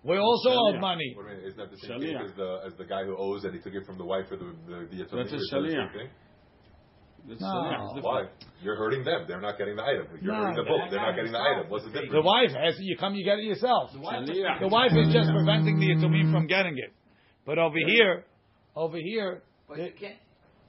We 0.03 0.17
also 0.17 0.49
owed 0.49 0.79
money. 0.81 1.13
What 1.15 1.27
do 1.27 1.31
you 1.33 1.37
mean? 1.37 1.45
Isn't 1.47 1.57
that 1.59 1.69
the 1.71 1.77
same 1.77 1.99
thing 2.01 2.17
as 2.17 2.33
the 2.35 2.61
as 2.65 2.73
the 2.77 2.85
guy 2.85 3.03
who 3.05 3.15
owes 3.17 3.43
and 3.43 3.53
he 3.53 3.61
took 3.61 3.73
it 3.73 3.85
from 3.85 3.97
the 3.97 4.05
wife 4.05 4.25
or 4.31 4.37
the 4.37 4.49
the, 4.67 4.77
the 4.89 5.03
attorney? 5.05 5.23
That's 5.29 5.33
a 5.33 5.35
Is 5.37 5.49
that 5.51 5.61
the 5.61 5.69
same 5.69 5.77
shaliach. 5.77 5.93
thing? 5.93 6.09
That's 7.29 7.41
No. 7.41 7.47
shaliach. 7.47 7.97
It's 7.97 8.05
Why? 8.05 8.25
You're 8.63 8.77
hurting 8.77 9.03
them. 9.03 9.25
They're 9.27 9.41
not 9.41 9.57
getting 9.59 9.75
the 9.75 9.83
item. 9.85 10.07
You're 10.21 10.33
No, 10.33 10.41
hurting 10.41 10.55
the 10.57 10.63
they're 10.63 10.73
book. 10.73 10.89
They're 10.89 11.05
not 11.05 11.15
getting 11.15 11.31
the 11.31 11.39
item. 11.39 11.69
What's 11.69 11.85
the 11.85 11.91
difference? 11.91 12.13
The 12.13 12.21
wife 12.25 12.49
has 12.51 12.79
it. 12.79 12.83
You 12.83 12.97
come, 12.97 13.13
you 13.13 13.23
get 13.23 13.37
it 13.37 13.45
yourself. 13.45 13.91
Shaliach. 13.93 14.59
The 14.59 14.67
wife 14.73 14.91
is 14.97 15.13
just 15.13 15.29
preventing 15.29 15.77
the 15.79 15.87
Yatumim 15.93 16.31
from 16.33 16.47
getting 16.47 16.77
it. 16.77 16.91
But 17.45 17.59
over 17.59 17.77
here, 17.85 18.25
over 18.75 18.97
here, 18.97 19.43
But 19.69 19.77
you 19.77 19.91
can't, 19.99 20.15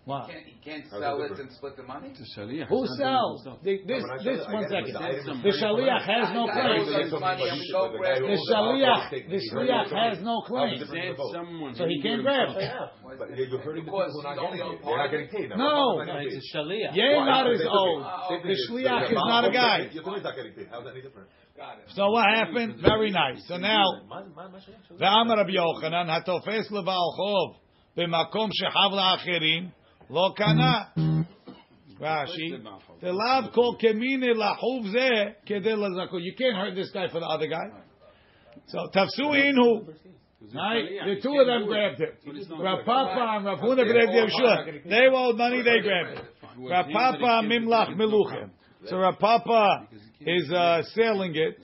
what? 0.08 0.32
can't, 0.32 0.48
you 0.48 0.56
can't 0.64 0.84
How's 0.88 1.02
sell 1.04 1.20
that 1.20 1.26
it 1.26 1.36
different? 1.36 1.52
and 1.52 1.58
split 1.60 1.76
the 1.76 1.84
money? 1.84 2.08
It's 2.16 2.24
a 2.24 2.30
shaliach. 2.40 2.68
Who 2.72 2.80
It's 2.88 2.96
not 2.96 3.04
sells? 3.04 3.44
the- 3.44 3.60
The, 3.68 3.74
this, 3.84 4.00
No, 4.00 4.08
when 4.08 4.12
I 4.16 4.24
this, 4.24 4.24
said 4.24 4.40
it, 4.40 4.48
I 4.48 4.54
one 4.56 4.64
get 4.64 4.72
it, 4.72 4.88
second. 4.88 4.94
but 4.94 5.00
the 5.00 5.08
item 5.08 5.20
is 5.20 5.26
The 5.28 5.36
very 5.36 5.60
shaliach 5.60 6.00
important. 6.00 6.16
has 6.16 6.28
no 6.38 6.44
I 6.48 6.54
claim. 6.56 6.80
owes 6.80 6.88
us 6.88 7.12
money 7.28 7.44
and 7.52 7.60
we 7.60 7.68
go 7.76 7.82
The 7.92 7.98
grab 8.00 8.08
guy 8.08 8.16
who 8.16 8.28
The 8.28 8.32
it. 8.32 8.40
owes 8.40 8.48
the 8.48 8.56
alcohol 8.56 8.72
shaliach, 8.88 9.04
taking- 9.12 9.28
the 9.28 9.36
he's 9.36 9.52
hurting 9.52 9.68
shaliach 9.68 9.90
the 9.92 10.00
has 10.00 10.16
book. 10.18 10.28
no 10.32 10.36
How's 10.40 10.48
claim. 10.48 10.72
the 10.72 10.80
difference 10.80 11.04
in 11.04 11.12
the 11.12 11.20
book? 11.20 11.32
someone. 11.36 11.72
So 11.76 11.84
he 11.92 11.96
can 12.00 12.04
can't 12.08 12.18
do 12.18 12.24
grab. 12.24 12.48
himself. 12.56 12.90
But 13.20 13.28
you're 13.36 13.60
hurting 13.68 13.84
the 13.84 13.92
Because 13.92 14.08
people 14.08 14.16
who 14.16 14.20
are 14.24 14.28
not 14.32 14.36
he's 14.40 14.48
only 14.48 14.58
getting 14.58 14.64
on 14.64 14.72
it. 14.72 14.80
They're 14.80 14.96
not 14.96 15.04
part 15.04 15.12
getting 15.12 15.28
paid. 15.36 15.48
now. 15.52 15.56
No. 15.60 15.68
Rabbah's 15.68 16.08
No, 16.08 16.08
not 16.08 16.24
getting 16.24 16.40
it's 16.40 16.40
a 16.40 16.56
paid. 16.56 16.56
shaliach. 16.56 16.92
Yeah, 16.96 17.18
Why? 17.20 17.26
not 17.28 17.44
his 17.52 17.60
Same 17.60 17.68
own. 17.84 17.98
thing. 18.00 18.08
Same 18.32 18.42
The 18.48 18.48
thing. 18.48 18.64
shliach 18.64 19.04
The 19.04 19.12
is 19.12 19.24
not 19.28 19.44
a 19.44 19.52
Rabbah 19.52 19.60
guy. 19.60 19.78
Your 19.92 20.04
Tumi's 20.08 20.24
not 20.24 20.36
getting 20.40 20.54
paid. 20.56 20.68
How's 20.72 20.84
that 20.88 20.94
any 20.96 21.04
different? 21.04 21.28
Got 21.60 21.84
it. 21.84 21.92
So 21.92 22.04
what 22.16 22.24
happened? 22.32 22.72
Very 22.80 23.12
nice. 23.12 23.44
So 23.52 23.58
now, 23.60 23.84
ואמר 25.00 25.36
רבי 25.44 25.52
יוחנן, 25.54 26.08
התופס 26.10 26.72
לבעל 26.72 27.10
חוב 27.20 27.48
במקום 27.98 28.50
שחב 28.54 28.90
לאחרים, 28.96 29.70
לא 30.13 30.33
קנה. 30.37 30.83
Rashi, 32.01 32.61
the 33.01 33.13
kemine 33.81 34.35
lahuv 34.35 34.93
kedel. 35.47 36.21
You 36.21 36.35
can't 36.37 36.57
hurt 36.57 36.75
this 36.75 36.91
guy 36.91 37.07
for 37.07 37.21
the 37.21 37.27
other 37.27 37.47
guy. 37.47 37.69
So 38.67 38.79
tafsu 38.93 39.31
inhu. 39.31 39.87
Right? 40.53 40.85
The 41.07 41.21
two 41.23 41.39
of 41.39 41.47
them 41.47 41.69
grabbed 41.69 42.01
it. 42.01 42.19
Rav 42.59 42.85
Papa 42.85 43.37
and 43.37 43.45
Rav 43.45 43.59
Huna 43.61 43.85
B'nei 43.85 44.09
Yeshua. 44.09 44.83
They 44.85 45.09
want 45.09 45.39
money, 45.39 45.63
they 45.63 45.81
grabbed 45.81 46.19
it. 46.19 46.25
Rav 46.59 46.87
Papa 46.93 47.47
Mimlach 47.47 47.95
Meluchem. 47.95 48.51
So 48.87 48.97
Rav 48.97 49.19
Papa 49.21 49.87
is 50.21 50.53
uh, 50.53 50.83
selling 50.95 51.37
it. 51.37 51.61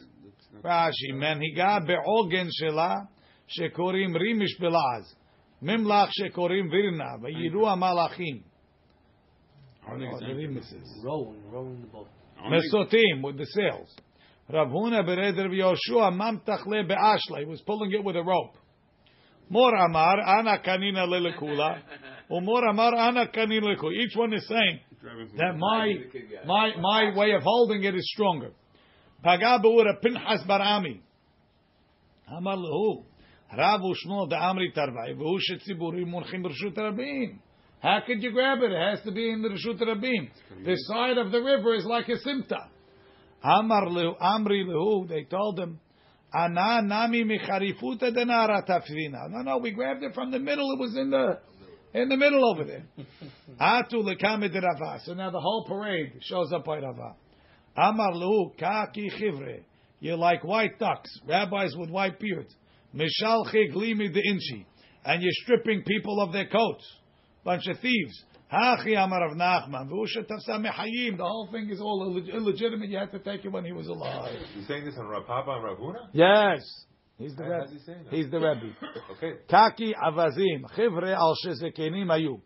Rashi, 0.63 1.15
man, 1.15 1.41
he 1.41 1.53
got 1.55 1.85
be'ogen 1.85 2.49
shela 2.63 3.09
shekorim 3.59 4.15
rimish 4.15 4.57
belaz. 4.61 5.05
ממלך 5.62 6.10
שקוראים 6.12 6.70
וירנה, 6.72 7.12
ויראו 7.22 7.70
המלאכים. 7.70 8.54
I 9.86 9.90
don't 9.90 10.00
know 10.00 10.12
what 10.12 10.20
the 10.20 10.34
רימיש 10.34 10.74
is. 10.74 11.04
Rowing, 11.04 11.42
rowing 11.52 11.82
the 11.82 11.88
boat. 11.88 12.08
Mesotim 12.50 13.22
with 13.22 13.38
the 13.38 13.46
sails. 13.46 13.94
Rav 14.50 14.68
Huna 14.68 15.04
bered 15.06 15.38
Rav 15.38 15.52
Yoshua 15.52 16.12
mamtachle 16.12 16.88
be'ashla. 16.88 17.40
He 17.40 17.46
was 17.46 17.62
pulling 17.62 17.92
it 17.92 18.04
with 18.04 18.16
a 18.16 18.24
rope. 18.24 18.58
Mor 19.50 19.74
Amar 19.76 20.20
ana 20.20 20.58
kanina 20.60 21.06
lelekula, 21.06 21.82
umor 22.30 22.70
Amar 22.70 22.96
ana 22.96 23.28
kanina 23.28 23.62
lelekula. 23.62 23.94
Each 23.94 24.16
one 24.16 24.34
is 24.34 24.48
saying 24.48 24.80
that 25.38 25.56
my 25.58 25.94
my 26.46 26.72
my 26.80 27.18
way 27.18 27.32
of 27.32 27.44
holding 27.44 27.84
it 27.84 27.96
is 27.96 28.10
stronger. 28.14 28.52
Paga 29.24 29.60
beura 29.64 30.00
Pinchas 30.02 30.46
barami. 30.48 31.02
Amar 32.38 32.58
lehu. 32.58 33.04
Rav 33.57 33.81
ushmo 33.81 34.31
amri 34.31 34.75
tarvai 34.75 35.15
v'hu 35.15 35.39
shetziburi 35.39 36.05
munchim 36.05 36.45
b'rshut 36.45 36.77
rabim. 36.77 37.39
How 37.81 38.01
could 38.05 38.23
you 38.23 38.33
grab 38.33 38.59
it? 38.63 38.73
It 38.73 38.91
has 38.91 39.05
to 39.05 39.13
be 39.13 39.31
in 39.31 39.41
the 39.41 39.51
Rishut 39.51 39.81
Rabim. 39.81 40.31
The 40.65 40.75
side 40.89 41.17
of 41.17 41.31
the 41.31 41.41
river 41.41 41.75
is 41.75 41.85
like 41.85 42.09
a 42.09 42.17
simta. 42.17 42.67
Amar 43.43 43.87
lehu, 43.87 44.19
Amri 44.19 44.65
lehu, 44.67 45.09
they 45.09 45.23
told 45.25 45.61
him, 45.61 45.79
Ana 46.35 46.83
nami 46.83 47.25
micharifuta 47.25 48.11
denara 48.11 48.67
tafrina. 48.69 49.31
No, 49.31 49.43
no, 49.43 49.59
we 49.59 49.71
grabbed 49.71 50.03
it 50.03 50.13
from 50.13 50.33
the 50.33 50.41
middle. 50.41 50.73
It 50.73 50.81
was 50.81 50.97
in 50.97 51.11
the 51.11 51.39
in 51.95 52.09
the 52.09 52.17
middle 52.17 52.51
over 52.53 52.65
there. 52.65 52.85
Atu 53.61 54.03
lekamed 54.03 54.53
Rava. 54.55 55.01
So 55.05 55.15
now 55.15 55.31
the 55.31 55.41
whole 55.41 55.65
parade 55.67 56.19
shows 56.21 56.53
up 56.53 56.65
by 56.65 56.81
Rava. 56.81 57.15
Amar 57.77 58.13
lehu, 58.13 58.59
kaki 58.59 59.09
chivre. 59.19 59.63
You're 60.01 60.19
like 60.19 60.45
white 60.45 60.79
ducks, 60.79 61.11
rabbis 61.27 61.75
with 61.77 61.91
white 61.91 62.19
beards. 62.19 62.55
Mishalchi 62.95 63.73
glimi 63.73 64.13
de 64.13 64.21
inchi. 64.21 64.67
And 65.05 65.23
you're 65.23 65.33
stripping 65.45 65.83
people 65.87 66.21
of 66.21 66.33
their 66.33 66.47
coats. 66.49 66.85
Bunch 67.45 67.67
of 67.69 67.79
thieves. 67.81 68.25
Hachi 68.53 68.97
Amar 69.03 69.27
of 69.31 69.37
Nachman. 69.37 69.89
V'usha 69.91 70.25
tafsa 70.27 70.59
mechayim. 70.59 71.17
The 71.17 71.23
whole 71.25 71.49
thing 71.53 71.69
is 71.71 71.81
all 71.81 72.11
illeg- 72.11 72.33
illegitimate. 72.33 72.89
You 72.89 72.99
had 72.99 73.13
to 73.13 73.19
take 73.19 73.45
it 73.45 73.49
when 73.49 73.65
he 73.65 73.73
was 73.73 73.87
alive. 73.89 74.35
He's 74.55 74.67
saying 74.67 74.85
this 74.85 74.95
on 74.99 75.07
Rav 75.07 75.27
Papa 75.27 75.51
and 75.53 75.65
Rav 75.65 75.79
Huna? 75.79 76.09
Yes. 76.13 76.61
He's 77.19 77.35
the 77.37 77.45
How's 77.45 77.71
Rebbe. 77.71 78.01
he? 78.11 78.17
He's 78.17 78.31
the 78.31 78.39
Rebbe. 78.39 78.73
Okay. 79.17 79.33
Kaki 79.51 79.95
avazim. 79.95 80.63
Chivre 80.77 81.15
al 81.15 81.35
shezekenim 81.45 82.07
ayu. 82.09 82.41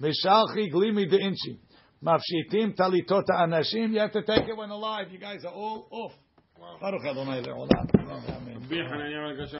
Mishalchi 0.00 0.70
glimi 0.72 1.08
de 1.08 1.18
inchi. 1.18 1.58
Mafshitim 2.04 2.74
talitot 2.76 3.24
anashim. 3.30 3.92
You 3.92 4.00
have 4.00 4.12
to 4.12 4.22
take 4.22 4.48
it 4.48 4.56
when 4.56 4.70
alive. 4.70 5.06
You 5.10 5.18
guys 5.18 5.44
are 5.44 5.52
all 5.54 5.86
off. 5.90 6.12
Baruch 6.80 7.02